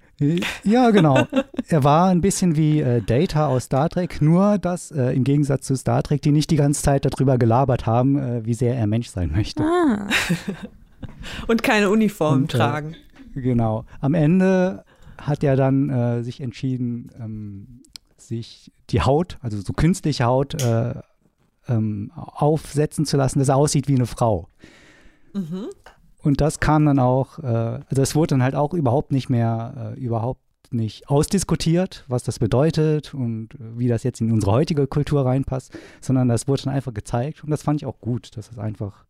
Ja, 0.63 0.89
genau. 0.89 1.27
Er 1.67 1.83
war 1.83 2.07
ein 2.07 2.21
bisschen 2.21 2.55
wie 2.55 2.79
äh, 2.79 3.01
Data 3.01 3.47
aus 3.47 3.65
Star 3.65 3.89
Trek, 3.89 4.21
nur 4.21 4.57
dass 4.57 4.91
äh, 4.91 5.11
im 5.11 5.23
Gegensatz 5.23 5.65
zu 5.67 5.75
Star 5.75 6.01
Trek, 6.01 6.21
die 6.21 6.31
nicht 6.31 6.49
die 6.49 6.55
ganze 6.55 6.81
Zeit 6.81 7.05
darüber 7.05 7.37
gelabert 7.37 7.85
haben, 7.85 8.17
äh, 8.17 8.45
wie 8.45 8.53
sehr 8.55 8.75
er 8.75 8.87
Mensch 8.87 9.09
sein 9.09 9.31
möchte. 9.31 9.63
Ah. 9.63 10.07
Und 11.47 11.61
keine 11.61 11.89
Uniform 11.89 12.43
Und, 12.43 12.53
äh, 12.53 12.57
tragen. 12.57 12.95
Genau. 13.35 13.85
Am 14.01 14.15
Ende 14.15 14.83
hat 15.17 15.43
er 15.43 15.55
dann 15.55 15.89
äh, 15.89 16.23
sich 16.23 16.41
entschieden, 16.41 17.11
ähm, 17.19 17.81
sich 18.17 18.71
die 18.89 19.01
Haut, 19.01 19.37
also 19.41 19.59
so 19.61 19.73
künstliche 19.73 20.25
Haut, 20.25 20.61
äh, 20.61 20.93
ähm, 21.67 22.11
aufsetzen 22.15 23.05
zu 23.05 23.17
lassen, 23.17 23.39
dass 23.39 23.49
er 23.49 23.57
aussieht 23.57 23.87
wie 23.87 23.95
eine 23.95 24.05
Frau. 24.05 24.47
Mhm. 25.33 25.67
Und 26.27 26.41
das 26.41 26.59
kam 26.59 26.85
dann 26.85 26.99
auch, 26.99 27.39
äh, 27.39 27.79
also 27.89 28.01
es 28.01 28.13
wurde 28.13 28.31
dann 28.31 28.43
halt 28.43 28.53
auch 28.53 28.73
überhaupt 28.73 29.13
nicht 29.13 29.29
mehr, 29.29 29.93
äh, 29.95 29.99
überhaupt 29.99 30.41
nicht 30.71 31.07
ausdiskutiert, 31.09 32.03
was 32.09 32.23
das 32.23 32.37
bedeutet 32.37 33.13
und 33.13 33.53
äh, 33.53 33.77
wie 33.79 33.87
das 33.87 34.03
jetzt 34.03 34.19
in 34.19 34.33
unsere 34.33 34.51
heutige 34.51 34.87
Kultur 34.87 35.25
reinpasst, 35.25 35.71
sondern 36.01 36.27
das 36.27 36.45
wurde 36.49 36.63
dann 36.63 36.73
einfach 36.73 36.93
gezeigt 36.93 37.45
und 37.45 37.49
das 37.49 37.63
fand 37.63 37.81
ich 37.81 37.85
auch 37.85 38.01
gut, 38.01 38.35
dass 38.35 38.51
es 38.51 38.59
einfach 38.59 39.05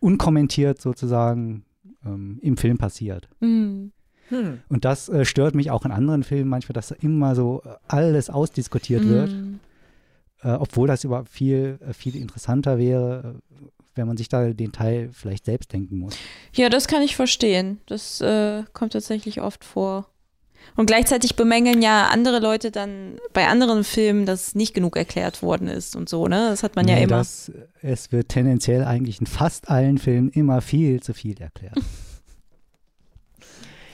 unkommentiert 0.00 0.80
sozusagen 0.80 1.64
ähm, 2.04 2.40
im 2.42 2.56
Film 2.56 2.78
passiert. 2.78 3.28
Mhm. 3.38 3.92
Hm. 4.30 4.58
Und 4.68 4.84
das 4.84 5.08
äh, 5.08 5.24
stört 5.24 5.54
mich 5.54 5.70
auch 5.70 5.84
in 5.84 5.92
anderen 5.92 6.24
Filmen 6.24 6.50
manchmal, 6.50 6.74
dass 6.74 6.88
da 6.88 6.96
immer 7.00 7.36
so 7.36 7.62
alles 7.86 8.28
ausdiskutiert 8.28 9.06
wird, 9.06 9.30
Mhm. 9.30 9.60
äh, 10.42 10.48
obwohl 10.50 10.88
das 10.88 11.04
überhaupt 11.04 11.28
viel, 11.28 11.78
äh, 11.88 11.92
viel 11.92 12.16
interessanter 12.16 12.76
wäre, 12.76 13.36
wenn 13.96 14.06
man 14.06 14.16
sich 14.16 14.28
da 14.28 14.50
den 14.52 14.72
Teil 14.72 15.10
vielleicht 15.12 15.46
selbst 15.46 15.72
denken 15.72 15.98
muss. 15.98 16.16
Ja, 16.54 16.68
das 16.68 16.86
kann 16.86 17.02
ich 17.02 17.16
verstehen. 17.16 17.80
Das 17.86 18.20
äh, 18.20 18.62
kommt 18.72 18.92
tatsächlich 18.92 19.40
oft 19.40 19.64
vor. 19.64 20.06
Und 20.74 20.86
gleichzeitig 20.86 21.36
bemängeln 21.36 21.80
ja 21.80 22.08
andere 22.08 22.40
Leute 22.40 22.70
dann 22.70 23.18
bei 23.32 23.46
anderen 23.46 23.84
Filmen, 23.84 24.26
dass 24.26 24.54
nicht 24.54 24.74
genug 24.74 24.96
erklärt 24.96 25.42
worden 25.42 25.68
ist 25.68 25.94
und 25.94 26.08
so, 26.08 26.26
ne? 26.26 26.48
Das 26.50 26.62
hat 26.62 26.76
man 26.76 26.88
ja 26.88 26.96
Nee, 26.96 27.04
immer. 27.04 27.18
Das, 27.18 27.52
es 27.82 28.10
wird 28.12 28.28
tendenziell 28.28 28.84
eigentlich 28.84 29.20
in 29.20 29.26
fast 29.26 29.70
allen 29.70 29.98
Filmen 29.98 30.30
immer 30.30 30.60
viel 30.60 31.00
zu 31.02 31.14
viel 31.14 31.40
erklärt. 31.40 31.76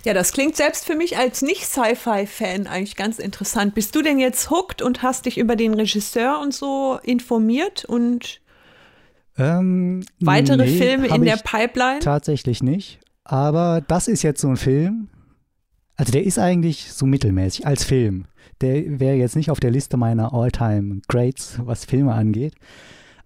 Ja, 0.04 0.14
das 0.14 0.32
klingt 0.32 0.56
selbst 0.56 0.84
für 0.84 0.96
mich 0.96 1.16
als 1.16 1.42
Nicht-Sci-Fi-Fan 1.42 2.66
eigentlich 2.66 2.96
ganz 2.96 3.20
interessant. 3.20 3.76
Bist 3.76 3.94
du 3.94 4.02
denn 4.02 4.18
jetzt 4.18 4.50
hooked 4.50 4.82
und 4.82 5.02
hast 5.02 5.26
dich 5.26 5.38
über 5.38 5.54
den 5.54 5.74
Regisseur 5.74 6.40
und 6.40 6.52
so 6.52 6.98
informiert 7.04 7.84
und 7.84 8.40
Ähm, 9.38 10.04
weitere 10.20 10.64
nee, 10.64 10.76
Filme 10.76 11.06
in 11.08 11.22
der 11.22 11.36
Pipeline? 11.36 12.00
Tatsächlich 12.00 12.62
nicht. 12.62 13.00
Aber 13.24 13.82
das 13.86 14.08
ist 14.08 14.22
jetzt 14.22 14.40
so 14.40 14.48
ein 14.48 14.56
Film. 14.56 15.08
Also 15.96 16.12
der 16.12 16.24
ist 16.24 16.38
eigentlich 16.38 16.92
so 16.92 17.06
mittelmäßig 17.06 17.66
als 17.66 17.84
Film. 17.84 18.26
Der 18.60 19.00
wäre 19.00 19.16
jetzt 19.16 19.36
nicht 19.36 19.50
auf 19.50 19.60
der 19.60 19.70
Liste 19.70 19.96
meiner 19.96 20.32
All-Time 20.32 21.00
Greats, 21.08 21.58
was 21.64 21.84
Filme 21.84 22.12
angeht. 22.12 22.54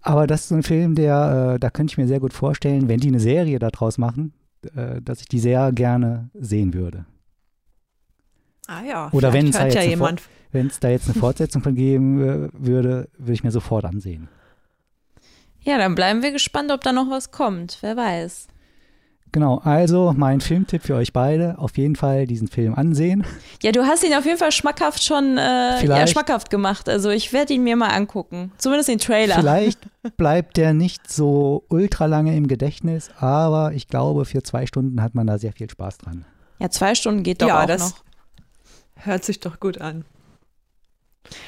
aber 0.01 0.27
das 0.27 0.41
ist 0.41 0.49
so 0.49 0.55
ein 0.55 0.63
Film, 0.63 0.95
der, 0.95 1.55
äh, 1.55 1.59
da 1.59 1.69
könnte 1.69 1.91
ich 1.91 1.97
mir 1.97 2.07
sehr 2.07 2.19
gut 2.19 2.33
vorstellen, 2.33 2.87
wenn 2.87 2.99
die 2.99 3.09
eine 3.09 3.19
Serie 3.19 3.59
daraus 3.59 3.97
machen, 3.97 4.33
äh, 4.75 5.01
dass 5.01 5.21
ich 5.21 5.27
die 5.27 5.39
sehr 5.39 5.71
gerne 5.71 6.29
sehen 6.33 6.73
würde. 6.73 7.05
Ah 8.67 8.83
ja. 8.83 9.09
Oder 9.11 9.33
wenn 9.33 9.47
es 9.47 9.55
da, 9.57 9.67
ja 9.67 9.73
da 10.79 10.89
jetzt 10.89 11.09
eine 11.09 11.19
Fortsetzung 11.19 11.61
von 11.61 11.75
geben 11.75 12.21
äh, 12.21 12.49
würde, 12.53 13.09
würde 13.17 13.33
ich 13.33 13.43
mir 13.43 13.51
sofort 13.51 13.85
ansehen. 13.85 14.29
Ja, 15.67 15.77
dann 15.77 15.95
bleiben 15.95 16.23
wir 16.23 16.31
gespannt, 16.31 16.71
ob 16.71 16.81
da 16.81 16.93
noch 16.93 17.09
was 17.09 17.31
kommt. 17.31 17.77
Wer 17.81 17.97
weiß. 17.97 18.47
Genau, 19.33 19.57
also 19.57 20.13
mein 20.15 20.39
Filmtipp 20.39 20.83
für 20.83 20.95
euch 20.95 21.11
beide, 21.11 21.57
auf 21.59 21.77
jeden 21.77 21.97
Fall 21.97 22.25
diesen 22.25 22.47
Film 22.47 22.73
ansehen. 22.75 23.25
Ja, 23.61 23.73
du 23.73 23.83
hast 23.85 24.05
ihn 24.05 24.13
auf 24.13 24.25
jeden 24.25 24.37
Fall 24.37 24.53
schmackhaft 24.53 25.03
schon 25.03 25.37
äh, 25.37 25.85
ja, 25.85 26.07
schmackhaft 26.07 26.49
gemacht. 26.49 26.87
Also 26.87 27.09
ich 27.09 27.33
werde 27.33 27.53
ihn 27.53 27.63
mir 27.65 27.75
mal 27.75 27.89
angucken. 27.89 28.53
Zumindest 28.57 28.87
den 28.87 28.99
Trailer. 28.99 29.35
Vielleicht 29.35 29.79
bleibt 30.17 30.55
der 30.55 30.71
nicht 30.73 31.11
so 31.11 31.65
ultra 31.67 32.05
lange 32.05 32.37
im 32.37 32.47
Gedächtnis, 32.47 33.09
aber 33.19 33.73
ich 33.73 33.89
glaube, 33.89 34.23
für 34.23 34.41
zwei 34.43 34.65
Stunden 34.65 35.03
hat 35.03 35.13
man 35.13 35.27
da 35.27 35.37
sehr 35.37 35.51
viel 35.51 35.69
Spaß 35.69 35.97
dran. 35.97 36.23
Ja, 36.59 36.69
zwei 36.69 36.95
Stunden 36.95 37.23
geht 37.23 37.41
doch 37.41 37.49
Ja, 37.49 37.63
auch 37.63 37.67
das- 37.67 37.81
noch. 37.91 38.03
Hört 39.05 39.25
sich 39.25 39.41
doch 39.41 39.59
gut 39.59 39.79
an. 39.81 40.05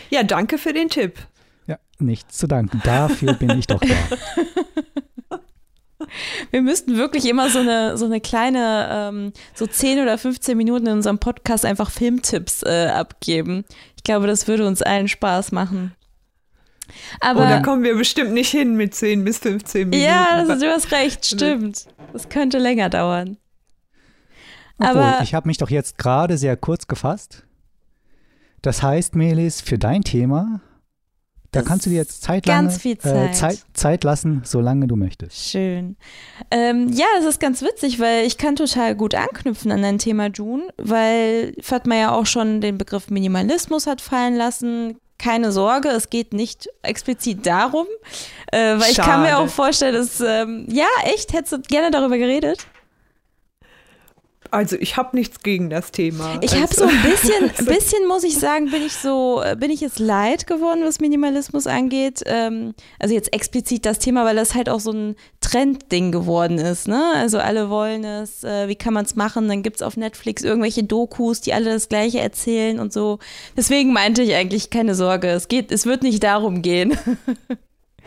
Ja, 0.10 0.24
danke 0.24 0.58
für 0.58 0.74
den 0.74 0.90
Tipp. 0.90 1.18
Ja, 1.70 1.78
nichts 2.00 2.40
zu 2.40 2.48
danken. 2.48 2.82
Dafür 2.84 3.34
bin 3.34 3.52
ich 3.52 3.68
doch 3.68 3.80
da. 3.80 3.96
Wir 6.50 6.64
müssten 6.64 6.98
wirklich 6.98 7.26
immer 7.30 7.52
so 7.52 7.60
eine, 7.60 7.96
so 7.96 8.06
eine 8.06 8.20
kleine, 8.20 8.90
ähm, 8.92 9.34
so 9.54 9.68
10 9.68 10.00
oder 10.00 10.18
15 10.18 10.58
Minuten 10.58 10.88
in 10.88 10.94
unserem 10.94 11.20
Podcast 11.20 11.66
einfach 11.66 11.92
Filmtipps 11.92 12.64
äh, 12.64 12.88
abgeben. 12.88 13.66
Ich 13.96 14.04
glaube, 14.04 14.26
das 14.26 14.48
würde 14.48 14.66
uns 14.66 14.82
allen 14.82 15.08
Spaß 15.08 15.52
machen. 15.52 15.94
Aber 17.20 17.42
oh, 17.42 17.48
da 17.48 17.62
kommen 17.62 17.84
wir 17.84 17.96
bestimmt 17.96 18.32
nicht 18.32 18.50
hin 18.50 18.76
mit 18.76 18.96
10 18.96 19.24
bis 19.24 19.38
15 19.38 19.90
Minuten. 19.90 20.10
ja, 20.10 20.44
das, 20.44 20.58
du 20.60 20.72
hast 20.72 20.92
recht, 20.92 21.24
stimmt. 21.28 21.86
Das 22.14 22.30
könnte 22.30 22.58
länger 22.58 22.90
dauern. 22.90 23.38
Obwohl, 24.80 25.02
Aber- 25.02 25.22
ich 25.22 25.36
habe 25.36 25.48
mich 25.48 25.60
doch 25.60 25.70
jetzt 25.70 26.00
gerade 26.00 26.36
sehr 26.40 26.58
kurz 26.58 26.88
gefasst. 26.88 27.44
Das 28.64 28.82
heißt, 28.82 29.16
Melis, 29.16 29.62
für 29.62 29.78
dein 29.78 30.02
Thema, 30.02 30.62
da 31.52 31.62
kannst 31.62 31.86
du 31.86 31.90
dir 31.90 31.98
jetzt 31.98 32.22
Zeit, 32.24 32.46
ganz 32.46 32.84
lange, 32.84 32.96
Äh, 32.98 33.32
Zeit. 33.32 33.36
Zeit, 33.36 33.60
Zeit 33.74 34.04
lassen, 34.04 34.42
solange 34.46 34.88
du 34.88 34.96
möchtest. 34.96 35.50
Schön. 35.50 35.96
Ähm, 36.52 36.90
ja, 36.94 37.06
es 37.20 37.26
ist 37.26 37.40
ganz 37.40 37.62
witzig, 37.62 38.00
weil 38.00 38.26
ich 38.26 38.38
kann 38.38 38.56
total 38.56 38.96
gut 38.96 39.16
anknüpfen 39.16 39.72
an 39.72 39.82
dein 39.82 39.98
Thema 39.98 40.28
June, 40.28 40.64
weil 40.78 41.54
Fatma 41.62 41.96
ja 41.96 42.12
auch 42.12 42.26
schon 42.26 42.62
den 42.62 42.78
Begriff 42.78 43.10
Minimalismus 43.10 43.88
hat 43.88 44.02
fallen 44.02 44.36
lassen. 44.36 44.98
Keine 45.18 45.52
Sorge, 45.52 45.90
es 45.90 46.10
geht 46.10 46.34
nicht 46.34 46.70
explizit 46.82 47.46
darum, 47.46 47.88
äh, 48.54 48.78
weil 48.80 48.90
ich 48.92 48.98
kann 48.98 49.22
mir 49.22 49.30
Schade. 49.32 49.38
auch 49.40 49.50
vorstellen, 49.50 49.96
dass, 49.96 50.22
ähm, 50.22 50.66
ja, 50.72 50.88
echt, 51.14 51.34
hättest 51.34 51.52
du 51.52 51.60
gerne 51.60 51.92
darüber 51.92 52.18
geredet? 52.18 52.66
Also 54.52 54.76
ich 54.80 54.98
habe 54.98 55.16
nichts 55.16 55.40
gegen 55.42 55.70
das 55.70 55.92
Thema. 55.92 56.38
Ich 56.42 56.54
habe 56.54 56.64
also, 56.64 56.88
so 56.88 56.90
ein 56.90 57.02
bisschen, 57.04 57.52
ein 57.58 57.66
bisschen 57.78 58.08
muss 58.08 58.24
ich 58.24 58.38
sagen, 58.38 58.72
bin 58.72 58.84
ich 58.84 58.94
so, 58.94 59.42
äh, 59.44 59.56
bin 59.56 59.72
ich 59.72 59.82
jetzt 59.82 60.00
leid 60.00 60.48
geworden, 60.48 60.82
was 60.84 61.00
Minimalismus 61.00 61.68
angeht. 61.68 62.24
Ähm, 62.26 62.74
also 63.00 63.14
jetzt 63.14 63.34
explizit 63.34 63.86
das 63.86 64.00
Thema, 64.00 64.26
weil 64.26 64.36
das 64.36 64.56
halt 64.56 64.70
auch 64.70 64.80
so 64.80 64.92
ein 64.92 65.16
Trendding 65.40 66.12
geworden 66.12 66.58
ist. 66.58 66.88
Ne? 66.88 67.02
Also 67.16 67.40
alle 67.40 67.70
wollen 67.70 68.04
es, 68.04 68.44
äh, 68.44 68.68
wie 68.68 68.76
kann 68.76 68.94
man 68.94 69.06
es 69.06 69.16
machen? 69.16 69.48
Dann 69.48 69.64
gibt 69.64 69.78
es 69.78 69.82
auf 69.82 69.98
Netflix 69.98 70.44
irgendwelche 70.44 70.84
Dokus, 70.84 71.42
die 71.42 71.54
alle 71.54 71.72
das 71.72 71.90
Gleiche 71.90 72.20
erzählen 72.20 72.80
und 72.80 72.92
so. 72.92 73.20
Deswegen 73.56 73.94
meinte 73.94 74.22
ich 74.24 74.34
eigentlich 74.36 74.70
keine 74.70 74.96
Sorge. 74.96 75.28
Es 75.28 75.48
geht, 75.48 75.72
es 75.72 75.86
wird 75.86 76.04
nicht 76.04 76.24
darum 76.24 76.62
gehen. 76.62 76.98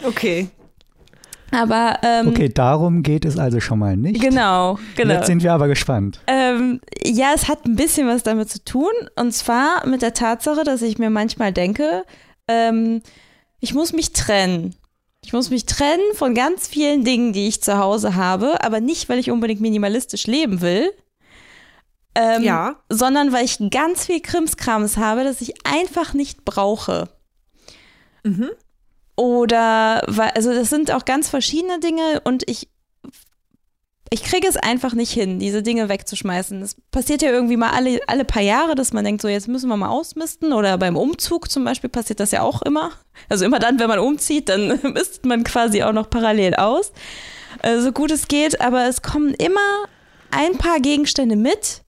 Okay. 0.05 0.49
Aber 1.53 1.99
ähm, 2.03 2.29
Okay, 2.29 2.49
darum 2.49 3.03
geht 3.03 3.25
es 3.25 3.38
also 3.38 3.61
schon 3.61 3.79
mal 3.79 3.97
nicht. 3.97 4.21
genau, 4.21 4.79
genau. 4.97 5.15
Jetzt 5.15 5.27
sind 5.27 5.43
wir 5.43 5.53
aber 5.53 5.69
gespannt. 5.69 6.21
Ähm, 6.27 6.81
ja, 7.05 7.33
es 7.35 7.49
hat 7.49 7.67
ein 7.67 7.77
bisschen 7.77 8.09
was 8.09 8.23
damit 8.23 8.49
zu 8.51 8.65
tun. 8.65 8.91
Und 9.17 9.33
zwar 9.33 9.87
mit 9.87 10.01
der 10.03 10.15
Tatsache, 10.15 10.65
dass 10.65 10.81
ich 10.83 10.99
mir 10.99 11.11
manchmal 11.11 11.53
denke, 11.53 12.05
ähm, 12.49 13.03
ich 13.61 13.75
muss 13.75 13.93
mich 13.93 14.12
trennen. 14.12 14.75
Ich 15.25 15.33
muss 15.33 15.51
mich 15.51 15.67
trennen 15.67 16.03
von 16.15 16.35
ganz 16.35 16.67
vielen 16.67 17.05
Dingen, 17.05 17.33
die 17.33 17.47
ich 17.47 17.62
zu 17.62 17.79
Hause 17.79 18.17
habe, 18.17 18.65
aber 18.65 18.81
nicht, 18.81 19.09
weil 19.09 19.19
ich 19.21 19.31
unbedingt 19.31 19.61
minimalistisch 19.61 20.27
leben 20.27 20.61
will, 20.62 20.91
ähm, 22.17 22.43
Ja. 22.43 22.77
sondern 22.88 23.33
weil 23.33 23.45
ich 23.45 23.59
ganz 23.71 24.07
viel 24.07 24.21
Krimskrams 24.21 24.97
habe, 24.97 25.23
das 25.23 25.41
ich 25.41 25.55
einfach 25.65 26.12
nicht 26.15 26.45
brauche. 26.45 27.09
Mhm. 28.25 28.49
Oder, 29.16 30.03
also 30.35 30.55
das 30.55 30.70
sind 30.70 30.90
auch 30.90 31.05
ganz 31.05 31.29
verschiedene 31.29 31.81
Dinge 31.81 32.20
und 32.25 32.48
ich, 32.48 32.68
ich 34.11 34.25
kriege 34.25 34.48
es 34.48 34.57
einfach 34.57 34.94
nicht 34.94 35.12
hin, 35.12 35.38
diese 35.38 35.62
Dinge 35.62 35.88
wegzuschmeißen. 35.88 36.61
Das 36.61 36.77
passiert 36.90 37.22
ja 37.22 37.31
irgendwie 37.31 37.57
mal 37.57 37.70
alle, 37.70 38.01
alle 38.07 38.25
paar 38.25 38.42
Jahre, 38.42 38.75
dass 38.75 38.92
man 38.92 39.05
denkt, 39.05 39.22
so 39.22 39.29
jetzt 39.29 39.48
müssen 39.48 39.68
wir 39.68 39.77
mal 39.77 39.88
ausmisten. 39.88 40.53
Oder 40.53 40.79
beim 40.79 40.96
Umzug 40.96 41.51
zum 41.51 41.64
Beispiel 41.64 41.90
passiert 41.90 42.20
das 42.20 42.31
ja 42.31 42.42
auch 42.42 42.62
immer. 42.62 42.90
Also 43.29 43.44
immer 43.44 43.59
dann, 43.59 43.79
wenn 43.79 43.88
man 43.88 43.98
umzieht, 43.98 44.48
dann 44.48 44.79
misst 44.94 45.25
man 45.25 45.44
quasi 45.44 45.83
auch 45.83 45.92
noch 45.92 46.11
parallel 46.11 46.55
aus. 46.55 46.92
So 47.79 47.92
gut 47.92 48.11
es 48.11 48.29
geht, 48.29 48.61
aber 48.61 48.87
es 48.87 49.03
kommen 49.03 49.35
immer 49.35 49.87
ein 50.31 50.57
paar 50.57 50.81
Gegenstände 50.81 51.37
mit, 51.37 51.82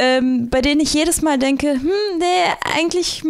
ähm, 0.00 0.48
bei 0.48 0.62
denen 0.62 0.80
ich 0.80 0.94
jedes 0.94 1.20
Mal 1.20 1.38
denke, 1.38 1.72
hm, 1.72 2.18
nee, 2.18 2.24
eigentlich 2.74 3.22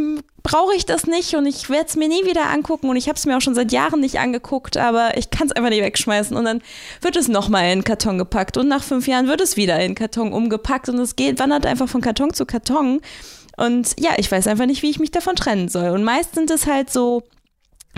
brauche 0.45 0.73
ich 0.77 0.87
das 0.87 1.05
nicht 1.05 1.35
und 1.35 1.45
ich 1.45 1.69
werde 1.69 1.87
es 1.89 1.97
mir 1.97 2.09
nie 2.09 2.25
wieder 2.25 2.49
angucken 2.49 2.89
und 2.89 2.95
ich 2.95 3.09
habe 3.09 3.17
es 3.17 3.27
mir 3.27 3.37
auch 3.37 3.41
schon 3.41 3.57
seit 3.57 3.73
Jahren 3.73 3.99
nicht 3.99 4.21
angeguckt, 4.21 4.77
aber 4.77 5.17
ich 5.17 5.31
kann 5.31 5.49
es 5.49 5.53
einfach 5.53 5.71
nicht 5.71 5.83
wegschmeißen. 5.83 6.37
Und 6.37 6.45
dann 6.45 6.63
wird 7.01 7.17
es 7.17 7.27
nochmal 7.27 7.65
in 7.65 7.81
den 7.81 7.85
Karton 7.85 8.19
gepackt 8.19 8.57
und 8.57 8.69
nach 8.69 8.85
fünf 8.85 9.09
Jahren 9.09 9.27
wird 9.27 9.41
es 9.41 9.57
wieder 9.57 9.81
in 9.81 9.91
den 9.91 9.95
Karton 9.97 10.33
umgepackt 10.33 10.89
und 10.89 10.99
es 11.01 11.17
geht, 11.17 11.41
wandert 11.41 11.67
einfach 11.67 11.89
von 11.89 12.03
Karton 12.03 12.33
zu 12.33 12.47
Karton. 12.47 13.01
Und 13.57 13.97
ja, 13.99 14.13
ich 14.17 14.31
weiß 14.31 14.47
einfach 14.47 14.67
nicht, 14.67 14.83
wie 14.83 14.91
ich 14.91 15.01
mich 15.01 15.11
davon 15.11 15.35
trennen 15.35 15.69
soll. 15.69 15.91
Und 15.91 16.05
meist 16.05 16.37
sind 16.37 16.53
es 16.53 16.67
halt 16.67 16.89
so 16.89 17.25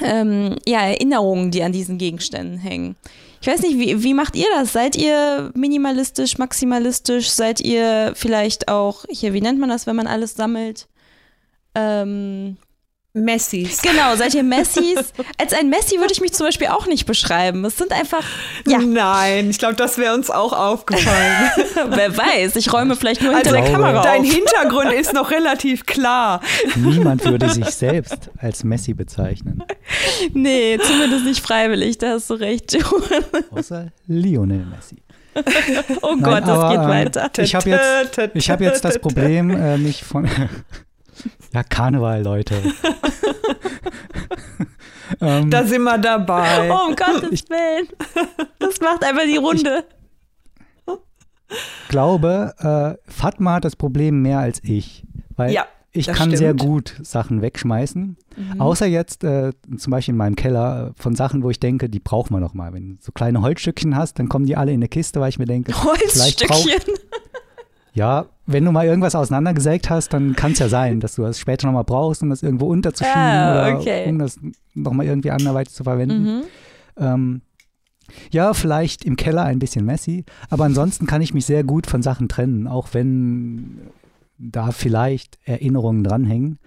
ähm, 0.02 0.56
ja, 0.66 0.80
Erinnerungen, 0.80 1.50
die 1.50 1.62
an 1.62 1.72
diesen 1.72 1.98
Gegenständen 1.98 2.56
hängen. 2.56 2.96
Ich 3.42 3.48
weiß 3.48 3.62
nicht, 3.62 3.76
wie, 3.76 4.04
wie 4.04 4.14
macht 4.14 4.36
ihr 4.36 4.46
das? 4.54 4.72
Seid 4.72 4.94
ihr 4.94 5.50
minimalistisch, 5.54 6.38
maximalistisch? 6.38 7.28
Seid 7.28 7.60
ihr 7.60 8.12
vielleicht 8.14 8.68
auch, 8.68 9.04
hier, 9.10 9.32
wie 9.32 9.40
nennt 9.40 9.58
man 9.58 9.68
das, 9.68 9.88
wenn 9.88 9.96
man 9.96 10.06
alles 10.06 10.36
sammelt? 10.36 10.86
Ähm, 11.74 12.56
Messis. 13.14 13.82
genau, 13.82 14.16
seid 14.16 14.34
ihr 14.34 14.42
Messis? 14.44 15.12
Als 15.38 15.52
ein 15.52 15.68
Messi 15.68 15.98
würde 15.98 16.12
ich 16.12 16.20
mich 16.20 16.32
zum 16.32 16.46
Beispiel 16.46 16.68
auch 16.68 16.86
nicht 16.86 17.04
beschreiben. 17.06 17.64
Es 17.64 17.76
sind 17.76 17.92
einfach, 17.92 18.24
ja, 18.66 18.78
Nein, 18.78 19.50
ich 19.50 19.58
glaube, 19.58 19.74
das 19.74 19.98
wäre 19.98 20.14
uns 20.14 20.30
auch 20.30 20.52
aufgefallen. 20.54 21.50
wer 21.90 22.16
weiß, 22.16 22.56
ich 22.56 22.72
räume 22.72 22.96
vielleicht 22.96 23.20
nur 23.20 23.34
Also 23.36 23.50
hinter 23.50 23.60
der 23.60 23.68
glaube, 23.70 23.84
Kamera 23.84 24.02
Dein 24.02 24.22
auf. 24.22 24.26
Hintergrund 24.32 24.92
ist 24.92 25.12
noch 25.12 25.30
relativ 25.30 25.84
klar. 25.84 26.40
Niemand 26.76 27.24
würde 27.24 27.50
sich 27.50 27.66
selbst 27.66 28.30
als 28.38 28.64
Messi 28.64 28.94
bezeichnen, 28.94 29.62
Nee, 30.32 30.78
zumindest 30.82 31.24
nicht 31.24 31.44
freiwillig, 31.44 31.98
da 31.98 32.12
hast 32.12 32.30
du 32.30 32.34
recht, 32.34 32.72
Johan. 32.72 33.24
außer 33.50 33.88
Lionel 34.06 34.64
Messi. 34.66 34.96
Oh 36.02 36.14
Nein, 36.14 36.22
Gott, 36.22 36.42
das 36.42 36.48
aber, 36.58 36.68
geht 36.70 36.78
ähm, 36.78 36.88
weiter. 36.88 37.42
Ich 37.42 37.54
habe 37.54 37.70
jetzt, 37.70 38.18
ich 38.34 38.50
hab 38.50 38.60
jetzt 38.60 38.84
das 38.84 38.98
Problem, 38.98 39.50
äh, 39.50 39.76
mich 39.78 40.02
von. 40.04 40.28
ja, 41.52 41.62
Karneval, 41.62 42.22
Leute. 42.22 42.54
ähm, 45.20 45.50
Da 45.50 45.64
sind 45.64 45.82
wir 45.82 45.98
dabei. 45.98 46.70
Oh, 46.70 46.88
um 46.88 46.96
Gottes 46.96 47.44
Willen. 47.48 47.88
Das 48.58 48.80
macht 48.80 49.04
einfach 49.04 49.24
die 49.24 49.36
Runde. 49.36 49.84
glaube, 51.88 52.54
äh, 52.58 53.10
Fatma 53.10 53.54
hat 53.54 53.64
das 53.64 53.76
Problem 53.76 54.22
mehr 54.22 54.38
als 54.38 54.60
ich. 54.64 55.04
Weil 55.36 55.52
Ja, 55.52 55.66
ich 55.92 56.06
das 56.06 56.16
kann 56.16 56.30
sehr 56.30 56.54
stimmt. 56.54 56.60
gut 56.60 56.94
Sachen 57.02 57.42
wegschmeißen. 57.42 58.16
Mhm. 58.36 58.60
Außer 58.60 58.86
jetzt 58.86 59.24
äh, 59.24 59.52
zum 59.76 59.90
Beispiel 59.90 60.12
in 60.12 60.18
meinem 60.18 60.36
Keller 60.36 60.92
von 60.96 61.14
Sachen, 61.14 61.42
wo 61.42 61.50
ich 61.50 61.60
denke, 61.60 61.90
die 61.90 62.00
brauchen 62.00 62.34
wir 62.34 62.40
noch 62.40 62.54
mal. 62.54 62.72
Wenn 62.72 62.96
du 62.96 63.02
so 63.02 63.12
kleine 63.12 63.42
Holzstückchen 63.42 63.94
hast, 63.96 64.18
dann 64.18 64.28
kommen 64.30 64.46
die 64.46 64.56
alle 64.56 64.72
in 64.72 64.78
eine 64.78 64.88
Kiste, 64.88 65.20
weil 65.20 65.28
ich 65.28 65.38
mir 65.38 65.44
denke, 65.44 65.72
vielleicht 66.08 66.46
braucht 66.46 66.64
Holzstückchen. 66.64 66.94
Ja, 67.94 68.26
wenn 68.46 68.64
du 68.64 68.72
mal 68.72 68.86
irgendwas 68.86 69.14
auseinandergesägt 69.14 69.90
hast, 69.90 70.12
dann 70.14 70.34
kann 70.34 70.52
es 70.52 70.58
ja 70.58 70.68
sein, 70.68 71.00
dass 71.00 71.16
du 71.16 71.22
das 71.22 71.38
später 71.38 71.66
nochmal 71.66 71.84
brauchst, 71.84 72.22
um 72.22 72.30
das 72.30 72.42
irgendwo 72.42 72.66
unterzuschieben 72.66 73.20
Ah, 73.20 73.68
oder 73.68 73.78
okay. 73.78 74.08
um 74.08 74.18
das 74.18 74.38
nochmal 74.74 75.06
irgendwie 75.06 75.30
anderweitig 75.30 75.74
zu 75.74 75.84
verwenden. 75.84 76.22
Mhm. 76.24 76.42
Ähm, 76.96 77.40
ja, 78.30 78.52
vielleicht 78.54 79.04
im 79.04 79.16
Keller 79.16 79.44
ein 79.44 79.58
bisschen 79.58 79.84
messy, 79.84 80.24
aber 80.50 80.64
ansonsten 80.64 81.06
kann 81.06 81.22
ich 81.22 81.34
mich 81.34 81.46
sehr 81.46 81.64
gut 81.64 81.86
von 81.86 82.02
Sachen 82.02 82.28
trennen, 82.28 82.66
auch 82.66 82.88
wenn 82.92 83.78
da 84.38 84.70
vielleicht 84.72 85.38
Erinnerungen 85.44 86.02
dranhängen. 86.02 86.58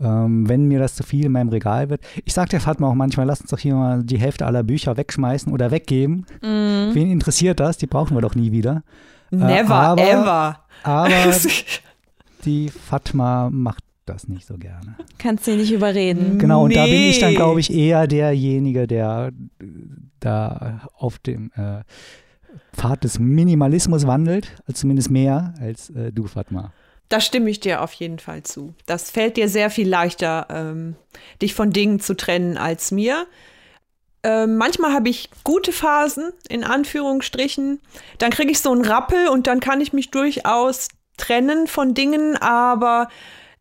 Ähm, 0.00 0.48
wenn 0.48 0.66
mir 0.66 0.80
das 0.80 0.96
zu 0.96 1.04
viel 1.04 1.26
in 1.26 1.32
meinem 1.32 1.48
Regal 1.50 1.88
wird. 1.88 2.00
Ich 2.24 2.34
sag 2.34 2.48
der 2.50 2.60
Fatma 2.60 2.88
auch 2.88 2.94
manchmal, 2.94 3.24
lass 3.26 3.40
uns 3.40 3.50
doch 3.50 3.58
hier 3.58 3.74
mal 3.76 4.02
die 4.02 4.18
Hälfte 4.18 4.46
aller 4.46 4.64
Bücher 4.64 4.96
wegschmeißen 4.96 5.52
oder 5.52 5.70
weggeben. 5.70 6.26
Mhm. 6.42 6.90
Wen 6.92 7.10
interessiert 7.10 7.60
das? 7.60 7.78
Die 7.78 7.86
brauchen 7.86 8.16
wir 8.16 8.20
doch 8.20 8.34
nie 8.34 8.50
wieder. 8.50 8.82
Never 9.30 9.74
aber- 9.74 10.02
ever. 10.02 10.58
Aber 10.82 11.34
die 12.44 12.68
Fatma 12.68 13.50
macht 13.50 13.84
das 14.06 14.28
nicht 14.28 14.46
so 14.46 14.58
gerne. 14.58 14.96
Kannst 15.18 15.46
du 15.46 15.56
nicht 15.56 15.72
überreden. 15.72 16.38
Genau, 16.38 16.64
und 16.64 16.70
nee. 16.70 16.74
da 16.74 16.84
bin 16.84 17.02
ich 17.02 17.18
dann, 17.20 17.34
glaube 17.34 17.60
ich, 17.60 17.72
eher 17.72 18.06
derjenige, 18.06 18.86
der 18.86 19.32
da 20.20 20.88
auf 20.94 21.18
dem 21.18 21.50
äh, 21.56 21.82
Pfad 22.74 23.04
des 23.04 23.18
Minimalismus 23.18 24.06
wandelt, 24.06 24.52
also 24.66 24.80
zumindest 24.80 25.10
mehr 25.10 25.54
als 25.60 25.90
äh, 25.90 26.12
du, 26.12 26.26
Fatma. 26.26 26.72
Da 27.08 27.20
stimme 27.20 27.50
ich 27.50 27.60
dir 27.60 27.82
auf 27.82 27.92
jeden 27.92 28.18
Fall 28.18 28.42
zu. 28.42 28.74
Das 28.86 29.10
fällt 29.10 29.36
dir 29.36 29.48
sehr 29.48 29.68
viel 29.70 29.88
leichter, 29.88 30.46
ähm, 30.50 30.96
dich 31.42 31.54
von 31.54 31.70
Dingen 31.70 32.00
zu 32.00 32.16
trennen 32.16 32.56
als 32.56 32.90
mir. 32.90 33.26
Ähm, 34.24 34.56
manchmal 34.56 34.92
habe 34.92 35.08
ich 35.08 35.30
gute 35.42 35.72
Phasen, 35.72 36.32
in 36.48 36.64
Anführungsstrichen. 36.64 37.80
Dann 38.18 38.30
kriege 38.30 38.52
ich 38.52 38.60
so 38.60 38.70
einen 38.70 38.84
Rappel 38.84 39.28
und 39.28 39.46
dann 39.46 39.60
kann 39.60 39.80
ich 39.80 39.92
mich 39.92 40.10
durchaus 40.10 40.88
trennen 41.16 41.66
von 41.66 41.94
Dingen, 41.94 42.36
aber 42.36 43.08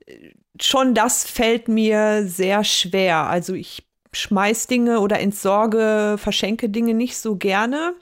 äh, 0.05 0.31
schon 0.59 0.93
das 0.93 1.25
fällt 1.25 1.67
mir 1.67 2.27
sehr 2.27 2.63
schwer. 2.63 3.27
Also 3.27 3.53
ich 3.53 3.83
schmeiß 4.13 4.67
Dinge 4.67 4.99
oder 4.99 5.19
entsorge, 5.19 6.17
verschenke 6.17 6.69
Dinge 6.69 6.93
nicht 6.93 7.17
so 7.17 7.37
gerne. 7.37 7.93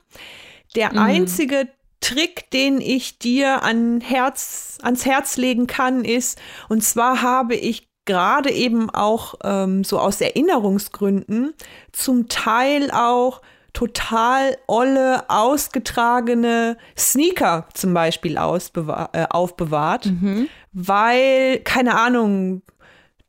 Der 0.76 0.98
einzige 1.00 1.68
Trick, 2.02 2.50
den 2.52 2.80
ich 2.82 3.20
dir 3.20 3.64
an 3.64 4.02
Herz, 4.02 4.78
ans 4.82 5.06
Herz 5.06 5.38
legen 5.38 5.68
kann, 5.68 6.04
ist, 6.06 6.40
und 6.68 6.84
zwar 6.84 7.22
habe 7.22 7.56
ich 7.56 7.89
gerade 8.10 8.50
eben 8.52 8.90
auch 8.90 9.36
ähm, 9.44 9.84
so 9.84 10.00
aus 10.00 10.20
Erinnerungsgründen 10.20 11.54
zum 11.92 12.28
Teil 12.28 12.90
auch 12.92 13.42
total 13.74 14.58
olle, 14.66 15.30
ausgetragene 15.30 16.76
Sneaker 16.98 17.68
zum 17.76 17.94
Beispiel 17.94 18.34
äh, 18.34 19.26
aufbewahrt, 19.30 20.08
weil, 20.74 21.60
keine 21.60 22.00
Ahnung, 22.00 22.64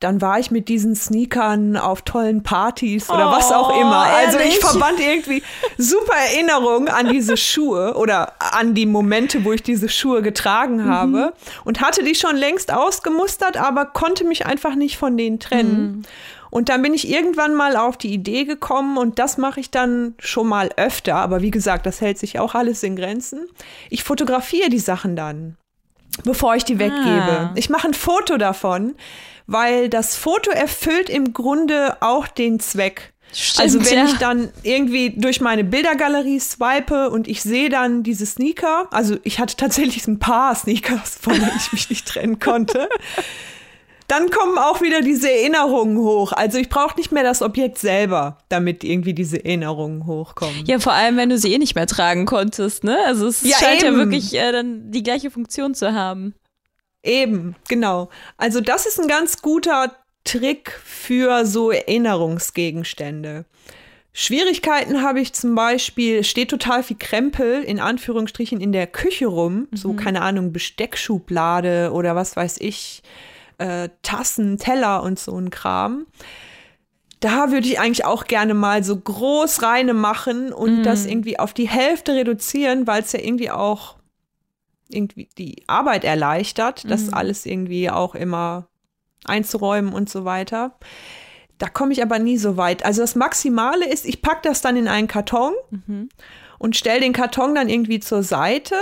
dann 0.01 0.19
war 0.19 0.39
ich 0.39 0.51
mit 0.51 0.67
diesen 0.67 0.95
Sneakern 0.95 1.77
auf 1.77 2.01
tollen 2.01 2.43
Partys 2.43 3.09
oder 3.09 3.31
was 3.31 3.51
auch 3.51 3.69
Oh, 3.73 3.79
immer. 3.81 3.97
Also 3.99 4.37
ich 4.39 4.45
ehrlich? 4.45 4.59
verband 4.59 4.99
irgendwie 4.99 5.41
super 5.77 6.13
Erinnerungen 6.33 6.89
an 6.89 7.07
diese 7.09 7.37
Schuhe 7.37 7.95
oder 7.95 8.33
an 8.39 8.73
die 8.73 8.85
Momente, 8.85 9.45
wo 9.45 9.53
ich 9.53 9.63
diese 9.63 9.87
Schuhe 9.89 10.21
getragen 10.21 10.89
habe 10.89 11.33
und 11.63 11.81
hatte 11.81 12.03
die 12.03 12.15
schon 12.15 12.35
längst 12.35 12.73
ausgemustert, 12.73 13.57
aber 13.57 13.85
konnte 13.85 14.23
mich 14.25 14.45
einfach 14.45 14.75
nicht 14.75 14.97
von 14.97 15.15
denen 15.17 15.39
trennen. 15.39 16.05
Und 16.49 16.67
dann 16.67 16.81
bin 16.81 16.93
ich 16.93 17.07
irgendwann 17.09 17.53
mal 17.53 17.77
auf 17.77 17.95
die 17.95 18.11
Idee 18.11 18.43
gekommen 18.43 18.97
und 18.97 19.19
das 19.19 19.37
mache 19.37 19.61
ich 19.61 19.71
dann 19.71 20.15
schon 20.19 20.47
mal 20.47 20.69
öfter, 20.75 21.15
aber 21.15 21.41
wie 21.41 21.51
gesagt, 21.51 21.85
das 21.85 22.01
hält 22.01 22.17
sich 22.17 22.39
auch 22.39 22.55
alles 22.55 22.83
in 22.83 22.97
Grenzen. 22.97 23.47
Ich 23.89 24.03
fotografiere 24.03 24.69
die 24.69 24.79
Sachen 24.79 25.15
dann, 25.15 25.55
bevor 26.25 26.55
ich 26.55 26.65
die 26.65 26.77
weggebe. 26.77 27.51
Ich 27.55 27.69
mache 27.69 27.87
ein 27.87 27.93
Foto 27.93 28.35
davon, 28.37 28.95
weil 29.47 29.89
das 29.89 30.15
Foto 30.15 30.51
erfüllt 30.51 31.09
im 31.09 31.33
Grunde 31.33 31.97
auch 32.01 32.27
den 32.27 32.59
Zweck. 32.59 33.13
Stimmt, 33.33 33.63
also 33.63 33.85
wenn 33.85 33.97
ja. 33.97 34.05
ich 34.05 34.17
dann 34.17 34.49
irgendwie 34.63 35.11
durch 35.11 35.39
meine 35.39 35.63
Bildergalerie 35.63 36.39
swipe 36.39 37.09
und 37.09 37.27
ich 37.27 37.41
sehe 37.41 37.69
dann 37.69 38.03
diese 38.03 38.25
Sneaker, 38.25 38.87
also 38.91 39.17
ich 39.23 39.39
hatte 39.39 39.55
tatsächlich 39.55 40.05
ein 40.07 40.19
paar 40.19 40.53
Sneakers, 40.53 41.17
von 41.21 41.33
denen 41.33 41.51
ich 41.55 41.71
mich 41.71 41.89
nicht 41.89 42.07
trennen 42.07 42.39
konnte, 42.39 42.89
dann 44.11 44.29
kommen 44.29 44.57
auch 44.57 44.81
wieder 44.81 44.99
diese 44.99 45.31
Erinnerungen 45.31 45.97
hoch. 45.99 46.33
Also 46.33 46.57
ich 46.57 46.67
brauche 46.67 46.97
nicht 46.97 47.13
mehr 47.13 47.23
das 47.23 47.41
Objekt 47.41 47.77
selber, 47.77 48.37
damit 48.49 48.83
irgendwie 48.83 49.13
diese 49.13 49.37
Erinnerungen 49.45 50.05
hochkommen. 50.05 50.65
Ja, 50.65 50.79
vor 50.79 50.91
allem, 50.91 51.15
wenn 51.15 51.29
du 51.29 51.37
sie 51.37 51.53
eh 51.53 51.57
nicht 51.57 51.75
mehr 51.75 51.87
tragen 51.87 52.25
konntest, 52.25 52.83
ne? 52.83 52.97
Also 53.05 53.27
es 53.27 53.41
Ja, 53.43 53.55
scheint 53.57 53.81
ja 53.81 53.87
eben. 53.87 53.97
wirklich 53.97 54.33
äh, 54.33 54.51
dann 54.51 54.91
die 54.91 55.03
gleiche 55.03 55.31
Funktion 55.31 55.73
zu 55.73 55.93
haben. 55.93 56.33
Eben, 57.03 57.55
genau. 57.67 58.09
Also 58.37 58.61
das 58.61 58.85
ist 58.85 58.99
ein 58.99 59.07
ganz 59.07 59.41
guter 59.41 59.95
Trick 60.23 60.71
für 60.83 61.45
so 61.45 61.71
Erinnerungsgegenstände. 61.71 63.45
Schwierigkeiten 64.13 65.01
habe 65.01 65.21
ich 65.21 65.33
zum 65.33 65.55
Beispiel, 65.55 66.23
steht 66.23 66.49
total 66.49 66.83
viel 66.83 66.97
Krempel 66.99 67.63
in 67.63 67.79
Anführungsstrichen 67.79 68.59
in 68.59 68.73
der 68.73 68.85
Küche 68.85 69.27
rum, 69.27 69.67
so 69.71 69.93
keine 69.93 70.21
Ahnung, 70.21 70.51
Besteckschublade 70.51 71.91
oder 71.93 72.13
was 72.13 72.35
weiß 72.35 72.57
ich, 72.59 73.03
äh, 73.57 73.87
Tassen, 74.03 74.57
Teller 74.57 75.01
und 75.03 75.17
so 75.17 75.37
ein 75.37 75.49
Kram. 75.49 76.07
Da 77.21 77.51
würde 77.51 77.67
ich 77.67 77.79
eigentlich 77.79 78.03
auch 78.03 78.25
gerne 78.25 78.53
mal 78.53 78.83
so 78.83 78.97
groß 78.97 79.61
reine 79.61 79.93
machen 79.93 80.51
und 80.51 80.83
das 80.83 81.05
irgendwie 81.05 81.39
auf 81.39 81.53
die 81.53 81.69
Hälfte 81.69 82.13
reduzieren, 82.15 82.87
weil 82.87 83.03
es 83.03 83.11
ja 83.13 83.19
irgendwie 83.19 83.51
auch 83.51 83.95
irgendwie 84.93 85.29
die 85.37 85.63
Arbeit 85.67 86.03
erleichtert, 86.03 86.89
das 86.89 87.11
alles 87.13 87.45
irgendwie 87.45 87.89
auch 87.89 88.15
immer 88.15 88.67
einzuräumen 89.25 89.93
und 89.93 90.09
so 90.09 90.25
weiter. 90.25 90.75
Da 91.57 91.69
komme 91.69 91.93
ich 91.93 92.01
aber 92.01 92.17
nie 92.17 92.37
so 92.37 92.57
weit. 92.57 92.83
Also 92.85 93.01
das 93.01 93.15
Maximale 93.15 93.87
ist, 93.87 94.05
ich 94.05 94.21
packe 94.21 94.41
das 94.43 94.61
dann 94.61 94.75
in 94.75 94.87
einen 94.87 95.07
Karton 95.07 95.53
und 96.57 96.75
stelle 96.75 97.01
den 97.01 97.13
Karton 97.13 97.53
dann 97.53 97.69
irgendwie 97.69 97.99
zur 97.99 98.23
Seite. 98.23 98.75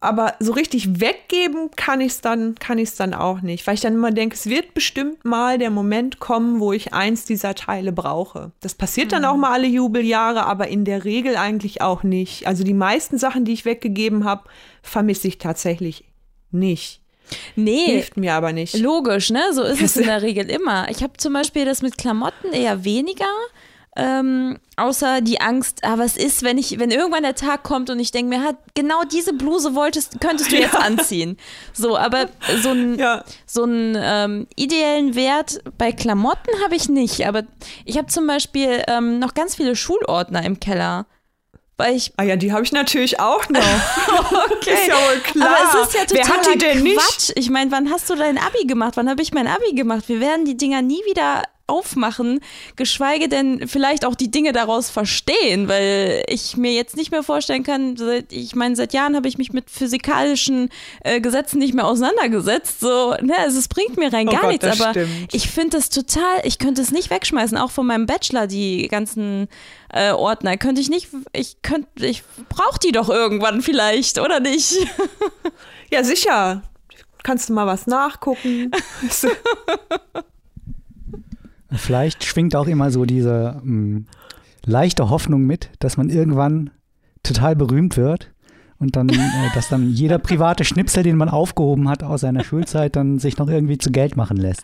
Aber 0.00 0.34
so 0.38 0.52
richtig 0.52 1.00
weggeben 1.00 1.70
kann 1.76 2.02
ich 2.02 2.12
es 2.12 2.20
dann, 2.20 2.56
kann 2.56 2.76
ich 2.76 2.90
es 2.90 2.96
dann 2.96 3.14
auch 3.14 3.40
nicht, 3.40 3.66
weil 3.66 3.72
ich 3.72 3.80
dann 3.80 3.94
immer 3.94 4.10
denke, 4.10 4.34
es 4.34 4.44
wird 4.44 4.74
bestimmt 4.74 5.24
mal 5.24 5.56
der 5.56 5.70
Moment 5.70 6.20
kommen, 6.20 6.60
wo 6.60 6.74
ich 6.74 6.92
eins 6.92 7.24
dieser 7.24 7.54
Teile 7.54 7.90
brauche. 7.90 8.52
Das 8.60 8.74
passiert 8.74 9.12
dann 9.12 9.24
auch 9.24 9.38
mal 9.38 9.52
alle 9.52 9.66
Jubeljahre, 9.66 10.44
aber 10.44 10.68
in 10.68 10.84
der 10.84 11.06
Regel 11.06 11.36
eigentlich 11.36 11.80
auch 11.80 12.02
nicht. 12.02 12.46
Also 12.46 12.64
die 12.64 12.74
meisten 12.74 13.16
Sachen, 13.16 13.46
die 13.46 13.54
ich 13.54 13.64
weggegeben 13.64 14.26
habe, 14.26 14.44
vermisse 14.84 15.26
ich 15.28 15.38
tatsächlich 15.38 16.04
nicht. 16.50 17.00
Nee, 17.56 17.86
Hilft 17.86 18.16
mir 18.18 18.34
aber 18.34 18.52
nicht. 18.52 18.76
Logisch, 18.76 19.30
ne? 19.30 19.42
So 19.52 19.62
ist 19.62 19.80
es 19.80 19.96
in 19.96 20.04
der 20.06 20.22
Regel 20.22 20.48
immer. 20.50 20.88
Ich 20.90 21.02
habe 21.02 21.14
zum 21.16 21.32
Beispiel 21.32 21.64
das 21.64 21.80
mit 21.82 21.96
Klamotten 21.98 22.52
eher 22.52 22.84
weniger. 22.84 23.24
Ähm, 23.96 24.58
außer 24.76 25.20
die 25.20 25.40
Angst, 25.40 25.84
ah, 25.84 25.98
was 25.98 26.16
ist, 26.16 26.42
wenn 26.42 26.58
ich, 26.58 26.80
wenn 26.80 26.90
irgendwann 26.90 27.22
der 27.22 27.36
Tag 27.36 27.62
kommt 27.62 27.90
und 27.90 28.00
ich 28.00 28.10
denke 28.10 28.36
mir, 28.36 28.42
hat 28.44 28.56
genau 28.74 29.04
diese 29.04 29.32
Bluse 29.32 29.76
wolltest, 29.76 30.20
könntest 30.20 30.50
du 30.50 30.56
jetzt 30.56 30.74
anziehen. 30.76 31.36
So, 31.72 31.96
aber 31.96 32.28
so 32.60 32.70
ein, 32.70 32.98
Ja. 32.98 33.24
so 33.46 33.62
einen 33.62 33.96
ähm, 33.98 34.46
ideellen 34.56 35.14
Wert 35.14 35.60
bei 35.78 35.92
Klamotten 35.92 36.50
habe 36.64 36.74
ich 36.74 36.88
nicht. 36.88 37.26
Aber 37.26 37.44
ich 37.84 37.96
habe 37.96 38.08
zum 38.08 38.26
Beispiel 38.26 38.82
ähm, 38.88 39.20
noch 39.20 39.32
ganz 39.34 39.54
viele 39.54 39.76
Schulordner 39.76 40.44
im 40.44 40.58
Keller. 40.60 41.06
Weil 41.76 41.96
ich 41.96 42.12
Ah 42.16 42.22
ja, 42.22 42.36
die 42.36 42.52
habe 42.52 42.62
ich 42.62 42.72
natürlich 42.72 43.18
auch 43.18 43.48
noch. 43.48 43.60
Ist 44.60 44.86
ja 44.86 44.94
wohl 44.94 45.20
klar. 45.22 45.48
Aber 45.48 45.80
es 45.80 45.88
ist 45.88 45.94
ja 45.94 46.00
Wer 46.08 46.22
total 46.22 46.38
hat 46.38 46.54
die 46.54 46.58
denn 46.58 46.82
nicht? 46.82 46.96
Quatsch. 46.98 47.32
Ich 47.34 47.50
meine, 47.50 47.70
wann 47.72 47.90
hast 47.90 48.08
du 48.08 48.14
dein 48.14 48.38
Abi 48.38 48.64
gemacht? 48.66 48.92
Wann 48.96 49.10
habe 49.10 49.22
ich 49.22 49.32
mein 49.32 49.46
Abi 49.46 49.72
gemacht? 49.74 50.04
Wir 50.08 50.20
werden 50.20 50.44
die 50.44 50.56
Dinger 50.56 50.82
nie 50.82 51.02
wieder 51.06 51.42
aufmachen, 51.66 52.40
geschweige 52.76 53.28
denn 53.28 53.66
vielleicht 53.66 54.04
auch 54.04 54.14
die 54.14 54.30
Dinge 54.30 54.52
daraus 54.52 54.90
verstehen, 54.90 55.68
weil 55.68 56.22
ich 56.28 56.56
mir 56.56 56.72
jetzt 56.72 56.96
nicht 56.96 57.10
mehr 57.10 57.22
vorstellen 57.22 57.62
kann, 57.62 57.96
seit, 57.96 58.32
ich 58.32 58.54
meine, 58.54 58.76
seit 58.76 58.92
Jahren 58.92 59.16
habe 59.16 59.28
ich 59.28 59.38
mich 59.38 59.52
mit 59.52 59.70
physikalischen 59.70 60.68
äh, 61.02 61.20
Gesetzen 61.20 61.58
nicht 61.58 61.74
mehr 61.74 61.86
auseinandergesetzt. 61.86 62.80
So, 62.80 63.14
ne, 63.20 63.34
also 63.38 63.58
es 63.58 63.68
bringt 63.68 63.96
mir 63.96 64.12
rein 64.12 64.28
Oh 64.28 64.32
gar 64.32 64.42
Gott, 64.42 64.50
nichts, 64.50 64.80
aber 64.80 64.90
stimmt. 64.90 65.32
ich 65.32 65.48
finde 65.48 65.78
das 65.78 65.88
total, 65.88 66.40
ich 66.44 66.58
könnte 66.58 66.82
es 66.82 66.90
nicht 66.90 67.10
wegschmeißen, 67.10 67.56
auch 67.56 67.70
von 67.70 67.86
meinem 67.86 68.06
Bachelor, 68.06 68.46
die 68.46 68.88
ganzen 68.88 69.48
äh, 69.92 70.10
Ordner. 70.12 70.56
Könnte 70.58 70.80
ich 70.80 70.90
nicht, 70.90 71.08
ich 71.32 71.62
könnte, 71.62 72.06
ich 72.06 72.24
brauche 72.48 72.78
die 72.78 72.92
doch 72.92 73.08
irgendwann 73.08 73.62
vielleicht, 73.62 74.18
oder 74.18 74.40
nicht? 74.40 74.74
Ja, 75.90 76.02
sicher. 76.02 76.62
Kannst 77.22 77.48
du 77.48 77.52
mal 77.52 77.66
was 77.66 77.86
nachgucken? 77.86 78.70
Vielleicht 81.76 82.24
schwingt 82.24 82.56
auch 82.56 82.66
immer 82.66 82.90
so 82.90 83.04
diese 83.04 83.60
mh, 83.62 84.02
leichte 84.64 85.10
Hoffnung 85.10 85.42
mit, 85.42 85.70
dass 85.78 85.96
man 85.96 86.08
irgendwann 86.08 86.70
total 87.22 87.56
berühmt 87.56 87.96
wird 87.96 88.30
und 88.78 88.96
dann, 88.96 89.08
äh, 89.08 89.18
dass 89.54 89.68
dann 89.68 89.90
jeder 89.90 90.18
private 90.18 90.64
Schnipsel, 90.64 91.02
den 91.02 91.16
man 91.16 91.28
aufgehoben 91.28 91.88
hat 91.88 92.02
aus 92.02 92.22
seiner 92.22 92.44
Schulzeit, 92.44 92.96
dann 92.96 93.18
sich 93.18 93.38
noch 93.38 93.48
irgendwie 93.48 93.78
zu 93.78 93.90
Geld 93.90 94.16
machen 94.16 94.36
lässt. 94.36 94.62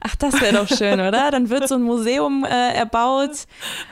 Ach, 0.00 0.16
das 0.16 0.40
wäre 0.40 0.54
doch 0.56 0.68
schön, 0.68 0.94
oder? 0.94 1.30
Dann 1.30 1.50
wird 1.50 1.68
so 1.68 1.74
ein 1.76 1.82
Museum 1.82 2.44
äh, 2.44 2.74
erbaut 2.74 3.46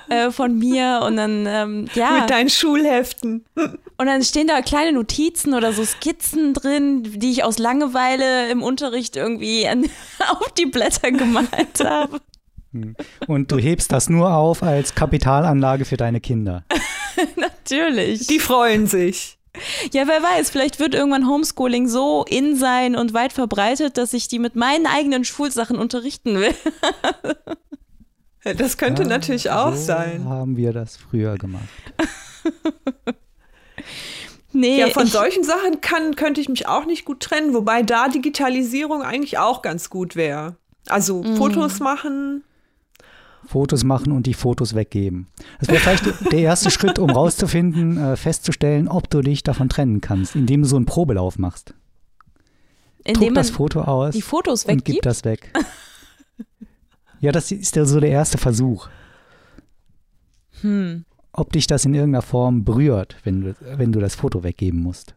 äh, 0.09 0.31
von 0.31 0.59
mir 0.59 1.03
und 1.07 1.17
dann, 1.17 1.47
ähm, 1.47 1.85
ja, 1.95 2.21
Mit 2.21 2.31
deinen 2.31 2.49
Schulheften. 2.49 3.45
und 3.55 4.07
dann 4.07 4.23
stehen 4.23 4.49
da 4.49 4.63
kleine 4.63 4.93
Notizen 4.93 5.55
oder 5.55 5.73
so 5.73 5.85
Skizzen 5.85 6.55
drin, 6.55 7.03
die 7.21 7.31
ich 7.31 7.45
aus 7.45 7.59
Langeweile 7.59 8.51
im 8.51 8.63
Unterricht 8.63 9.17
irgendwie 9.17 9.69
an, 9.69 9.85
auf 10.41 10.51
die 10.53 10.67
Blätter 10.67 11.13
gemalt 11.13 11.85
habe. 11.85 12.21
Und 13.27 13.51
du 13.53 13.59
hebst 13.59 13.93
das 13.93 14.09
nur 14.09 14.33
auf 14.35 14.63
als 14.63 14.95
Kapitalanlage 14.95 15.85
für 15.85 15.97
deine 15.97 16.21
Kinder. 16.21 16.65
Natürlich. 17.37 18.27
Die 18.27 18.39
freuen 18.39 18.87
sich. 18.87 19.39
ja, 19.93 20.07
wer 20.07 20.23
weiß, 20.23 20.51
vielleicht 20.51 20.79
wird 20.79 20.95
irgendwann 20.95 21.27
Homeschooling 21.29 21.89
so 21.89 22.25
in 22.29 22.57
sein 22.57 22.95
und 22.97 23.13
weit 23.15 23.33
verbreitet, 23.33 23.97
dass 23.99 24.13
ich 24.13 24.29
die 24.29 24.39
mit 24.39 24.55
meinen 24.57 24.87
eigenen 24.87 25.25
Schulsachen 25.25 25.79
unterrichten 25.79 26.37
will. 26.39 26.55
Das 28.57 28.79
könnte 28.79 29.03
Ja, 29.03 29.09
natürlich 29.09 29.51
auch 29.51 29.75
so 29.75 29.83
sein. 29.83 30.25
haben 30.27 30.57
wir 30.57 30.73
das 30.73 30.97
früher 30.97 31.37
gemacht. 31.37 31.65
Nee, 34.53 34.81
Ja, 34.81 34.89
von 34.89 35.07
solchen 35.07 35.45
Sachen 35.45 35.83
kann, 35.83 36.17
könnte 36.17 36.41
ich 36.41 36.49
mich 36.49 36.67
auch 36.67 36.87
nicht 36.87 37.05
gut 37.05 37.21
trennen, 37.21 37.53
wobei 37.53 37.83
da 37.83 38.09
Digitalisierung 38.09 39.03
eigentlich 39.03 39.37
auch 39.39 39.61
ganz 39.61 39.91
gut 39.91 40.17
wäre. 40.17 40.57
Also 40.89 41.23
Mhm. 41.23 41.37
Fotos 41.37 41.81
machen. 41.81 42.45
Fotos 43.49 43.83
machen 43.83 44.13
und 44.13 44.27
die 44.27 44.35
Fotos 44.35 44.75
weggeben. 44.75 45.27
Das 45.59 45.69
wäre 45.69 45.81
vielleicht 45.81 46.33
der 46.33 46.39
erste 46.41 46.71
Schritt, 46.71 46.99
um 46.99 47.09
rauszufinden, 47.09 47.97
äh, 47.97 48.17
festzustellen, 48.17 48.89
ob 48.89 49.09
du 49.09 49.23
dich 49.23 49.43
davon 49.43 49.71
trennen 49.71 50.03
kannst, 50.03 50.37
indem 50.37 50.63
du 50.63 50.69
so 50.69 50.77
einen 50.77 50.85
Probelauf 50.85 51.39
machst. 51.39 51.73
indem 53.05 53.29
Druck 53.29 53.35
das 53.35 53.51
Foto 53.51 53.81
aus 53.81 54.15
die 54.15 54.21
Fotos 54.21 54.67
und 54.67 54.85
gib 54.85 54.97
weggibt. 54.97 55.07
das 55.07 55.25
weg. 55.25 55.51
ja, 57.21 57.33
das 57.33 57.51
ist 57.51 57.75
ja 57.75 57.87
so 57.87 58.01
der 58.01 58.11
erste 58.11 58.37
Versuch. 58.37 58.89
Hm. 60.61 61.07
Ob 61.33 61.53
dich 61.53 61.67
das 61.67 61.87
in 61.87 61.95
irgendeiner 61.95 62.23
Form 62.23 62.65
berührt, 62.65 63.17
wenn 63.25 63.41
du, 63.41 63.57
wenn 63.61 63.93
du 63.93 64.01
das 64.01 64.15
Foto 64.15 64.43
weggeben 64.43 64.81
musst. 64.81 65.15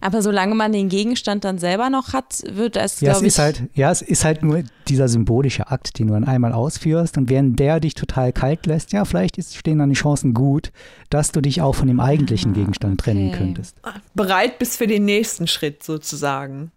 Aber 0.00 0.22
solange 0.22 0.54
man 0.54 0.72
den 0.72 0.88
Gegenstand 0.88 1.44
dann 1.44 1.58
selber 1.58 1.90
noch 1.90 2.12
hat, 2.12 2.42
wird 2.48 2.76
das, 2.76 3.00
Ja, 3.00 3.12
es 3.12 3.18
glaube 3.18 3.26
ich. 3.26 3.32
ist 3.34 3.38
halt, 3.38 3.62
ja, 3.74 3.90
es 3.90 4.02
ist 4.02 4.24
halt 4.24 4.42
nur 4.42 4.62
dieser 4.88 5.08
symbolische 5.08 5.70
Akt, 5.70 5.98
den 5.98 6.08
du 6.08 6.14
dann 6.14 6.24
einmal 6.24 6.52
ausführst 6.52 7.16
und 7.18 7.28
während 7.28 7.58
der 7.58 7.80
dich 7.80 7.94
total 7.94 8.32
kalt 8.32 8.66
lässt, 8.66 8.92
ja, 8.92 9.04
vielleicht 9.04 9.38
ist, 9.38 9.56
stehen 9.56 9.78
dann 9.78 9.88
die 9.88 9.94
Chancen 9.96 10.34
gut, 10.34 10.72
dass 11.10 11.32
du 11.32 11.40
dich 11.40 11.62
auch 11.62 11.74
von 11.74 11.88
dem 11.88 12.00
eigentlichen 12.00 12.52
Gegenstand 12.52 13.00
trennen 13.00 13.26
Ah, 13.26 13.28
okay. 13.34 13.38
könntest. 13.38 13.76
Bereit 14.14 14.58
bist 14.58 14.76
für 14.76 14.86
den 14.86 15.04
nächsten 15.04 15.46
Schritt 15.46 15.82
sozusagen. 15.82 16.70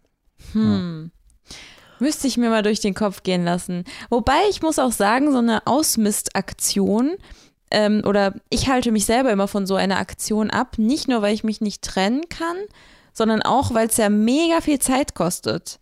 Hm. 0.54 1.12
Müsste 2.02 2.28
ich 2.28 2.38
mir 2.38 2.50
mal 2.50 2.64
durch 2.64 2.80
den 2.80 2.94
Kopf 2.94 3.24
gehen 3.24 3.44
lassen. 3.44 3.84
Wobei 4.10 4.38
ich 4.50 4.62
muss 4.62 4.80
auch 4.80 4.94
sagen, 4.94 5.32
so 5.34 5.40
eine 5.40 5.68
Ausmistaktion 5.68 7.12
ähm, 7.72 8.02
oder 8.06 8.34
ich 8.50 8.70
halte 8.70 8.92
mich 8.92 9.06
selber 9.06 9.32
immer 9.32 9.48
von 9.48 9.68
so 9.68 9.76
einer 9.76 9.98
Aktion 10.00 10.50
ab, 10.50 10.78
nicht 10.78 11.08
nur, 11.08 11.22
weil 11.22 11.34
ich 11.34 11.44
mich 11.44 11.62
nicht 11.62 11.84
trennen 11.84 12.22
kann, 12.30 12.56
sondern 13.20 13.42
auch, 13.42 13.74
weil 13.74 13.88
es 13.88 13.98
ja 13.98 14.08
mega 14.10 14.62
viel 14.62 14.80
Zeit 14.80 15.14
kostet. 15.14 15.82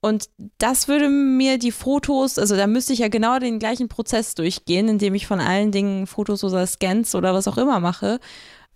Und 0.00 0.28
das 0.58 0.88
würde 0.88 1.08
mir 1.08 1.56
die 1.56 1.70
Fotos, 1.70 2.36
also 2.36 2.56
da 2.56 2.66
müsste 2.66 2.92
ich 2.92 2.98
ja 2.98 3.06
genau 3.06 3.38
den 3.38 3.60
gleichen 3.60 3.88
Prozess 3.88 4.34
durchgehen, 4.34 4.88
indem 4.88 5.14
ich 5.14 5.28
von 5.28 5.38
allen 5.38 5.70
Dingen 5.70 6.08
Fotos 6.08 6.42
oder 6.42 6.66
Scans 6.66 7.14
oder 7.14 7.32
was 7.32 7.46
auch 7.46 7.58
immer 7.58 7.78
mache. 7.78 8.18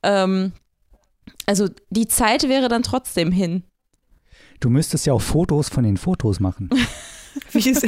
Ähm, 0.04 0.52
also 1.46 1.68
die 1.90 2.06
Zeit 2.06 2.48
wäre 2.48 2.68
dann 2.68 2.84
trotzdem 2.84 3.32
hin. 3.32 3.64
Du 4.60 4.70
müsstest 4.70 5.06
ja 5.06 5.12
auch 5.12 5.22
Fotos 5.22 5.68
von 5.68 5.82
den 5.82 5.96
Fotos 5.96 6.38
machen. 6.38 6.70
Wie 7.50 7.68
ist, 7.68 7.84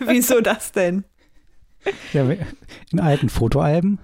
wieso 0.00 0.40
das 0.40 0.72
denn? 0.72 1.04
Ja, 2.14 2.26
in 2.90 3.00
alten 3.00 3.28
Fotoalben. 3.28 3.98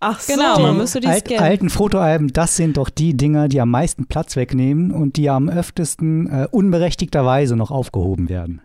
Ach 0.00 0.20
so. 0.20 0.34
Genau, 0.34 0.58
man 0.60 0.72
Die 0.74 0.78
müsste 0.80 1.00
die 1.00 1.06
alt, 1.08 1.24
scannen. 1.26 1.42
alten 1.42 1.70
Fotoalben, 1.70 2.32
das 2.32 2.56
sind 2.56 2.76
doch 2.76 2.90
die 2.90 3.16
Dinger, 3.16 3.48
die 3.48 3.60
am 3.60 3.70
meisten 3.70 4.06
Platz 4.06 4.36
wegnehmen 4.36 4.90
und 4.90 5.16
die 5.16 5.30
am 5.30 5.48
öftesten 5.48 6.28
äh, 6.28 6.48
unberechtigterweise 6.50 7.56
noch 7.56 7.70
aufgehoben 7.70 8.28
werden. 8.28 8.60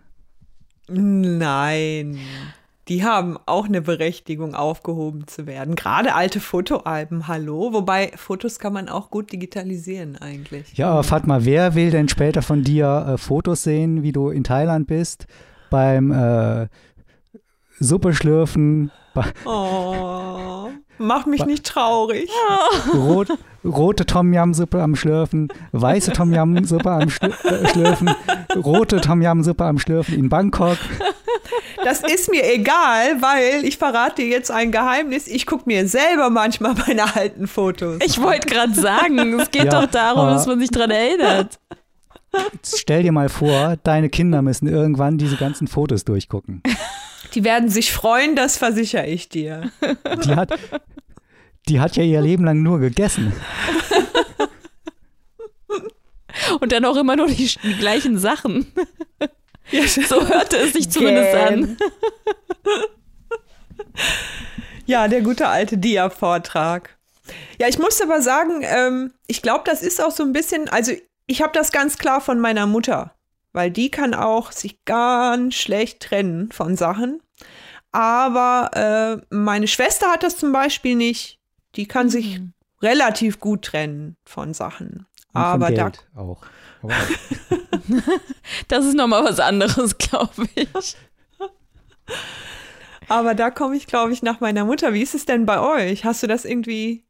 Nein. 0.88 2.18
Die 2.88 3.04
haben 3.04 3.38
auch 3.46 3.66
eine 3.66 3.80
Berechtigung, 3.80 4.54
aufgehoben 4.54 5.26
zu 5.28 5.46
werden. 5.46 5.76
Gerade 5.76 6.14
alte 6.14 6.40
Fotoalben, 6.40 7.28
hallo. 7.28 7.72
Wobei 7.72 8.10
Fotos 8.16 8.58
kann 8.58 8.72
man 8.72 8.88
auch 8.88 9.08
gut 9.08 9.30
digitalisieren 9.32 10.16
eigentlich. 10.16 10.74
Ja, 10.76 10.90
aber 10.90 11.04
Fatma, 11.04 11.44
wer 11.44 11.74
will 11.76 11.90
denn 11.92 12.08
später 12.08 12.42
von 12.42 12.64
dir 12.64 13.06
äh, 13.14 13.18
Fotos 13.18 13.62
sehen, 13.62 14.02
wie 14.02 14.10
du 14.12 14.30
in 14.30 14.42
Thailand 14.42 14.88
bist, 14.88 15.26
beim 15.70 16.10
äh, 16.10 16.66
Suppe 17.78 18.14
schlürfen, 18.14 18.90
bei 19.14 19.24
Oh, 19.44 20.68
mach 20.98 21.26
mich 21.26 21.44
nicht 21.44 21.66
traurig. 21.66 22.30
rot, 22.94 23.28
rote 23.64 24.06
Tom 24.06 24.32
Yam 24.32 24.54
Suppe 24.54 24.82
am 24.82 24.96
Schlürfen, 24.96 25.48
weiße 25.72 26.12
Tom 26.12 26.32
Yam 26.32 26.64
Suppe 26.64 26.90
am 26.90 27.08
äh, 27.08 27.68
Schlürfen, 27.68 28.10
rote 28.56 29.00
Tom 29.00 29.22
Yam 29.22 29.42
Suppe 29.42 29.64
am 29.64 29.78
Schlürfen 29.78 30.14
in 30.14 30.28
Bangkok. 30.28 30.78
Das 31.84 32.00
ist 32.00 32.30
mir 32.30 32.48
egal, 32.52 33.20
weil 33.20 33.64
ich 33.64 33.76
verrate 33.76 34.22
dir 34.22 34.28
jetzt 34.28 34.50
ein 34.50 34.70
Geheimnis. 34.70 35.26
Ich 35.26 35.46
gucke 35.46 35.64
mir 35.66 35.88
selber 35.88 36.30
manchmal 36.30 36.74
meine 36.74 37.14
alten 37.14 37.46
Fotos. 37.46 37.98
Ich 38.04 38.20
wollte 38.22 38.48
gerade 38.48 38.74
sagen, 38.74 39.40
es 39.40 39.50
geht 39.50 39.64
Ja, 39.64 39.82
doch 39.82 39.90
darum, 39.90 40.26
dass 40.28 40.46
man 40.46 40.60
sich 40.60 40.70
dran 40.70 40.90
erinnert. 40.90 41.58
Stell 42.64 43.02
dir 43.02 43.12
mal 43.12 43.28
vor, 43.28 43.76
deine 43.82 44.08
Kinder 44.08 44.42
müssen 44.42 44.66
irgendwann 44.68 45.18
diese 45.18 45.36
ganzen 45.36 45.66
Fotos 45.68 46.04
durchgucken. 46.04 46.62
Die 47.34 47.44
werden 47.44 47.68
sich 47.68 47.92
freuen, 47.92 48.36
das 48.36 48.58
versichere 48.58 49.06
ich 49.06 49.28
dir. 49.28 49.70
Die 50.24 50.34
hat, 50.34 50.58
die 51.68 51.80
hat 51.80 51.96
ja 51.96 52.02
ihr 52.02 52.20
Leben 52.20 52.44
lang 52.44 52.62
nur 52.62 52.78
gegessen. 52.78 53.32
Und 56.60 56.72
dann 56.72 56.84
auch 56.84 56.96
immer 56.96 57.16
nur 57.16 57.28
die, 57.28 57.50
die 57.62 57.76
gleichen 57.76 58.18
Sachen. 58.18 58.66
Ja, 59.70 59.86
So 59.86 60.26
hörte 60.28 60.56
es 60.56 60.72
sich 60.72 60.90
zumindest 60.90 61.34
an. 61.34 61.76
Ja, 64.86 65.08
der 65.08 65.22
gute 65.22 65.48
alte 65.48 65.78
Dia-Vortrag. 65.78 66.96
Ja, 67.60 67.68
ich 67.68 67.78
muss 67.78 68.00
aber 68.00 68.20
sagen, 68.20 68.62
ähm, 68.62 69.12
ich 69.26 69.42
glaube, 69.42 69.62
das 69.64 69.82
ist 69.82 70.02
auch 70.02 70.10
so 70.10 70.22
ein 70.24 70.32
bisschen, 70.32 70.68
also 70.68 70.92
ich 71.26 71.40
habe 71.40 71.52
das 71.52 71.70
ganz 71.72 71.96
klar 71.98 72.20
von 72.20 72.40
meiner 72.40 72.66
Mutter, 72.66 73.14
weil 73.52 73.70
die 73.70 73.90
kann 73.90 74.14
auch 74.14 74.52
sich 74.52 74.84
ganz 74.84 75.54
schlecht 75.54 76.00
trennen 76.00 76.50
von 76.52 76.76
Sachen. 76.76 77.20
Aber 77.90 78.70
äh, 79.30 79.34
meine 79.34 79.68
Schwester 79.68 80.10
hat 80.10 80.22
das 80.22 80.38
zum 80.38 80.52
Beispiel 80.52 80.96
nicht. 80.96 81.38
Die 81.76 81.86
kann 81.86 82.08
sich 82.08 82.40
relativ 82.80 83.38
gut 83.40 83.62
trennen 83.62 84.16
von 84.24 84.54
Sachen. 84.54 85.06
Und 85.32 85.40
aber 85.40 85.66
von 85.66 85.74
da 85.74 85.82
Geld 85.84 86.06
auch. 86.14 86.42
Aber 86.82 86.94
Das 88.68 88.84
ist 88.84 88.94
nochmal 88.94 89.24
was 89.24 89.40
anderes, 89.40 89.98
glaube 89.98 90.46
ich. 90.54 90.96
Aber 93.08 93.34
da 93.34 93.50
komme 93.50 93.76
ich, 93.76 93.86
glaube 93.86 94.12
ich, 94.12 94.22
nach 94.22 94.40
meiner 94.40 94.64
Mutter. 94.64 94.94
Wie 94.94 95.02
ist 95.02 95.14
es 95.14 95.26
denn 95.26 95.46
bei 95.46 95.60
euch? 95.60 96.04
Hast 96.04 96.22
du 96.22 96.26
das 96.26 96.44
irgendwie, 96.44 97.04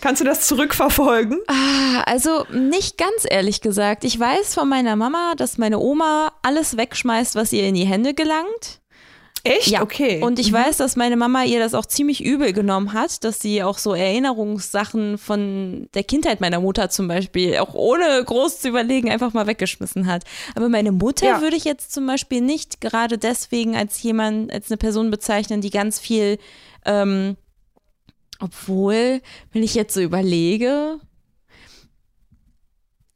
kannst 0.00 0.20
du 0.20 0.24
das 0.24 0.46
zurückverfolgen? 0.46 1.38
Ah, 1.48 2.02
also 2.06 2.44
nicht 2.52 2.98
ganz 2.98 3.24
ehrlich 3.28 3.60
gesagt. 3.60 4.04
Ich 4.04 4.18
weiß 4.18 4.54
von 4.54 4.68
meiner 4.68 4.96
Mama, 4.96 5.34
dass 5.36 5.58
meine 5.58 5.78
Oma 5.78 6.32
alles 6.42 6.76
wegschmeißt, 6.76 7.34
was 7.34 7.52
ihr 7.52 7.64
in 7.66 7.74
die 7.74 7.84
Hände 7.86 8.14
gelangt. 8.14 8.80
Echt? 9.44 9.66
Ja, 9.68 9.82
Okay. 9.82 10.22
Und 10.22 10.38
ich 10.38 10.52
weiß, 10.52 10.76
dass 10.76 10.94
meine 10.94 11.16
Mama 11.16 11.42
ihr 11.42 11.58
das 11.58 11.74
auch 11.74 11.84
ziemlich 11.86 12.22
übel 12.24 12.52
genommen 12.52 12.92
hat, 12.92 13.24
dass 13.24 13.40
sie 13.40 13.64
auch 13.64 13.76
so 13.78 13.92
Erinnerungssachen 13.92 15.18
von 15.18 15.88
der 15.94 16.04
Kindheit 16.04 16.40
meiner 16.40 16.60
Mutter 16.60 16.90
zum 16.90 17.08
Beispiel 17.08 17.56
auch 17.58 17.74
ohne 17.74 18.22
groß 18.24 18.60
zu 18.60 18.68
überlegen 18.68 19.10
einfach 19.10 19.32
mal 19.32 19.48
weggeschmissen 19.48 20.06
hat. 20.06 20.22
Aber 20.54 20.68
meine 20.68 20.92
Mutter 20.92 21.26
Ja. 21.26 21.40
würde 21.40 21.56
ich 21.56 21.64
jetzt 21.64 21.92
zum 21.92 22.06
Beispiel 22.06 22.40
nicht 22.40 22.80
gerade 22.80 23.18
deswegen 23.18 23.74
als 23.76 24.00
jemand, 24.02 24.52
als 24.52 24.70
eine 24.70 24.76
Person 24.76 25.10
bezeichnen, 25.10 25.60
die 25.60 25.70
ganz 25.70 25.98
viel, 25.98 26.38
ähm, 26.86 27.36
obwohl, 28.42 29.22
wenn 29.52 29.62
ich 29.62 29.74
jetzt 29.74 29.94
so 29.94 30.00
überlege, 30.00 30.98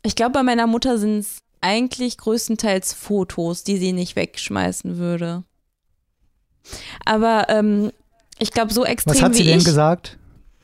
ich 0.02 0.14
glaube, 0.14 0.32
bei 0.32 0.42
meiner 0.44 0.68
Mutter 0.68 0.98
sind 0.98 1.18
es 1.18 1.38
eigentlich 1.60 2.16
größtenteils 2.18 2.92
Fotos, 2.92 3.64
die 3.64 3.76
sie 3.76 3.92
nicht 3.92 4.14
wegschmeißen 4.14 4.98
würde. 4.98 5.42
Aber 7.04 7.48
ähm, 7.48 7.90
ich 8.38 8.52
glaube, 8.52 8.72
so 8.72 8.84
extrem 8.84 9.14
was 9.14 9.22
hat 9.22 9.34
sie 9.34 9.44
denn 9.44 9.58
ich, 9.58 9.64
gesagt? 9.64 10.16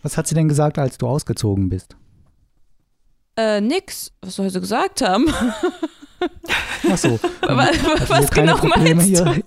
Was 0.02 0.16
hat 0.16 0.28
sie 0.28 0.36
denn 0.36 0.48
gesagt, 0.48 0.78
als 0.78 0.96
du 0.96 1.08
ausgezogen 1.08 1.68
bist? 1.68 1.96
Äh, 3.36 3.60
nix. 3.60 4.12
Was 4.20 4.36
soll 4.36 4.48
sie 4.48 4.60
gesagt 4.60 5.00
haben? 5.00 5.26
Ach 6.88 6.98
so. 6.98 7.18
was 7.40 8.10
was 8.10 8.30
genau 8.30 8.58
meinst 8.64 9.06
hier? 9.06 9.24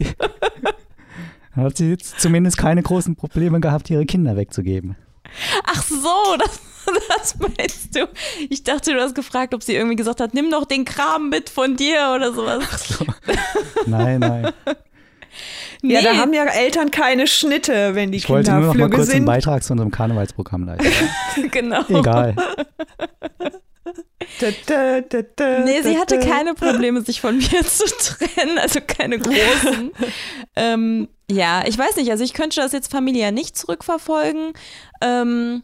du? 1.56 1.62
Hat 1.62 1.78
sie 1.78 1.92
jetzt 1.92 2.20
zumindest 2.20 2.58
keine 2.58 2.84
großen 2.84 3.16
Probleme 3.16 3.62
gehabt, 3.62 3.90
ihre 3.90 4.06
Kinder 4.06 4.36
wegzugeben. 4.36 4.98
Ach 5.66 5.84
so, 5.84 6.36
das, 6.38 6.60
das 7.10 7.36
meinst 7.40 7.96
du. 7.96 8.08
Ich 8.50 8.64
dachte, 8.64 8.94
du 8.94 9.02
hast 9.02 9.16
gefragt, 9.16 9.54
ob 9.54 9.64
sie 9.64 9.76
irgendwie 9.76 9.96
gesagt 9.96 10.20
hat, 10.20 10.34
nimm 10.34 10.50
doch 10.52 10.66
den 10.66 10.86
Kram 10.86 11.30
mit 11.30 11.50
von 11.50 11.76
dir 11.76 12.12
oder 12.16 12.34
sowas. 12.34 13.00
Nein, 13.86 14.20
nein. 14.20 14.52
Nee, 15.82 15.94
Ja, 15.96 16.02
da 16.02 16.18
haben 16.18 16.34
ja 16.34 16.46
Eltern 16.46 16.90
keine 16.92 17.28
Schnitte, 17.28 17.94
wenn 17.96 18.12
die 18.12 18.18
Ich 18.20 18.30
wollte 18.30 18.50
Kinder 18.52 18.66
nur 18.66 18.74
noch 18.74 18.80
mal 18.80 18.90
kurz 18.90 19.10
einen. 19.12 19.26
Beitrag 19.26 19.64
zu 19.64 19.74
unserem 19.74 19.92
Karnevalsprogramm 19.92 20.64
leisten. 20.66 20.90
genau. 21.52 21.82
Egal. 21.90 22.36
Da, 24.40 24.48
da, 24.66 25.02
da, 25.02 25.22
da, 25.36 25.60
Nee, 25.60 25.82
sie 25.82 25.94
da, 25.94 26.00
hatte 26.00 26.20
da. 26.20 26.26
keine 26.26 26.54
Probleme, 26.56 27.02
sich 27.02 27.22
von 27.22 27.38
mir 27.38 27.64
zu 27.66 27.86
trennen, 27.86 28.58
also 28.58 28.80
keine 28.86 29.20
großen. 29.20 29.92
ähm, 30.56 31.08
ja, 31.30 31.64
ich 31.68 31.78
weiß 31.78 31.96
nicht, 31.98 32.10
also 32.12 32.24
ich 32.24 32.34
könnte 32.34 32.60
das 32.60 32.72
jetzt 32.72 32.92
familiär 32.92 33.32
nicht 33.32 33.58
zurückverfolgen. 33.58 34.54
Ähm, 35.06 35.64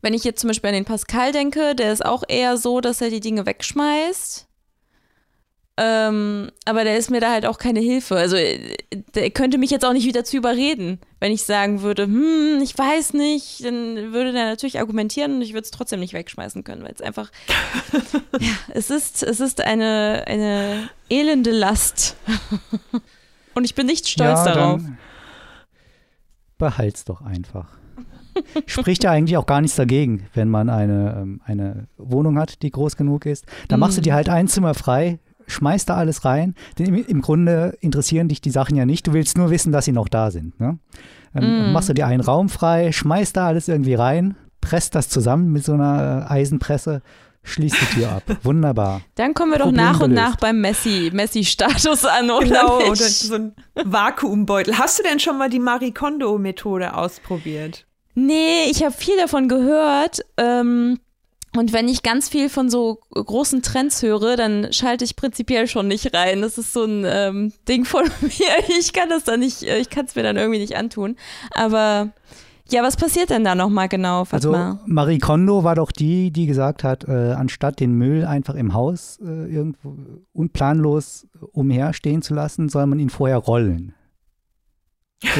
wenn 0.00 0.14
ich 0.14 0.24
jetzt 0.24 0.40
zum 0.40 0.48
Beispiel 0.48 0.68
an 0.68 0.74
den 0.74 0.84
Pascal 0.84 1.32
denke, 1.32 1.74
der 1.74 1.92
ist 1.92 2.04
auch 2.04 2.22
eher 2.26 2.56
so, 2.56 2.80
dass 2.80 3.00
er 3.00 3.10
die 3.10 3.20
Dinge 3.20 3.46
wegschmeißt. 3.46 4.46
Ähm, 5.80 6.50
aber 6.64 6.82
der 6.82 6.98
ist 6.98 7.08
mir 7.08 7.20
da 7.20 7.30
halt 7.30 7.46
auch 7.46 7.58
keine 7.58 7.78
Hilfe. 7.78 8.16
Also 8.16 8.36
der 9.14 9.30
könnte 9.30 9.58
mich 9.58 9.70
jetzt 9.70 9.84
auch 9.84 9.92
nicht 9.92 10.06
wieder 10.06 10.24
zu 10.24 10.36
überreden, 10.36 10.98
wenn 11.20 11.30
ich 11.30 11.44
sagen 11.44 11.82
würde, 11.82 12.04
hm, 12.04 12.60
ich 12.62 12.76
weiß 12.76 13.12
nicht, 13.12 13.64
dann 13.64 14.12
würde 14.12 14.32
der 14.32 14.46
natürlich 14.46 14.80
argumentieren 14.80 15.36
und 15.36 15.42
ich 15.42 15.52
würde 15.52 15.66
es 15.66 15.70
trotzdem 15.70 16.00
nicht 16.00 16.14
wegschmeißen 16.14 16.64
können, 16.64 16.82
weil 16.82 16.94
es 16.94 17.00
einfach, 17.00 17.30
ja, 18.40 18.50
es 18.74 18.90
ist, 18.90 19.22
es 19.22 19.38
ist 19.38 19.60
eine, 19.60 20.24
eine 20.26 20.88
elende 21.10 21.52
Last. 21.52 22.16
und 23.54 23.64
ich 23.64 23.76
bin 23.76 23.86
nicht 23.86 24.08
stolz 24.08 24.40
ja, 24.46 24.54
darauf. 24.54 24.82
Behalt's 26.58 27.04
doch 27.04 27.22
einfach. 27.22 27.77
Spricht 28.66 29.04
ja 29.04 29.10
eigentlich 29.10 29.36
auch 29.36 29.46
gar 29.46 29.60
nichts 29.60 29.76
dagegen, 29.76 30.26
wenn 30.34 30.48
man 30.48 30.70
eine, 30.70 31.16
ähm, 31.20 31.40
eine 31.44 31.88
Wohnung 31.96 32.38
hat, 32.38 32.62
die 32.62 32.70
groß 32.70 32.96
genug 32.96 33.26
ist. 33.26 33.46
Dann 33.68 33.80
machst 33.80 33.98
du 33.98 34.02
dir 34.02 34.12
mhm. 34.12 34.16
halt 34.16 34.28
ein 34.28 34.48
Zimmer 34.48 34.74
frei, 34.74 35.18
schmeißt 35.46 35.88
da 35.88 35.96
alles 35.96 36.24
rein. 36.24 36.54
Denn 36.78 36.86
im, 36.86 37.06
im, 37.06 37.20
Grunde 37.20 37.76
interessieren 37.80 38.28
dich 38.28 38.40
die 38.40 38.50
Sachen 38.50 38.76
ja 38.76 38.86
nicht. 38.86 39.06
Du 39.06 39.12
willst 39.12 39.38
nur 39.38 39.50
wissen, 39.50 39.72
dass 39.72 39.84
sie 39.84 39.92
noch 39.92 40.08
da 40.08 40.30
sind. 40.30 40.58
Ne? 40.60 40.78
Dann 41.32 41.70
mm. 41.70 41.72
machst 41.72 41.88
du 41.88 41.94
dir 41.94 42.06
einen 42.06 42.20
Raum 42.20 42.48
frei, 42.48 42.92
schmeißt 42.92 43.36
da 43.36 43.46
alles 43.46 43.68
irgendwie 43.68 43.94
rein, 43.94 44.36
presst 44.60 44.94
das 44.94 45.08
zusammen 45.08 45.52
mit 45.52 45.64
so 45.64 45.72
einer 45.72 46.26
äh, 46.28 46.32
Eisenpresse 46.32 47.02
schließt 47.48 47.76
die 47.80 48.00
Tür 48.00 48.12
ab. 48.12 48.22
Wunderbar. 48.42 49.00
Dann 49.14 49.34
kommen 49.34 49.52
wir 49.52 49.58
doch 49.58 49.66
Problem 49.66 49.84
nach 49.84 50.00
und 50.00 50.10
gelöst. 50.10 50.28
nach 50.28 50.36
beim 50.36 50.60
Messi-Status 50.60 52.04
an, 52.04 52.30
oder? 52.30 52.46
Genau, 52.46 52.78
nicht? 52.78 52.90
oder 52.90 52.96
so 52.96 53.34
ein 53.34 53.54
Vakuumbeutel. 53.74 54.78
Hast 54.78 54.98
du 54.98 55.02
denn 55.02 55.18
schon 55.18 55.38
mal 55.38 55.48
die 55.48 55.58
Marie 55.58 55.92
Kondo-Methode 55.92 56.94
ausprobiert? 56.94 57.86
Nee, 58.18 58.64
ich 58.68 58.82
habe 58.82 58.92
viel 58.92 59.16
davon 59.16 59.48
gehört. 59.48 60.22
Ähm, 60.36 60.98
und 61.56 61.72
wenn 61.72 61.86
ich 61.88 62.02
ganz 62.02 62.28
viel 62.28 62.48
von 62.48 62.68
so 62.68 62.98
großen 63.12 63.62
Trends 63.62 64.02
höre, 64.02 64.36
dann 64.36 64.72
schalte 64.72 65.04
ich 65.04 65.14
prinzipiell 65.14 65.68
schon 65.68 65.86
nicht 65.86 66.12
rein. 66.14 66.42
Das 66.42 66.58
ist 66.58 66.72
so 66.72 66.84
ein 66.84 67.04
ähm, 67.06 67.52
Ding 67.68 67.84
von 67.84 68.04
mir. 68.20 68.78
Ich 68.78 68.92
kann 68.92 69.08
das 69.08 69.22
dann 69.22 69.40
nicht, 69.40 69.62
äh, 69.62 69.78
ich 69.78 69.88
kann 69.88 70.06
es 70.06 70.16
mir 70.16 70.24
dann 70.24 70.36
irgendwie 70.36 70.58
nicht 70.58 70.76
antun. 70.76 71.14
Aber 71.52 72.08
ja, 72.68 72.82
was 72.82 72.96
passiert 72.96 73.30
denn 73.30 73.44
da 73.44 73.54
nochmal 73.54 73.88
genau, 73.88 74.24
Fatma? 74.24 74.70
Also 74.70 74.80
Marie 74.86 75.18
Kondo 75.18 75.62
war 75.62 75.76
doch 75.76 75.92
die, 75.92 76.32
die 76.32 76.46
gesagt 76.46 76.82
hat, 76.82 77.06
äh, 77.06 77.32
anstatt 77.32 77.78
den 77.78 77.92
Müll 77.92 78.24
einfach 78.24 78.56
im 78.56 78.74
Haus 78.74 79.20
äh, 79.22 79.24
irgendwo 79.24 79.96
unplanlos 80.32 81.28
umherstehen 81.52 82.20
zu 82.20 82.34
lassen, 82.34 82.68
soll 82.68 82.86
man 82.86 82.98
ihn 82.98 83.10
vorher 83.10 83.38
rollen. 83.38 83.94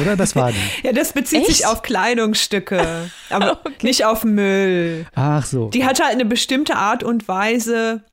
Oder? 0.01 0.17
Das 0.17 0.35
war 0.35 0.51
die. 0.51 0.57
ja, 0.83 0.91
das 0.91 1.13
bezieht 1.13 1.47
Echt? 1.47 1.57
sich 1.57 1.65
auf 1.65 1.81
Kleidungsstücke, 1.81 3.09
aber 3.29 3.59
okay. 3.65 3.73
nicht 3.81 4.05
auf 4.05 4.23
Müll. 4.23 5.05
Ach 5.15 5.45
so. 5.45 5.69
Die 5.69 5.85
hat 5.85 6.01
halt 6.01 6.13
eine 6.13 6.25
bestimmte 6.25 6.75
Art 6.75 7.03
und 7.03 7.27
Weise, 7.27 8.03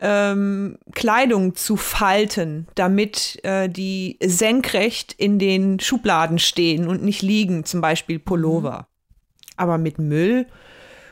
ähm, 0.00 0.78
Kleidung 0.92 1.54
zu 1.54 1.76
falten, 1.76 2.66
damit 2.74 3.38
äh, 3.44 3.68
die 3.68 4.18
senkrecht 4.22 5.12
in 5.12 5.38
den 5.38 5.78
Schubladen 5.78 6.40
stehen 6.40 6.88
und 6.88 7.04
nicht 7.04 7.22
liegen, 7.22 7.64
zum 7.64 7.80
Beispiel 7.80 8.18
Pullover. 8.18 8.78
Mhm. 8.78 9.52
Aber 9.56 9.78
mit 9.78 9.98
Müll 10.00 10.46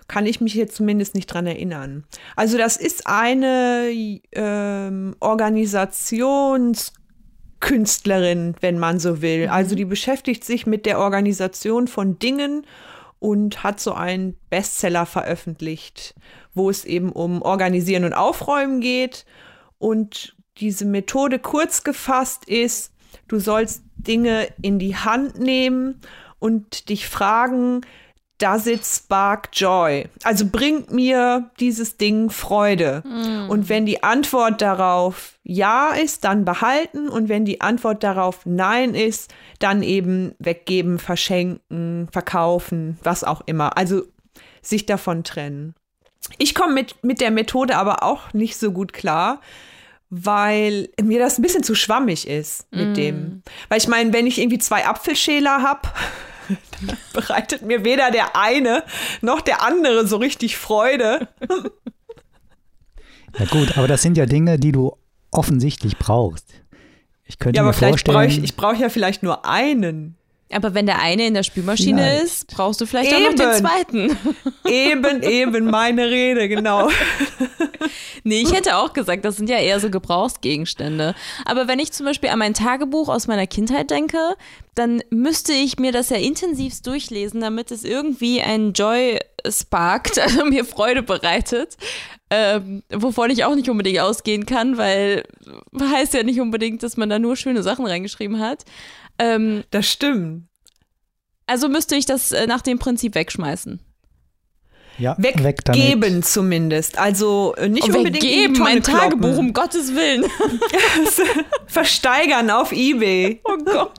kann 0.09 0.27
ich 0.27 0.41
mich 0.41 0.55
jetzt 0.55 0.75
zumindest 0.75 1.15
nicht 1.15 1.27
dran 1.27 1.47
erinnern. 1.47 2.03
Also 2.35 2.59
das 2.59 2.77
ist 2.77 3.07
eine 3.07 3.93
ähm, 4.33 5.15
Organisations 5.21 6.93
Künstlerin, 7.61 8.55
wenn 8.61 8.79
man 8.79 8.99
so 8.99 9.23
will. 9.23 9.47
Mhm. 9.47 9.53
Also 9.53 9.75
die 9.75 9.85
beschäftigt 9.85 10.45
sich 10.45 10.67
mit 10.67 10.87
der 10.87 10.99
Organisation 10.99 11.89
von 11.89 12.19
Dingen 12.19 12.67
und 13.19 13.63
hat 13.63 13.81
so 13.81 13.93
einen 13.93 14.37
Bestseller 14.49 15.07
veröffentlicht, 15.07 16.15
wo 16.55 16.71
es 16.71 16.85
eben 16.85 17.13
um 17.13 17.43
Organisieren 17.43 18.05
und 18.05 18.15
Aufräumen 18.15 18.81
geht. 18.81 19.27
Und 19.79 20.35
diese 20.57 20.87
Methode 20.87 21.39
kurz 21.39 21.85
gefasst 21.85 22.47
ist, 22.47 22.93
du 23.29 23.39
sollst 23.39 23.83
Dinge 23.97 24.49
in 24.63 24.79
die 24.79 24.97
Hand 24.97 25.39
nehmen 25.39 26.01
und 26.39 26.89
dich 26.89 27.07
fragen, 27.09 27.83
does 28.41 28.67
it 28.67 28.85
spark 28.85 29.51
joy? 29.53 30.09
Also 30.25 30.47
bringt 30.47 30.93
mir 30.93 31.51
dieses 31.61 31.97
Ding 31.97 32.31
Freude. 32.31 33.03
Mm. 33.05 33.51
Und 33.51 33.69
wenn 33.69 33.87
die 33.87 34.03
Antwort 34.03 34.61
darauf 34.61 35.39
ja 35.45 35.91
ist, 35.91 36.25
dann 36.25 36.45
behalten. 36.45 37.09
Und 37.09 37.29
wenn 37.29 37.45
die 37.45 37.61
Antwort 37.61 38.03
darauf 38.03 38.45
nein 38.45 38.95
ist, 38.95 39.33
dann 39.59 39.83
eben 39.83 40.35
weggeben, 40.39 40.99
verschenken, 40.99 42.09
verkaufen, 42.11 42.99
was 43.03 43.23
auch 43.25 43.43
immer. 43.47 43.77
Also 43.77 44.03
sich 44.63 44.87
davon 44.87 45.23
trennen. 45.23 45.75
Ich 46.39 46.55
komme 46.55 46.75
mit, 46.75 47.03
mit 47.03 47.21
der 47.21 47.31
Methode 47.31 47.77
aber 47.77 48.03
auch 48.03 48.33
nicht 48.33 48.57
so 48.57 48.73
gut 48.73 48.93
klar, 48.93 49.41
weil 50.11 50.89
mir 51.01 51.19
das 51.19 51.39
ein 51.39 51.43
bisschen 51.43 51.63
zu 51.63 51.75
schwammig 51.75 52.27
ist 52.27 52.67
mit 52.73 52.91
mm. 52.91 52.95
dem. 52.95 53.43
Weil 53.69 53.79
ich 53.79 53.89
meine, 53.89 54.13
wenn 54.13 54.27
ich 54.27 54.39
irgendwie 54.39 54.59
zwei 54.59 54.87
Apfelschäler 54.87 55.63
habe, 55.63 55.89
dann 56.73 56.97
bereitet 57.13 57.63
mir 57.63 57.85
weder 57.85 58.11
der 58.11 58.37
eine 58.37 58.85
noch 59.21 59.41
der 59.41 59.63
andere 59.63 60.07
so 60.07 60.17
richtig 60.17 60.57
Freude. 60.57 61.29
Ja 63.39 63.45
gut, 63.45 63.79
aber 63.79 63.87
das 63.87 64.03
sind 64.03 64.17
ja 64.17 64.27
Dinge, 64.27 64.59
die 64.59 64.73
du 64.73 64.97
offensichtlich 65.31 65.97
brauchst. 65.99 66.47
Ich 67.27 67.39
könnte 67.39 67.59
ja, 67.59 67.63
mir 67.63 67.69
aber 67.69 67.79
vielleicht 67.79 68.05
brauche 68.05 68.27
ich, 68.27 68.43
ich 68.43 68.57
brauche 68.57 68.75
ja 68.75 68.89
vielleicht 68.89 69.23
nur 69.23 69.47
einen. 69.47 70.17
Aber 70.53 70.75
wenn 70.75 70.87
der 70.87 71.01
eine 71.01 71.27
in 71.27 71.35
der 71.35 71.45
Spülmaschine 71.45 72.03
vielleicht. 72.03 72.25
ist, 72.25 72.47
brauchst 72.49 72.81
du 72.81 72.87
vielleicht 72.87 73.13
eben. 73.13 73.25
auch 73.25 73.31
noch 73.31 73.37
den 73.37 73.53
zweiten. 73.55 74.17
Eben, 74.65 75.23
eben, 75.23 75.65
meine 75.67 76.11
Rede, 76.11 76.49
genau. 76.49 76.91
Nee, 78.25 78.43
ich 78.43 78.53
hätte 78.53 78.77
auch 78.77 78.93
gesagt, 78.93 79.25
das 79.25 79.37
sind 79.37 79.49
ja 79.49 79.59
eher 79.59 79.81
so 79.81 79.91
Gebrauchsgegenstände. 79.91 81.15
Aber 81.45 81.69
wenn 81.69 81.79
ich 81.79 81.93
zum 81.93 82.07
Beispiel 82.07 82.31
an 82.31 82.39
mein 82.39 82.55
Tagebuch 82.55 83.09
aus 83.09 83.27
meiner 83.27 83.47
Kindheit 83.47 83.91
denke, 83.91 84.19
dann 84.75 85.03
müsste 85.11 85.53
ich 85.53 85.79
mir 85.79 85.93
das 85.93 86.11
ja 86.11 86.17
intensivst 86.17 86.87
durchlesen, 86.87 87.41
damit 87.41 87.71
es 87.71 87.85
irgendwie 87.85 88.41
ein 88.41 88.73
Joy 88.73 89.19
sparkt, 89.49 90.19
also 90.21 90.45
mir 90.45 90.65
Freude 90.65 91.03
bereitet. 91.03 91.77
Ähm, 92.33 92.85
wovon 92.93 93.31
ich 93.31 93.45
auch 93.45 93.57
nicht 93.57 93.69
unbedingt 93.69 93.99
ausgehen 93.99 94.47
kann, 94.47 94.79
weil 94.79 95.25
heißt 95.79 96.15
ja 96.15 96.23
nicht 96.23 96.41
unbedingt, 96.41 96.83
dass 96.83 96.97
man 96.97 97.11
da 97.11 97.19
nur 97.19 97.37
schöne 97.37 97.65
Sachen 97.65 97.87
reingeschrieben 97.87 98.39
hat. 98.39 98.65
Ähm, 99.19 99.65
das 99.71 99.87
stimmt. 99.87 100.45
Also 101.47 101.69
müsste 101.69 101.97
ich 101.97 102.07
das 102.07 102.31
äh, 102.31 102.47
nach 102.47 102.63
dem 102.63 102.79
Prinzip 102.79 103.17
wegschmeißen. 103.17 103.81
Ja, 105.01 105.17
weggeben 105.19 106.17
weg 106.17 106.25
zumindest. 106.25 106.99
Also 106.99 107.55
äh, 107.57 107.69
nicht 107.69 107.85
oh, 107.85 107.97
unbedingt 107.97 108.23
weggeben, 108.23 108.59
mein 108.59 108.83
Tagebuch, 108.83 109.39
um 109.39 109.53
Gottes 109.55 109.95
Willen. 109.95 110.25
Versteigern 111.67 112.51
auf 112.51 112.73
Ebay. 112.73 113.41
Oh 113.45 113.57
Gott. 113.65 113.93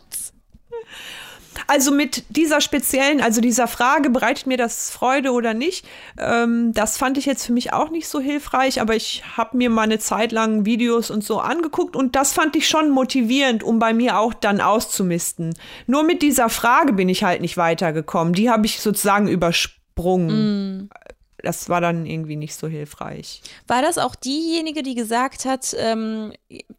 Also 1.67 1.91
mit 1.91 2.23
dieser 2.29 2.59
speziellen, 2.59 3.21
also 3.21 3.39
dieser 3.39 3.67
Frage, 3.67 4.09
bereitet 4.09 4.45
mir 4.45 4.57
das 4.57 4.89
Freude 4.89 5.31
oder 5.31 5.53
nicht, 5.53 5.85
ähm, 6.17 6.73
das 6.73 6.97
fand 6.97 7.17
ich 7.17 7.25
jetzt 7.25 7.45
für 7.45 7.53
mich 7.53 7.71
auch 7.71 7.89
nicht 7.89 8.07
so 8.07 8.19
hilfreich, 8.19 8.81
aber 8.81 8.95
ich 8.95 9.23
habe 9.37 9.57
mir 9.57 9.69
mal 9.69 9.83
eine 9.83 9.99
Zeit 9.99 10.31
lang 10.31 10.65
Videos 10.65 11.09
und 11.09 11.23
so 11.23 11.39
angeguckt 11.39 11.95
und 11.95 12.15
das 12.15 12.33
fand 12.33 12.55
ich 12.55 12.67
schon 12.67 12.89
motivierend, 12.89 13.63
um 13.63 13.79
bei 13.79 13.93
mir 13.93 14.19
auch 14.19 14.33
dann 14.33 14.59
auszumisten. 14.59 15.55
Nur 15.87 16.03
mit 16.03 16.21
dieser 16.21 16.49
Frage 16.49 16.93
bin 16.93 17.09
ich 17.09 17.23
halt 17.23 17.41
nicht 17.41 17.57
weitergekommen. 17.57 18.33
Die 18.33 18.49
habe 18.49 18.65
ich 18.65 18.81
sozusagen 18.81 19.27
übersprungen. 19.27 19.80
Mm 19.97 20.89
das 21.43 21.69
war 21.69 21.81
dann 21.81 22.05
irgendwie 22.05 22.35
nicht 22.35 22.55
so 22.55 22.67
hilfreich. 22.67 23.41
War 23.67 23.81
das 23.81 23.97
auch 23.97 24.15
diejenige, 24.15 24.83
die 24.83 24.95
gesagt 24.95 25.45
hat, 25.45 25.75
ähm, 25.77 26.33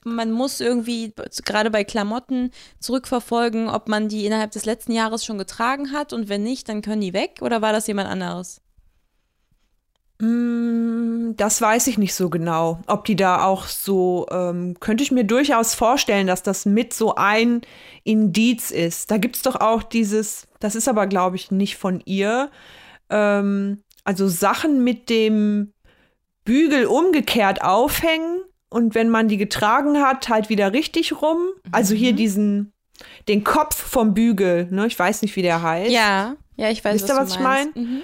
man 0.05 0.31
muss 0.33 0.61
irgendwie 0.61 1.13
gerade 1.45 1.71
bei 1.71 1.85
Klamotten 1.85 2.51
zurückverfolgen, 2.79 3.69
ob 3.69 3.89
man 3.89 4.09
die 4.09 4.27
innerhalb 4.27 4.53
des 4.53 4.65
letzten 4.65 4.93
Jahres 4.93 5.25
schon 5.25 5.39
getragen 5.39 5.93
hat 5.93 6.13
und 6.13 6.29
wenn 6.29 6.43
nicht, 6.43 6.69
dann 6.69 6.83
können 6.83 7.01
die 7.01 7.13
weg? 7.13 7.39
Oder 7.41 7.63
war 7.63 7.73
das 7.73 7.87
jemand 7.87 8.09
anderes? 8.09 8.61
Mm, 10.21 11.33
das 11.37 11.61
weiß 11.61 11.89
ich 11.89 11.99
nicht 11.99 12.15
so 12.15 12.31
genau. 12.31 12.81
Ob 12.87 13.05
die 13.05 13.17
da 13.17 13.45
auch 13.45 13.67
so, 13.67 14.27
ähm, 14.31 14.77
könnte 14.79 15.03
ich 15.03 15.11
mir 15.11 15.25
durchaus 15.25 15.75
vorstellen, 15.75 16.27
dass 16.27 16.43
das 16.43 16.67
mit 16.67 16.93
so 16.93 17.15
ein 17.17 17.63
Indiz 18.05 18.71
ist. 18.71 19.11
Da 19.11 19.19
gibt 19.19 19.37
es 19.37 19.43
doch 19.43 19.57
auch 19.57 19.83
dieses, 19.83 20.47
das 20.61 20.77
ist 20.77 20.89
aber, 20.89 21.07
glaube 21.07 21.37
ich, 21.37 21.51
nicht 21.51 21.77
von 21.77 22.01
ihr, 22.05 22.51
ähm, 23.11 23.83
also 24.05 24.29
Sachen 24.29 24.85
mit 24.85 25.09
dem 25.09 25.73
Bügel 26.45 26.87
umgekehrt 26.87 27.63
aufhängen 27.63 28.43
und 28.69 28.95
wenn 28.95 29.11
man 29.11 29.29
die 29.29 29.37
getragen 29.37 29.99
hat, 30.03 30.29
halt 30.29 30.49
wieder 30.49 30.73
richtig 30.73 31.21
rum. 31.23 31.39
Also 31.71 31.95
hier 31.95 32.13
mhm. 32.13 32.17
diesen, 32.17 32.73
den 33.29 33.45
Kopf 33.45 33.77
vom 33.77 34.15
Bügel, 34.15 34.67
ne? 34.71 34.87
Ich 34.87 34.99
weiß 34.99 35.23
nicht, 35.23 35.37
wie 35.37 35.43
der 35.43 35.63
heißt. 35.63 35.91
Ja, 35.91 36.37
ja, 36.57 36.71
ich 36.71 36.85
weiß, 36.85 36.95
Wisst 36.95 37.09
ihr, 37.09 37.17
was, 37.17 37.31
was 37.31 37.35
ich 37.35 37.41
meine? 37.41 37.71
Mhm. 37.75 38.03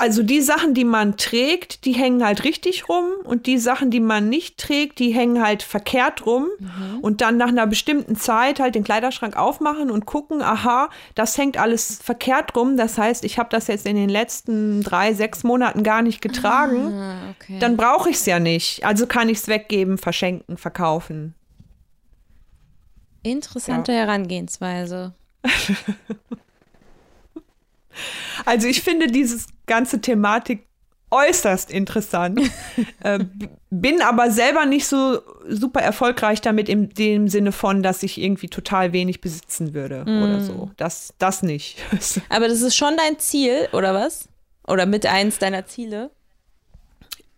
Also 0.00 0.22
die 0.22 0.40
Sachen, 0.40 0.74
die 0.74 0.84
man 0.84 1.16
trägt, 1.16 1.84
die 1.84 1.90
hängen 1.90 2.24
halt 2.24 2.44
richtig 2.44 2.88
rum 2.88 3.10
und 3.24 3.46
die 3.46 3.58
Sachen, 3.58 3.90
die 3.90 3.98
man 3.98 4.28
nicht 4.28 4.56
trägt, 4.56 5.00
die 5.00 5.10
hängen 5.10 5.42
halt 5.42 5.64
verkehrt 5.64 6.24
rum 6.24 6.46
mhm. 6.60 7.00
und 7.00 7.20
dann 7.20 7.36
nach 7.36 7.48
einer 7.48 7.66
bestimmten 7.66 8.14
Zeit 8.14 8.60
halt 8.60 8.76
den 8.76 8.84
Kleiderschrank 8.84 9.36
aufmachen 9.36 9.90
und 9.90 10.06
gucken, 10.06 10.40
aha, 10.40 10.88
das 11.16 11.36
hängt 11.36 11.58
alles 11.58 11.98
verkehrt 12.00 12.54
rum. 12.54 12.76
Das 12.76 12.96
heißt, 12.96 13.24
ich 13.24 13.40
habe 13.40 13.48
das 13.50 13.66
jetzt 13.66 13.86
in 13.86 13.96
den 13.96 14.08
letzten 14.08 14.84
drei, 14.84 15.14
sechs 15.14 15.42
Monaten 15.42 15.82
gar 15.82 16.02
nicht 16.02 16.20
getragen. 16.20 16.92
Ah, 16.92 17.16
okay. 17.30 17.58
Dann 17.58 17.76
brauche 17.76 18.08
ich 18.08 18.16
es 18.16 18.26
ja 18.26 18.38
nicht. 18.38 18.84
Also 18.84 19.08
kann 19.08 19.28
ich 19.28 19.38
es 19.38 19.48
weggeben, 19.48 19.98
verschenken, 19.98 20.58
verkaufen. 20.58 21.34
Interessante 23.24 23.90
ja. 23.90 23.98
Herangehensweise. 23.98 25.12
Also 28.44 28.68
ich 28.68 28.82
finde 28.82 29.08
dieses 29.08 29.46
ganze 29.66 30.00
Thematik 30.00 30.68
äußerst 31.10 31.70
interessant. 31.70 32.40
äh, 33.02 33.20
bin 33.70 34.02
aber 34.02 34.30
selber 34.30 34.66
nicht 34.66 34.86
so 34.86 35.20
super 35.48 35.80
erfolgreich 35.80 36.40
damit 36.40 36.68
in 36.68 36.90
dem 36.90 37.28
Sinne 37.28 37.52
von, 37.52 37.82
dass 37.82 38.02
ich 38.02 38.20
irgendwie 38.20 38.48
total 38.48 38.92
wenig 38.92 39.20
besitzen 39.20 39.74
würde 39.74 40.04
mm. 40.04 40.22
oder 40.22 40.40
so. 40.40 40.70
Das, 40.76 41.14
das 41.18 41.42
nicht. 41.42 41.78
aber 42.28 42.48
das 42.48 42.62
ist 42.62 42.76
schon 42.76 42.96
dein 42.96 43.18
Ziel, 43.18 43.68
oder 43.72 43.94
was? 43.94 44.28
Oder 44.66 44.86
mit 44.86 45.06
eins 45.06 45.38
deiner 45.38 45.66
Ziele? 45.66 46.10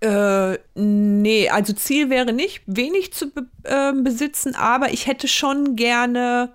Äh, 0.00 0.58
nee, 0.74 1.48
also 1.50 1.72
Ziel 1.74 2.08
wäre 2.08 2.32
nicht, 2.32 2.62
wenig 2.66 3.12
zu 3.12 3.30
be 3.30 3.46
äh, 3.64 3.92
besitzen, 3.92 4.54
aber 4.54 4.92
ich 4.92 5.06
hätte 5.06 5.28
schon 5.28 5.76
gerne 5.76 6.54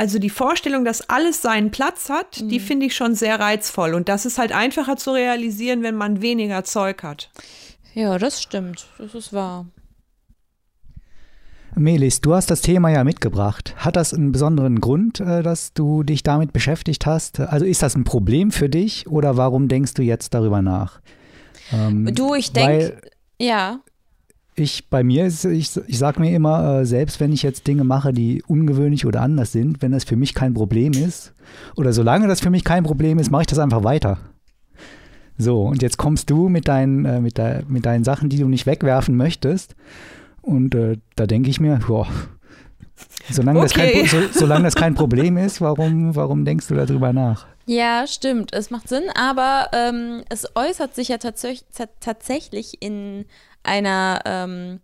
also 0.00 0.18
die 0.18 0.30
Vorstellung, 0.30 0.86
dass 0.86 1.10
alles 1.10 1.42
seinen 1.42 1.70
Platz 1.70 2.08
hat, 2.08 2.40
mhm. 2.40 2.48
die 2.48 2.58
finde 2.58 2.86
ich 2.86 2.96
schon 2.96 3.14
sehr 3.14 3.38
reizvoll. 3.38 3.92
Und 3.92 4.08
das 4.08 4.24
ist 4.24 4.38
halt 4.38 4.50
einfacher 4.50 4.96
zu 4.96 5.10
realisieren, 5.10 5.82
wenn 5.82 5.94
man 5.94 6.22
weniger 6.22 6.64
Zeug 6.64 7.02
hat. 7.02 7.30
Ja, 7.92 8.16
das 8.16 8.40
stimmt. 8.40 8.86
Das 8.96 9.14
ist 9.14 9.34
wahr. 9.34 9.66
Melis, 11.74 12.22
du 12.22 12.32
hast 12.32 12.50
das 12.50 12.62
Thema 12.62 12.88
ja 12.88 13.04
mitgebracht. 13.04 13.74
Hat 13.76 13.96
das 13.96 14.14
einen 14.14 14.32
besonderen 14.32 14.80
Grund, 14.80 15.20
äh, 15.20 15.42
dass 15.42 15.74
du 15.74 16.02
dich 16.02 16.22
damit 16.22 16.54
beschäftigt 16.54 17.04
hast? 17.04 17.38
Also 17.38 17.66
ist 17.66 17.82
das 17.82 17.94
ein 17.94 18.04
Problem 18.04 18.52
für 18.52 18.70
dich 18.70 19.06
oder 19.06 19.36
warum 19.36 19.68
denkst 19.68 19.92
du 19.92 20.02
jetzt 20.02 20.32
darüber 20.32 20.62
nach? 20.62 21.02
Ähm, 21.74 22.10
du, 22.14 22.34
ich 22.34 22.52
denke, 22.52 23.02
ja 23.38 23.80
ich 24.60 24.88
bei 24.88 25.02
mir 25.02 25.26
ist, 25.26 25.44
ich, 25.44 25.76
ich 25.86 25.98
sage 25.98 26.20
mir 26.20 26.34
immer, 26.34 26.80
äh, 26.80 26.86
selbst 26.86 27.20
wenn 27.20 27.32
ich 27.32 27.42
jetzt 27.42 27.66
Dinge 27.66 27.84
mache, 27.84 28.12
die 28.12 28.42
ungewöhnlich 28.46 29.06
oder 29.06 29.22
anders 29.22 29.52
sind, 29.52 29.82
wenn 29.82 29.92
das 29.92 30.04
für 30.04 30.16
mich 30.16 30.34
kein 30.34 30.54
Problem 30.54 30.92
ist, 30.92 31.34
oder 31.76 31.92
solange 31.92 32.28
das 32.28 32.40
für 32.40 32.50
mich 32.50 32.64
kein 32.64 32.84
Problem 32.84 33.18
ist, 33.18 33.30
mache 33.30 33.42
ich 33.42 33.48
das 33.48 33.58
einfach 33.58 33.84
weiter. 33.84 34.18
So, 35.38 35.62
und 35.62 35.82
jetzt 35.82 35.96
kommst 35.96 36.28
du 36.28 36.48
mit 36.48 36.68
deinen, 36.68 37.04
äh, 37.06 37.20
mit, 37.20 37.38
de, 37.38 37.62
mit 37.66 37.86
deinen 37.86 38.04
Sachen, 38.04 38.28
die 38.28 38.38
du 38.38 38.46
nicht 38.46 38.66
wegwerfen 38.66 39.16
möchtest. 39.16 39.74
Und 40.42 40.74
äh, 40.74 40.98
da 41.16 41.26
denke 41.26 41.48
ich 41.48 41.60
mir, 41.60 41.80
boah, 41.86 42.06
solange, 43.30 43.60
okay. 43.60 44.04
das 44.04 44.12
kein, 44.12 44.22
so, 44.30 44.38
solange 44.38 44.64
das 44.64 44.74
kein 44.74 44.94
Problem 44.94 45.38
ist, 45.38 45.60
warum, 45.60 46.14
warum 46.14 46.44
denkst 46.44 46.68
du 46.68 46.74
darüber 46.74 47.12
nach? 47.12 47.46
Ja, 47.66 48.06
stimmt. 48.06 48.52
Es 48.52 48.70
macht 48.70 48.88
Sinn, 48.88 49.04
aber 49.14 49.68
ähm, 49.72 50.24
es 50.28 50.46
äußert 50.56 50.94
sich 50.94 51.08
ja 51.08 51.18
tatsächlich, 51.18 51.64
tatsächlich 52.00 52.82
in 52.82 53.26
einer 53.62 54.20
ähm, 54.24 54.80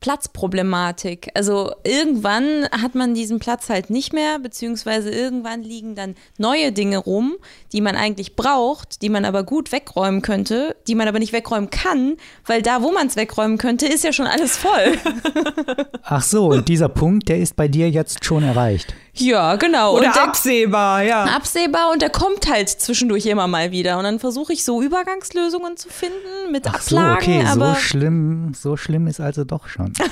Platzproblematik. 0.00 1.30
Also 1.34 1.72
irgendwann 1.84 2.68
hat 2.70 2.94
man 2.94 3.14
diesen 3.14 3.38
Platz 3.38 3.68
halt 3.68 3.90
nicht 3.90 4.12
mehr, 4.12 4.38
beziehungsweise 4.38 5.10
irgendwann 5.10 5.62
liegen 5.62 5.94
dann 5.94 6.14
neue 6.38 6.72
Dinge 6.72 6.98
rum, 6.98 7.36
die 7.72 7.80
man 7.80 7.96
eigentlich 7.96 8.36
braucht, 8.36 9.02
die 9.02 9.08
man 9.08 9.24
aber 9.24 9.42
gut 9.42 9.72
wegräumen 9.72 10.22
könnte, 10.22 10.76
die 10.86 10.94
man 10.94 11.08
aber 11.08 11.18
nicht 11.18 11.32
wegräumen 11.32 11.70
kann, 11.70 12.16
weil 12.46 12.62
da, 12.62 12.82
wo 12.82 12.92
man 12.92 13.08
es 13.08 13.16
wegräumen 13.16 13.58
könnte, 13.58 13.86
ist 13.86 14.04
ja 14.04 14.12
schon 14.12 14.26
alles 14.26 14.56
voll. 14.56 14.96
Ach 16.02 16.22
so, 16.22 16.46
und 16.48 16.68
dieser 16.68 16.88
Punkt, 16.88 17.28
der 17.28 17.38
ist 17.38 17.56
bei 17.56 17.68
dir 17.68 17.90
jetzt 17.90 18.24
schon 18.24 18.42
erreicht. 18.42 18.94
Ja, 19.18 19.56
genau. 19.56 19.96
Oder 19.96 20.12
der, 20.12 20.22
absehbar, 20.22 21.02
ja. 21.02 21.24
Absehbar 21.24 21.90
und 21.92 22.02
der 22.02 22.10
kommt 22.10 22.48
halt 22.48 22.68
zwischendurch 22.68 23.26
immer 23.26 23.46
mal 23.46 23.70
wieder. 23.70 23.98
Und 23.98 24.04
dann 24.04 24.18
versuche 24.18 24.52
ich 24.52 24.64
so 24.64 24.82
Übergangslösungen 24.82 25.76
zu 25.76 25.88
finden 25.88 26.52
mit 26.52 26.66
Ach 26.68 26.74
Ablagen. 26.74 27.24
So, 27.24 27.30
okay, 27.30 27.44
aber 27.46 27.74
so 27.74 27.80
schlimm, 27.80 28.52
so 28.54 28.76
schlimm 28.76 29.06
ist 29.06 29.20
also 29.20 29.44
doch 29.44 29.68
schon. 29.68 29.92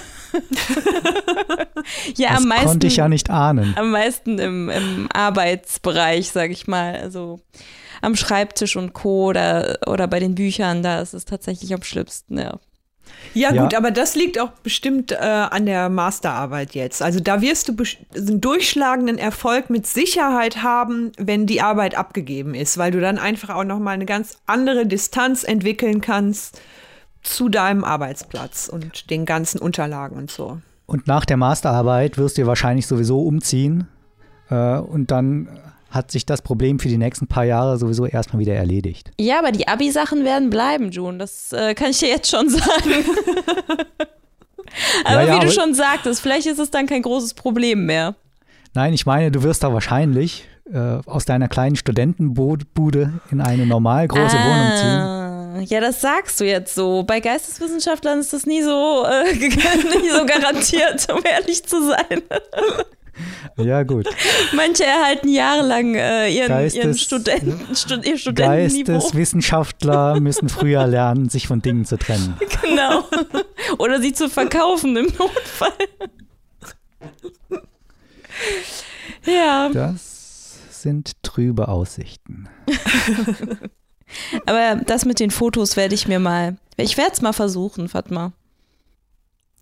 ja, 2.16 2.30
das 2.30 2.42
am 2.42 2.48
meisten. 2.48 2.66
konnte 2.66 2.86
ich 2.86 2.96
ja 2.96 3.08
nicht 3.08 3.30
ahnen. 3.30 3.74
Am 3.76 3.90
meisten 3.90 4.38
im, 4.38 4.68
im 4.70 5.08
Arbeitsbereich, 5.12 6.30
sag 6.30 6.50
ich 6.50 6.66
mal. 6.66 6.96
Also 6.96 7.40
am 8.02 8.16
Schreibtisch 8.16 8.76
und 8.76 8.92
Co. 8.92 9.26
Oder, 9.26 9.78
oder 9.86 10.06
bei 10.08 10.20
den 10.20 10.34
Büchern, 10.34 10.82
da 10.82 11.00
ist 11.00 11.14
es 11.14 11.24
tatsächlich 11.24 11.72
am 11.72 11.82
schlimmsten, 11.82 12.38
ja. 12.38 12.58
Ja, 13.34 13.52
ja, 13.52 13.62
gut, 13.62 13.74
aber 13.74 13.90
das 13.90 14.14
liegt 14.14 14.38
auch 14.40 14.50
bestimmt 14.62 15.12
äh, 15.12 15.16
an 15.16 15.66
der 15.66 15.88
Masterarbeit 15.88 16.74
jetzt. 16.74 17.02
Also 17.02 17.20
da 17.20 17.40
wirst 17.40 17.68
du 17.68 17.76
einen 18.16 18.40
durchschlagenden 18.40 19.18
Erfolg 19.18 19.70
mit 19.70 19.86
Sicherheit 19.86 20.62
haben, 20.62 21.12
wenn 21.18 21.46
die 21.46 21.60
Arbeit 21.60 21.96
abgegeben 21.96 22.54
ist, 22.54 22.78
weil 22.78 22.90
du 22.90 23.00
dann 23.00 23.18
einfach 23.18 23.50
auch 23.50 23.64
noch 23.64 23.78
mal 23.78 23.92
eine 23.92 24.06
ganz 24.06 24.38
andere 24.46 24.86
Distanz 24.86 25.44
entwickeln 25.44 26.00
kannst 26.00 26.60
zu 27.22 27.48
deinem 27.48 27.84
Arbeitsplatz 27.84 28.68
und 28.68 29.10
den 29.10 29.24
ganzen 29.24 29.60
Unterlagen 29.60 30.16
und 30.16 30.30
so. 30.30 30.58
Und 30.86 31.06
nach 31.06 31.24
der 31.24 31.36
Masterarbeit 31.36 32.16
wirst 32.16 32.38
du 32.38 32.46
wahrscheinlich 32.46 32.86
sowieso 32.86 33.20
umziehen 33.22 33.88
äh, 34.50 34.78
und 34.78 35.10
dann 35.10 35.48
hat 35.96 36.10
sich 36.10 36.26
das 36.26 36.42
Problem 36.42 36.78
für 36.78 36.88
die 36.88 36.98
nächsten 36.98 37.26
paar 37.26 37.44
Jahre 37.44 37.78
sowieso 37.78 38.06
erstmal 38.06 38.40
wieder 38.40 38.54
erledigt. 38.54 39.10
Ja, 39.18 39.38
aber 39.38 39.50
die 39.50 39.66
Abi-Sachen 39.66 40.24
werden 40.24 40.50
bleiben, 40.50 40.90
June. 40.90 41.18
Das 41.18 41.52
äh, 41.52 41.74
kann 41.74 41.90
ich 41.90 41.98
dir 41.98 42.08
jetzt 42.08 42.30
schon 42.30 42.48
sagen. 42.48 42.62
aber 45.04 45.22
ja, 45.22 45.34
ja, 45.34 45.36
wie 45.36 45.46
du 45.46 45.52
schon 45.52 45.74
sagtest, 45.74 46.20
vielleicht 46.20 46.46
ist 46.46 46.58
es 46.58 46.70
dann 46.70 46.86
kein 46.86 47.02
großes 47.02 47.34
Problem 47.34 47.86
mehr. 47.86 48.14
Nein, 48.74 48.92
ich 48.92 49.06
meine, 49.06 49.30
du 49.30 49.42
wirst 49.42 49.64
da 49.64 49.72
wahrscheinlich 49.72 50.46
äh, 50.72 50.98
aus 51.06 51.24
deiner 51.24 51.48
kleinen 51.48 51.76
Studentenbude 51.76 53.12
in 53.30 53.40
eine 53.40 53.66
normal 53.66 54.06
große 54.06 54.36
ah. 54.38 54.44
Wohnung 54.44 54.76
ziehen. 54.76 55.16
Ja, 55.64 55.80
das 55.80 56.02
sagst 56.02 56.40
du 56.40 56.44
jetzt 56.44 56.74
so. 56.74 57.02
Bei 57.02 57.20
Geisteswissenschaftlern 57.20 58.18
ist 58.18 58.32
das 58.32 58.44
nie 58.44 58.62
so, 58.62 59.04
äh, 59.04 59.32
nie 59.34 60.10
so 60.10 60.26
garantiert, 60.26 61.06
um 61.10 61.22
ehrlich 61.24 61.64
zu 61.64 61.88
sein. 61.88 62.22
Ja, 63.56 63.82
gut. 63.82 64.08
Manche 64.52 64.84
erhalten 64.84 65.28
jahrelang 65.28 65.94
äh, 65.94 66.28
ihren, 66.28 66.48
Geistes, 66.48 66.82
ihren 66.82 66.98
Studenten, 66.98 67.74
Stud 67.74 68.06
ihr 68.06 68.18
Studentenniveau. 68.18 68.92
Geisteswissenschaftler 68.94 70.20
müssen 70.20 70.48
früher 70.48 70.86
lernen, 70.86 71.28
sich 71.28 71.46
von 71.46 71.62
Dingen 71.62 71.84
zu 71.84 71.96
trennen. 71.96 72.36
Genau. 72.62 73.04
Oder 73.78 74.00
sie 74.00 74.12
zu 74.12 74.28
verkaufen 74.28 74.96
im 74.96 75.06
Notfall. 75.06 75.72
Ja. 79.24 79.70
Das 79.70 80.58
sind 80.82 81.22
trübe 81.22 81.68
Aussichten. 81.68 82.48
Aber 84.44 84.76
das 84.84 85.04
mit 85.04 85.20
den 85.20 85.30
Fotos 85.30 85.76
werde 85.76 85.94
ich 85.94 86.06
mir 86.06 86.18
mal. 86.20 86.58
Ich 86.76 86.96
werde 86.96 87.12
es 87.12 87.22
mal 87.22 87.32
versuchen, 87.32 87.88
Fatma. 87.88 88.32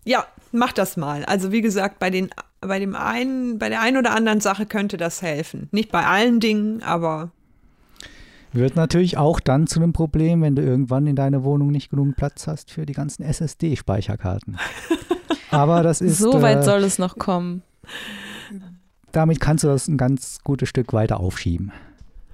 Ja, 0.03 0.27
mach 0.51 0.71
das 0.73 0.97
mal. 0.97 1.25
Also 1.25 1.51
wie 1.51 1.61
gesagt, 1.61 1.99
bei 1.99 2.09
den 2.09 2.29
bei 2.67 2.79
dem 2.79 2.95
einen, 2.95 3.59
bei 3.59 3.69
der 3.69 3.81
einen 3.81 3.97
oder 3.97 4.13
anderen 4.13 4.41
Sache 4.41 4.65
könnte 4.65 4.97
das 4.97 5.21
helfen. 5.21 5.69
Nicht 5.71 5.91
bei 5.91 6.05
allen 6.05 6.39
Dingen, 6.39 6.83
aber 6.83 7.31
wird 8.55 8.77
natürlich 8.77 9.17
auch 9.17 9.41
dann 9.41 9.67
zu 9.67 9.81
einem 9.81 9.91
Problem, 9.91 10.41
wenn 10.41 10.55
du 10.55 10.61
irgendwann 10.61 11.07
in 11.07 11.17
deiner 11.17 11.43
Wohnung 11.43 11.71
nicht 11.71 11.89
genug 11.89 12.15
Platz 12.15 12.47
hast 12.47 12.71
für 12.71 12.85
die 12.85 12.93
ganzen 12.93 13.21
SSD-Speicherkarten. 13.23 14.57
Aber 15.51 15.83
das 15.83 15.99
ist. 15.99 16.19
So 16.19 16.41
weit 16.41 16.59
äh, 16.59 16.63
soll 16.63 16.83
es 16.83 16.97
noch 16.97 17.17
kommen. 17.17 17.63
Damit 19.11 19.41
kannst 19.41 19.65
du 19.65 19.67
das 19.67 19.89
ein 19.89 19.97
ganz 19.97 20.39
gutes 20.43 20.69
Stück 20.69 20.93
weiter 20.93 21.19
aufschieben. 21.19 21.73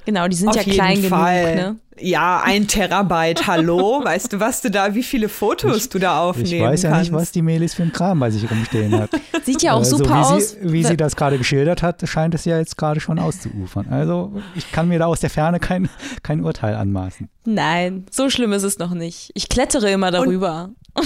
Genau, 0.05 0.27
die 0.27 0.35
sind 0.35 0.49
Auf 0.49 0.55
ja 0.55 0.63
klein 0.63 1.03
Fall. 1.03 1.43
genug, 1.43 1.55
ne? 1.55 1.75
Ja, 1.99 2.41
ein 2.43 2.67
Terabyte, 2.67 3.45
hallo. 3.47 4.01
Weißt 4.03 4.33
du, 4.33 4.39
was 4.39 4.61
du 4.61 4.71
da, 4.71 4.95
wie 4.95 5.03
viele 5.03 5.29
Fotos 5.29 5.77
ich, 5.77 5.89
du 5.89 5.99
da 5.99 6.19
aufnehmen 6.21 6.45
kannst? 6.45 6.53
Ich 6.53 6.61
weiß 6.61 6.81
ja 6.83 6.89
kannst. 6.89 7.11
nicht, 7.11 7.21
was 7.21 7.31
die 7.31 7.41
Melis 7.41 7.75
für 7.75 7.83
ein 7.83 7.91
Kram 7.91 8.19
bei 8.19 8.31
sich 8.31 8.49
rumstehen 8.49 8.97
hat. 8.99 9.11
Sieht 9.43 9.61
ja 9.61 9.73
auch 9.73 9.81
äh, 9.81 9.85
super 9.85 10.03
so 10.03 10.09
wie 10.09 10.35
aus. 10.35 10.49
Sie, 10.51 10.73
wie 10.73 10.83
sie 10.83 10.97
das 10.97 11.15
gerade 11.15 11.37
geschildert 11.37 11.83
hat, 11.83 12.01
scheint 12.07 12.33
es 12.33 12.45
ja 12.45 12.57
jetzt 12.57 12.77
gerade 12.77 12.99
schon 12.99 13.19
auszuufern. 13.19 13.87
Also 13.89 14.33
ich 14.55 14.71
kann 14.71 14.87
mir 14.87 14.99
da 14.99 15.05
aus 15.05 15.19
der 15.19 15.29
Ferne 15.29 15.59
kein, 15.59 15.89
kein 16.23 16.43
Urteil 16.43 16.75
anmaßen. 16.75 17.29
Nein, 17.45 18.05
so 18.09 18.29
schlimm 18.29 18.53
ist 18.53 18.63
es 18.63 18.79
noch 18.79 18.93
nicht. 18.93 19.31
Ich 19.35 19.49
klettere 19.49 19.91
immer 19.91 20.11
darüber. 20.11 20.71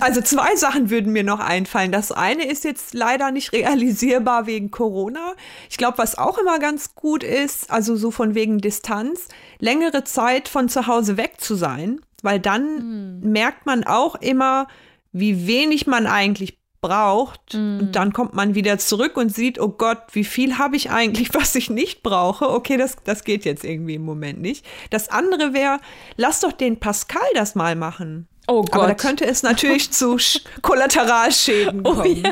Also 0.00 0.20
zwei 0.20 0.56
Sachen 0.56 0.90
würden 0.90 1.12
mir 1.12 1.22
noch 1.22 1.40
einfallen. 1.40 1.92
Das 1.92 2.10
eine 2.10 2.46
ist 2.46 2.64
jetzt 2.64 2.94
leider 2.94 3.30
nicht 3.30 3.52
realisierbar 3.52 4.46
wegen 4.46 4.70
Corona. 4.70 5.34
Ich 5.70 5.76
glaube, 5.76 5.98
was 5.98 6.18
auch 6.18 6.38
immer 6.38 6.58
ganz 6.58 6.94
gut 6.94 7.22
ist, 7.22 7.70
also 7.70 7.96
so 7.96 8.10
von 8.10 8.34
wegen 8.34 8.58
Distanz, 8.58 9.28
längere 9.60 10.04
Zeit 10.04 10.48
von 10.48 10.68
zu 10.68 10.86
Hause 10.86 11.16
weg 11.16 11.34
zu 11.40 11.54
sein, 11.54 12.00
weil 12.22 12.40
dann 12.40 13.20
mhm. 13.20 13.30
merkt 13.30 13.66
man 13.66 13.84
auch 13.84 14.16
immer, 14.16 14.66
wie 15.12 15.46
wenig 15.46 15.86
man 15.86 16.06
eigentlich 16.06 16.58
braucht. 16.80 17.54
Und 17.54 17.92
dann 17.92 18.12
kommt 18.12 18.34
man 18.34 18.54
wieder 18.54 18.76
zurück 18.76 19.16
und 19.16 19.34
sieht, 19.34 19.58
oh 19.58 19.70
Gott, 19.70 20.02
wie 20.12 20.24
viel 20.24 20.58
habe 20.58 20.76
ich 20.76 20.90
eigentlich, 20.90 21.32
was 21.34 21.54
ich 21.54 21.70
nicht 21.70 22.02
brauche? 22.02 22.50
Okay, 22.50 22.76
das, 22.76 22.96
das 23.04 23.24
geht 23.24 23.46
jetzt 23.46 23.64
irgendwie 23.64 23.94
im 23.94 24.04
Moment 24.04 24.42
nicht. 24.42 24.66
Das 24.90 25.08
andere 25.08 25.54
wäre, 25.54 25.78
lass 26.16 26.40
doch 26.40 26.52
den 26.52 26.80
Pascal 26.80 27.22
das 27.32 27.54
mal 27.54 27.74
machen. 27.74 28.28
Oh 28.46 28.62
Gott. 28.62 28.74
Aber 28.74 28.86
da 28.88 28.94
könnte 28.94 29.24
es 29.26 29.42
natürlich 29.42 29.90
zu 29.90 30.18
Sch 30.18 30.40
Kollateralschäden 30.62 31.80
Oh 31.84 31.94
kommen. 31.94 32.22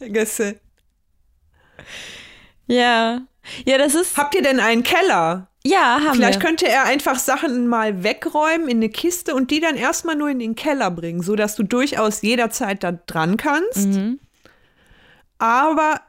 ja. 0.00 0.08
Gäste. 0.08 0.58
Ja. 2.66 3.22
Ja, 3.64 3.78
das 3.78 3.94
ist. 3.94 4.16
Habt 4.16 4.34
ihr 4.34 4.42
denn 4.42 4.60
einen 4.60 4.82
Keller? 4.82 5.48
Ja, 5.64 6.00
haben 6.04 6.14
Vielleicht 6.16 6.40
wir. 6.40 6.46
könnte 6.46 6.68
er 6.68 6.84
einfach 6.84 7.18
Sachen 7.18 7.68
mal 7.68 8.02
wegräumen 8.02 8.68
in 8.68 8.78
eine 8.78 8.88
Kiste 8.88 9.34
und 9.34 9.50
die 9.52 9.60
dann 9.60 9.76
erstmal 9.76 10.16
nur 10.16 10.28
in 10.28 10.40
den 10.40 10.56
Keller 10.56 10.90
bringen, 10.90 11.22
sodass 11.22 11.54
du 11.54 11.62
durchaus 11.62 12.22
jederzeit 12.22 12.82
da 12.82 12.92
dran 12.92 13.36
kannst. 13.36 13.86
Mhm. 13.88 14.18
Aber 15.38 16.00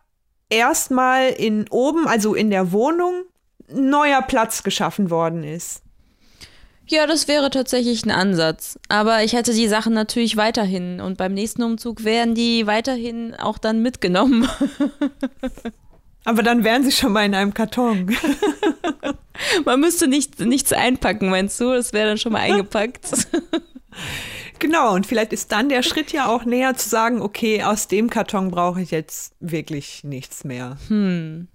erstmal 0.49 1.30
in 1.30 1.67
oben, 1.69 2.07
also 2.07 2.34
in 2.34 2.49
der 2.49 2.71
Wohnung, 2.71 3.24
ein 3.69 3.89
neuer 3.89 4.21
Platz 4.24 4.63
geschaffen 4.63 5.09
worden 5.11 5.43
ist. 5.43 5.82
Ja, 6.88 7.07
das 7.07 7.27
wäre 7.27 7.49
tatsächlich 7.49 8.05
ein 8.05 8.11
Ansatz. 8.11 8.77
Aber 8.89 9.23
ich 9.23 9.34
hätte 9.34 9.53
die 9.53 9.67
Sachen 9.67 9.93
natürlich 9.93 10.38
weiterhin. 10.38 10.99
Und 10.99 11.17
beim 11.17 11.34
nächsten 11.34 11.63
Umzug 11.63 12.03
wären 12.03 12.36
die 12.36 12.67
weiterhin 12.67 13.36
auch 13.36 13.57
dann 13.57 13.81
mitgenommen. 13.81 14.47
Aber 16.25 16.43
dann 16.43 16.63
wären 16.63 16.84
sie 16.84 16.91
schon 16.91 17.11
mal 17.11 17.25
in 17.25 17.36
einem 17.36 17.53
Karton. 17.53 18.15
Man 19.65 19.79
müsste 19.79 20.07
nicht, 20.07 20.39
nichts 20.39 20.71
einpacken, 20.71 21.29
meinst 21.29 21.59
du? 21.59 21.73
Das 21.73 21.91
wäre 21.91 22.07
dann 22.07 22.17
schon 22.17 22.31
mal 22.31 22.39
eingepackt. 22.39 23.27
genau, 24.59 24.93
und 24.93 25.05
vielleicht 25.05 25.34
ist 25.34 25.51
dann 25.51 25.69
der 25.69 25.84
Schritt 25.84 26.11
ja 26.13 26.27
auch 26.27 26.45
näher 26.45 26.75
zu 26.75 26.88
sagen, 26.88 27.21
okay, 27.21 27.63
aus 27.63 27.88
dem 27.88 28.09
Karton 28.09 28.51
brauche 28.51 28.81
ich 28.81 28.91
jetzt 28.91 29.34
wirklich 29.39 30.03
nichts 30.03 30.43
mehr. 30.43 30.77
Hm. 30.88 31.47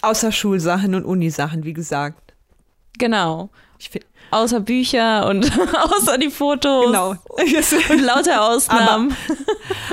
Außer 0.00 0.32
Schulsachen 0.32 0.96
und 0.96 1.04
Unisachen, 1.04 1.64
wie 1.64 1.74
gesagt. 1.74 2.21
Genau. 2.98 3.50
Ich 3.78 3.90
find, 3.90 4.04
Außer 4.30 4.60
Bücher 4.60 5.26
und 5.28 5.44
außer 5.76 6.16
die 6.16 6.30
Fotos. 6.30 6.86
genau. 6.86 7.10
Und 7.90 8.00
lauter 8.00 8.42
Ausnahmen. 8.48 9.14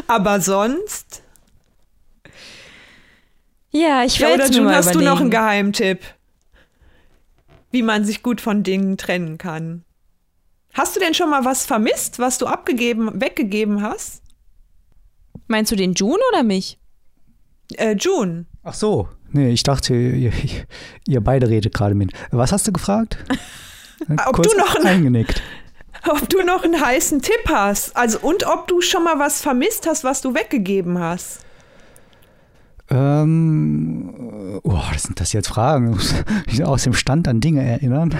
Aber 0.07 0.39
sonst. 0.39 1.23
ja, 3.71 4.03
ich 4.05 4.17
Ja, 4.17 4.27
werde 4.29 4.35
oder 4.35 4.43
jetzt 4.45 4.51
mir 4.51 4.57
June, 4.59 4.69
mal 4.69 4.75
hast 4.77 4.95
du 4.95 4.99
noch 4.99 5.19
einen 5.19 5.27
überlegen. 5.27 5.29
Geheimtipp? 5.31 5.99
Wie 7.71 7.81
man 7.83 8.05
sich 8.05 8.23
gut 8.23 8.39
von 8.41 8.63
Dingen 8.63 8.97
trennen 8.97 9.37
kann. 9.37 9.83
Hast 10.73 10.95
du 10.95 10.99
denn 11.01 11.13
schon 11.13 11.29
mal 11.29 11.43
was 11.45 11.65
vermisst, 11.65 12.17
was 12.19 12.37
du 12.37 12.47
abgegeben, 12.47 13.19
weggegeben 13.19 13.81
hast? 13.81 14.23
Meinst 15.47 15.71
du 15.71 15.75
den 15.75 15.93
June 15.93 16.19
oder 16.31 16.43
mich? 16.43 16.79
Äh, 17.75 17.93
June. 17.95 18.45
Ach 18.63 18.73
so. 18.73 19.09
Nee, 19.31 19.49
ich 19.49 19.63
dachte, 19.63 19.93
ihr, 19.95 20.31
ihr 21.07 21.21
beide 21.21 21.49
redet 21.49 21.73
gerade 21.73 21.95
mit. 21.95 22.11
Was 22.31 22.51
hast 22.51 22.67
du 22.67 22.71
gefragt? 22.71 23.17
Ob 24.27 24.33
Kurz 24.33 24.51
du 24.51 24.57
noch 24.57 24.75
ein- 24.75 24.85
eingenickt. 24.87 25.41
Ob 26.07 26.29
du 26.29 26.41
noch 26.43 26.63
einen 26.63 26.79
heißen 26.79 27.21
Tipp 27.21 27.43
hast. 27.49 27.95
Also, 27.97 28.19
und 28.19 28.47
ob 28.47 28.67
du 28.69 28.79
schon 28.79 29.03
mal 29.03 29.19
was 29.19 29.41
vermisst 29.41 29.85
hast, 29.85 30.05
was 30.05 30.21
du 30.21 30.33
weggegeben 30.33 30.97
hast. 30.97 31.39
Ähm, 32.89 34.59
oh, 34.63 34.79
das 34.93 35.03
sind 35.03 35.19
das 35.19 35.33
jetzt 35.33 35.49
Fragen. 35.49 35.99
Ich 36.47 36.63
aus 36.63 36.83
dem 36.83 36.93
Stand 36.93 37.27
an 37.27 37.41
Dinge 37.41 37.63
erinnern. 37.63 38.15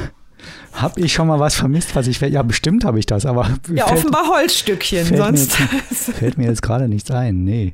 Habe 0.74 1.01
ich 1.01 1.14
schon 1.14 1.28
mal 1.28 1.39
was 1.39 1.55
vermisst, 1.55 1.95
was 1.95 2.07
ich. 2.07 2.20
Ja, 2.22 2.43
bestimmt 2.43 2.86
habe 2.86 2.99
ich 2.99 3.05
das, 3.05 3.26
aber 3.26 3.49
Ja, 3.74 3.86
fällt, 3.88 3.99
offenbar 3.99 4.28
Holzstückchen. 4.28 5.05
fällt, 5.05 5.20
mir 5.20 5.26
Sonst. 5.26 5.57
jetzt, 5.89 6.03
fällt 6.18 6.38
mir 6.38 6.47
jetzt 6.47 6.62
gerade 6.62 6.88
nichts 6.88 7.10
ein. 7.12 7.43
Nee. 7.43 7.74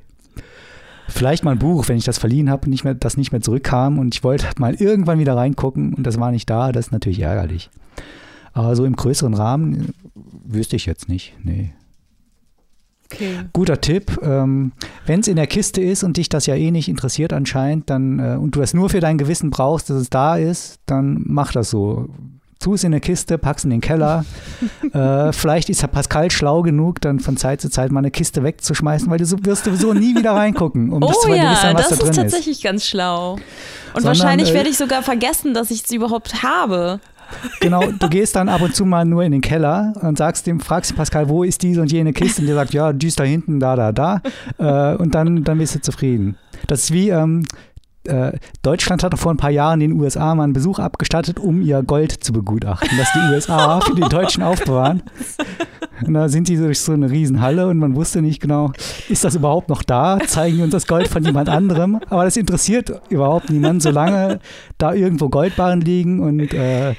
Vielleicht 1.08 1.44
mal 1.44 1.52
ein 1.52 1.60
Buch, 1.60 1.88
wenn 1.88 1.98
ich 1.98 2.06
das 2.06 2.18
verliehen 2.18 2.50
habe 2.50 2.66
und 2.66 2.72
nicht 2.72 2.84
mehr, 2.84 2.96
das 2.96 3.18
nicht 3.18 3.32
mehr 3.32 3.42
zurückkam 3.42 4.00
und 4.00 4.16
ich 4.16 4.24
wollte 4.24 4.48
mal 4.58 4.76
irgendwann 4.76 5.20
wieder 5.20 5.36
reingucken 5.36 5.94
und 5.94 6.04
das 6.04 6.20
war 6.20 6.32
nicht 6.32 6.50
da, 6.50 6.72
das 6.72 6.88
ist 6.88 6.92
natürlich 6.92 7.20
ärgerlich. 7.20 7.70
Aber 8.54 8.76
so 8.76 8.86
im 8.86 8.96
größeren 8.96 9.34
Rahmen 9.34 9.74
äh, 9.76 9.88
wüsste 10.46 10.76
ich 10.76 10.86
jetzt 10.86 11.10
nicht. 11.10 11.34
Nee. 11.44 11.72
Okay. 13.12 13.42
Guter 13.54 13.82
Tipp. 13.82 14.18
Ähm, 14.24 14.72
Wenn 15.06 15.20
es 15.20 15.28
in 15.28 15.36
der 15.36 15.48
Kiste 15.48 15.82
ist 15.82 16.04
und 16.04 16.18
dich 16.18 16.30
das 16.30 16.48
ja 16.48 16.56
eh 16.56 16.72
nicht 16.72 16.90
interessiert 16.90 17.34
anscheinend, 17.34 17.90
dann 17.90 18.20
äh, 18.20 18.38
und 18.38 18.56
du 18.56 18.60
das 18.62 18.74
nur 18.74 18.90
für 18.90 19.00
dein 19.00 19.18
Gewissen 19.18 19.52
brauchst, 19.52 19.90
dass 19.90 19.98
es 19.98 20.10
da 20.10 20.38
ist, 20.38 20.80
dann 20.86 21.22
mach 21.26 21.52
das 21.52 21.70
so. 21.70 22.10
Tu 22.60 22.74
es 22.74 22.84
in 22.84 22.94
eine 22.94 23.02
Kiste, 23.02 23.38
pack's 23.38 23.64
in 23.64 23.70
den 23.70 23.82
Keller. 23.82 24.26
äh, 24.94 25.32
vielleicht 25.32 25.70
ist 25.70 25.82
der 25.82 25.88
Pascal 25.88 26.32
schlau 26.32 26.62
genug, 26.62 27.02
dann 27.02 27.20
von 27.20 27.38
Zeit 27.38 27.62
zu 27.62 27.70
Zeit 27.70 27.92
mal 27.92 28.00
eine 28.00 28.12
Kiste 28.12 28.44
wegzuschmeißen, 28.44 29.10
weil 29.10 29.18
du 29.18 29.26
so, 29.26 29.38
wirst 29.44 29.66
sowieso 29.66 29.94
nie 29.94 30.16
wieder 30.16 30.32
reingucken, 30.32 30.92
um 30.92 31.02
das 31.02 31.18
oh 31.24 31.28
ja, 31.30 31.36
vergewissern, 31.36 31.76
was 31.76 31.82
das 31.82 31.90
da 31.90 31.96
ist 31.96 32.02
drin 32.02 32.10
ist. 32.10 32.16
tatsächlich 32.18 32.62
ganz 32.64 32.86
schlau. 32.86 33.34
Und 33.34 33.42
Sondern, 33.94 34.06
wahrscheinlich 34.06 34.52
äh, 34.52 34.54
werde 34.54 34.70
ich 34.70 34.78
sogar 34.78 35.04
vergessen, 35.04 35.54
dass 35.54 35.72
ich 35.72 35.84
es 35.84 35.92
überhaupt 35.92 36.44
habe. 36.44 37.00
Genau, 37.60 37.82
du 37.92 38.10
gehst 38.10 38.36
dann 38.36 38.50
ab 38.50 38.62
und 38.62 38.76
zu 38.76 38.86
mal 38.86 39.06
nur 39.06 39.24
in 39.24 39.32
den 39.32 39.42
Keller 39.42 39.94
und 40.02 40.18
sagst 40.18 40.48
dem, 40.48 40.60
fragst 40.60 40.96
Pascal, 40.96 41.30
wo 41.30 41.44
ist 41.44 41.62
diese 41.64 41.82
und 41.82 41.92
jene 41.92 42.14
Kiste? 42.14 42.42
Und 42.42 42.48
der 42.48 42.56
sagt, 42.56 42.74
ja, 42.74 42.94
die 42.94 43.08
ist 43.08 43.20
da 43.20 43.24
hinten, 43.24 43.60
da, 43.60 43.76
da, 43.76 43.92
da. 43.92 44.22
Äh, 44.58 44.96
und 44.96 45.16
dann, 45.16 45.44
dann 45.44 45.58
bist 45.58 45.76
du 45.76 45.82
zufrieden. 45.82 46.38
Das 46.68 46.84
ist 46.84 46.94
wie, 46.94 47.10
ähm, 47.10 47.46
äh, 48.08 48.38
Deutschland 48.62 49.04
hat 49.04 49.18
vor 49.18 49.32
ein 49.32 49.38
paar 49.38 49.50
Jahren 49.52 49.80
den 49.80 49.94
USA 49.94 50.36
mal 50.36 50.44
einen 50.44 50.54
Besuch 50.54 50.80
abgestattet, 50.80 51.40
um 51.40 51.62
ihr 51.62 51.84
Gold 51.84 52.12
zu 52.12 52.34
begutachten, 52.34 52.98
das 52.98 53.08
die 53.14 53.34
USA 53.34 53.80
für 53.86 53.96
die 53.96 54.02
Deutschen 54.02 54.44
aufbewahren. 54.44 55.04
Und 56.06 56.14
da 56.14 56.28
sind 56.28 56.50
die 56.50 56.58
durch 56.58 56.80
so 56.80 56.92
eine 56.92 57.10
Riesenhalle 57.10 57.68
und 57.68 57.78
man 57.78 57.96
wusste 57.96 58.22
nicht 58.22 58.42
genau, 58.42 58.72
ist 59.10 59.24
das 59.24 59.36
überhaupt 59.36 59.70
noch 59.70 59.82
da? 59.82 60.20
Zeigen 60.28 60.58
die 60.58 60.64
uns 60.64 60.72
das 60.72 60.88
Gold 60.88 61.08
von 61.08 61.24
jemand 61.24 61.50
anderem? 61.50 62.00
Aber 62.10 62.26
das 62.26 62.38
interessiert 62.38 63.02
überhaupt 63.10 63.50
niemanden, 63.50 63.80
solange 63.80 64.40
da 64.78 64.94
irgendwo 64.94 65.30
Goldbarren 65.30 65.82
liegen 65.82 66.20
und 66.20 66.54
äh, 66.54 66.96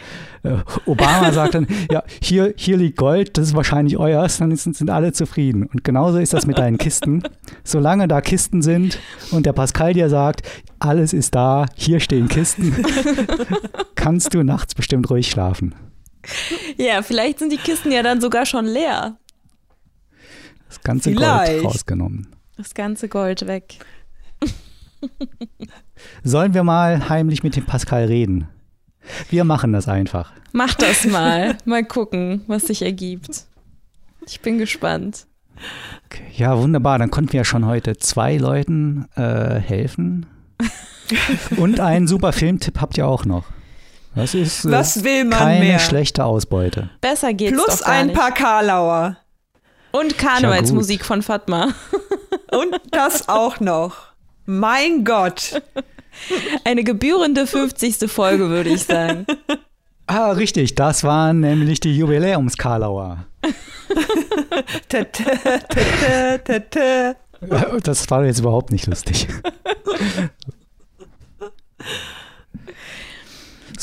äh, 0.46 0.58
Obama 0.86 1.32
sagt 1.32 1.54
dann, 1.54 1.66
ja, 1.90 2.02
hier, 2.22 2.54
hier 2.56 2.76
liegt 2.76 2.96
Gold, 2.96 3.36
das 3.36 3.48
ist 3.48 3.56
wahrscheinlich 3.56 3.98
euers, 3.98 4.38
dann 4.38 4.54
sind, 4.56 4.76
sind 4.76 4.90
alle 4.90 5.12
zufrieden. 5.12 5.64
Und 5.64 5.84
genauso 5.84 6.18
ist 6.18 6.32
das 6.32 6.46
mit 6.46 6.58
deinen 6.58 6.78
Kisten. 6.78 7.22
Solange 7.64 8.08
da 8.08 8.20
Kisten 8.20 8.62
sind 8.62 8.98
und 9.32 9.46
der 9.46 9.52
Pascal 9.52 9.92
dir 9.92 10.08
sagt, 10.08 10.42
alles 10.78 11.12
ist 11.12 11.34
da, 11.34 11.66
hier 11.74 12.00
stehen 12.00 12.28
Kisten, 12.28 12.74
kannst 13.94 14.34
du 14.34 14.42
nachts 14.42 14.74
bestimmt 14.74 15.10
ruhig 15.10 15.30
schlafen. 15.30 15.74
Ja, 16.76 17.02
vielleicht 17.02 17.38
sind 17.38 17.52
die 17.52 17.58
Kisten 17.58 17.92
ja 17.92 18.02
dann 18.02 18.20
sogar 18.20 18.46
schon 18.46 18.66
leer. 18.66 19.16
Das 20.68 20.80
ganze 20.82 21.10
Vielleicht. 21.10 21.62
Gold 21.62 21.64
rausgenommen. 21.64 22.28
Das 22.56 22.74
ganze 22.74 23.08
Gold 23.08 23.46
weg. 23.46 23.78
Sollen 26.24 26.54
wir 26.54 26.64
mal 26.64 27.08
heimlich 27.08 27.42
mit 27.42 27.56
dem 27.56 27.64
Pascal 27.64 28.06
reden? 28.06 28.48
Wir 29.30 29.44
machen 29.44 29.72
das 29.72 29.88
einfach. 29.88 30.32
Mach 30.52 30.74
das 30.74 31.04
mal. 31.10 31.56
mal 31.64 31.84
gucken, 31.84 32.42
was 32.46 32.66
sich 32.66 32.82
ergibt. 32.82 33.44
Ich 34.26 34.40
bin 34.40 34.58
gespannt. 34.58 35.26
Okay. 36.06 36.24
Ja, 36.34 36.58
wunderbar. 36.58 36.98
Dann 36.98 37.10
konnten 37.10 37.32
wir 37.32 37.38
ja 37.38 37.44
schon 37.44 37.66
heute 37.66 37.96
zwei 37.96 38.36
Leuten 38.36 39.06
äh, 39.14 39.58
helfen. 39.60 40.26
Und 41.56 41.80
einen 41.80 42.06
super 42.08 42.32
Filmtipp 42.32 42.80
habt 42.80 42.98
ihr 42.98 43.06
auch 43.06 43.24
noch. 43.24 43.44
Das 44.14 44.34
ist 44.34 44.64
äh, 44.64 44.70
Was 44.70 45.04
will 45.04 45.24
man 45.24 45.38
keine 45.38 45.60
mehr? 45.64 45.78
schlechte 45.78 46.24
Ausbeute. 46.24 46.90
Besser 47.00 47.34
geht's 47.34 47.52
Plus 47.52 47.80
doch 47.80 47.86
gar 47.86 47.94
ein 47.94 48.06
nicht. 48.08 48.18
paar 48.18 48.32
Karlauer. 48.32 49.16
Und 49.92 50.18
Karnevalsmusik 50.18 51.04
von 51.04 51.22
Fatma. 51.22 51.68
Und 52.50 52.74
das 52.90 53.28
auch 53.28 53.60
noch. 53.60 53.96
Mein 54.46 55.04
Gott. 55.04 55.62
Eine 56.64 56.82
gebührende 56.84 57.46
50. 57.46 58.10
Folge, 58.10 58.48
würde 58.48 58.70
ich 58.70 58.84
sagen. 58.84 59.26
Ah, 60.08 60.30
richtig. 60.30 60.76
Das 60.76 61.02
waren 61.02 61.40
nämlich 61.40 61.80
die 61.80 61.96
Jubiläumskarlauer. 61.96 63.26
Das 67.82 68.08
war 68.10 68.24
jetzt 68.24 68.38
überhaupt 68.38 68.70
nicht 68.70 68.86
lustig. 68.86 69.26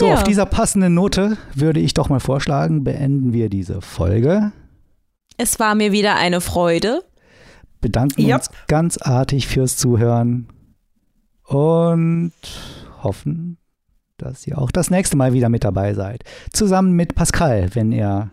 So, 0.04 0.10
Ja. 0.10 0.16
auf 0.16 0.24
dieser 0.24 0.46
passenden 0.46 0.94
Note 0.94 1.38
würde 1.56 1.80
ich 1.80 1.94
doch 1.94 2.10
mal 2.10 2.20
vorschlagen, 2.20 2.84
beenden 2.84 3.32
wir 3.32 3.48
diese 3.50 3.80
Folge. 3.82 4.52
Es 5.38 5.60
war 5.62 5.76
mir 5.76 5.94
wieder 5.94 6.16
eine 6.16 6.42
Freude. 6.42 7.04
bedanken 7.80 8.22
Yep. 8.22 8.36
uns 8.36 8.50
ganz 8.68 8.98
artig 8.98 9.48
fürs 9.48 9.76
Zuhören 9.78 10.48
und 11.46 12.32
hoffen, 13.02 13.58
dass 14.18 14.46
ihr 14.48 14.58
auch 14.58 14.72
das 14.72 14.90
nächste 14.90 15.18
Mal 15.18 15.34
wieder 15.34 15.50
mit 15.50 15.64
dabei 15.66 15.94
seid. 15.94 16.24
Zusammen 16.54 16.94
mit 16.94 17.14
Pascal, 17.16 17.70
wenn 17.76 17.92
er 17.92 18.32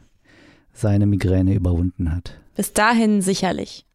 seine 0.73 1.07
Migräne 1.07 1.55
überwunden 1.55 2.13
hat. 2.15 2.33
Bis 2.57 2.73
dahin 2.73 3.23
sicherlich. 3.23 3.87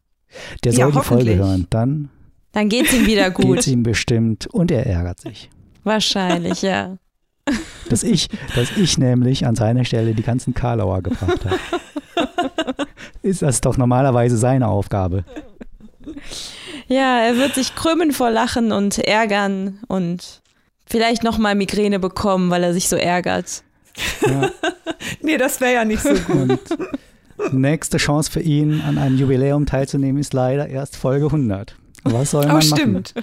Der 0.64 0.72
Ja, 0.72 0.86
soll 0.90 0.92
die 0.92 1.06
Folge 1.06 1.36
hören. 1.36 1.66
Dann 1.70 2.10
Dann 2.52 2.68
geht's 2.68 2.92
ihm 2.92 3.06
wieder 3.06 3.30
gut. 3.32 3.58
es 3.60 3.66
ihm 3.66 3.82
bestimmt 3.82 4.46
und 4.46 4.70
er 4.70 4.86
ärgert 4.86 5.20
sich. 5.20 5.50
Wahrscheinlich, 5.84 6.60
ja. 6.62 6.96
Dass 7.88 8.02
ich, 8.02 8.28
dass 8.54 8.76
ich 8.76 8.98
nämlich 8.98 9.46
an 9.46 9.54
seiner 9.54 9.84
Stelle 9.84 10.14
die 10.14 10.22
ganzen 10.22 10.54
Karlauer 10.54 11.02
gebracht 11.02 11.44
habe. 11.44 12.86
ist 13.22 13.42
das 13.42 13.60
doch 13.60 13.76
normalerweise 13.76 14.36
seine 14.36 14.68
Aufgabe. 14.68 15.24
Ja, 16.88 17.18
er 17.20 17.36
wird 17.36 17.54
sich 17.54 17.74
krümmen 17.74 18.12
vor 18.12 18.30
Lachen 18.30 18.72
und 18.72 18.98
ärgern 18.98 19.80
und 19.88 20.42
vielleicht 20.86 21.24
nochmal 21.24 21.54
Migräne 21.54 21.98
bekommen, 21.98 22.50
weil 22.50 22.62
er 22.62 22.72
sich 22.72 22.88
so 22.88 22.96
ärgert. 22.96 23.62
Ja. 24.26 24.50
Nee, 25.20 25.36
das 25.36 25.60
wäre 25.60 25.74
ja 25.74 25.84
nicht 25.84 26.02
so 26.02 26.14
gut. 26.14 26.58
Und 27.36 27.54
nächste 27.54 27.98
Chance 27.98 28.30
für 28.30 28.40
ihn, 28.40 28.80
an 28.80 28.98
einem 28.98 29.16
Jubiläum 29.16 29.66
teilzunehmen, 29.66 30.20
ist 30.20 30.32
leider 30.32 30.68
erst 30.68 30.96
Folge 30.96 31.26
100. 31.26 31.76
Was 32.12 32.30
soll 32.30 32.42
man 32.46 32.50
Oh, 32.50 32.54
machen? 32.54 32.68
stimmt. 32.68 33.14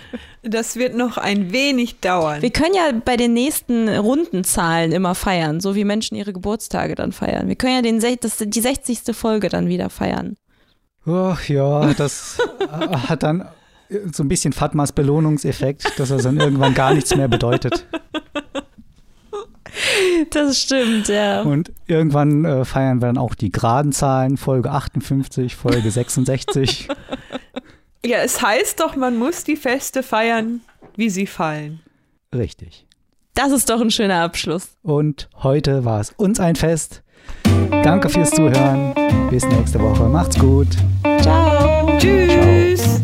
Das 0.43 0.75
wird 0.75 0.95
noch 0.95 1.17
ein 1.17 1.51
wenig 1.51 1.99
dauern. 1.99 2.41
Wir 2.41 2.51
können 2.51 2.73
ja 2.75 2.91
bei 3.03 3.15
den 3.17 3.33
nächsten 3.33 3.87
Rundenzahlen 3.89 4.91
immer 4.91 5.15
feiern, 5.15 5.59
so 5.61 5.75
wie 5.75 5.83
Menschen 5.85 6.15
ihre 6.15 6.33
Geburtstage 6.33 6.95
dann 6.95 7.11
feiern. 7.11 7.47
Wir 7.47 7.55
können 7.55 7.75
ja 7.75 7.81
den, 7.81 7.99
das, 8.19 8.37
die 8.37 8.61
60. 8.61 9.15
Folge 9.15 9.49
dann 9.49 9.67
wieder 9.67 9.89
feiern. 9.89 10.35
Ach 11.05 11.47
ja, 11.47 11.93
das 11.93 12.37
hat 12.69 13.23
dann 13.23 13.45
so 14.11 14.23
ein 14.23 14.27
bisschen 14.27 14.53
Fatmas 14.53 14.91
Belohnungseffekt, 14.91 15.99
dass 15.99 16.11
er 16.11 16.17
dann 16.17 16.37
irgendwann 16.37 16.73
gar 16.73 16.93
nichts 16.93 17.15
mehr 17.15 17.27
bedeutet. 17.27 17.85
Das 20.29 20.59
stimmt, 20.59 21.07
ja. 21.07 21.41
Und 21.41 21.71
irgendwann 21.87 22.45
äh, 22.45 22.63
feiern 22.65 23.01
wir 23.01 23.07
dann 23.07 23.17
auch 23.17 23.33
die 23.35 23.51
geraden 23.51 23.91
Zahlen, 23.91 24.37
Folge 24.37 24.69
58, 24.71 25.55
Folge 25.55 25.89
66. 25.89 26.87
Ja, 28.05 28.17
es 28.17 28.41
heißt 28.41 28.79
doch, 28.81 28.95
man 28.95 29.17
muss 29.17 29.43
die 29.45 29.55
Feste 29.55 30.03
feiern, 30.03 30.61
wie 30.97 31.09
sie 31.09 31.25
fallen. 31.25 31.79
Richtig. 32.35 32.85
Das 33.33 33.51
ist 33.51 33.69
doch 33.69 33.79
ein 33.79 33.91
schöner 33.91 34.21
Abschluss. 34.23 34.75
Und 34.83 35.29
heute 35.41 35.85
war 35.85 36.01
es 36.01 36.11
uns 36.11 36.39
ein 36.39 36.55
Fest. 36.55 37.01
Danke 37.71 38.09
fürs 38.09 38.31
Zuhören. 38.31 38.93
Bis 39.29 39.45
nächste 39.45 39.79
Woche. 39.79 40.03
Macht's 40.03 40.37
gut. 40.37 40.67
Ciao. 41.21 41.97
Tschüss. 41.97 43.01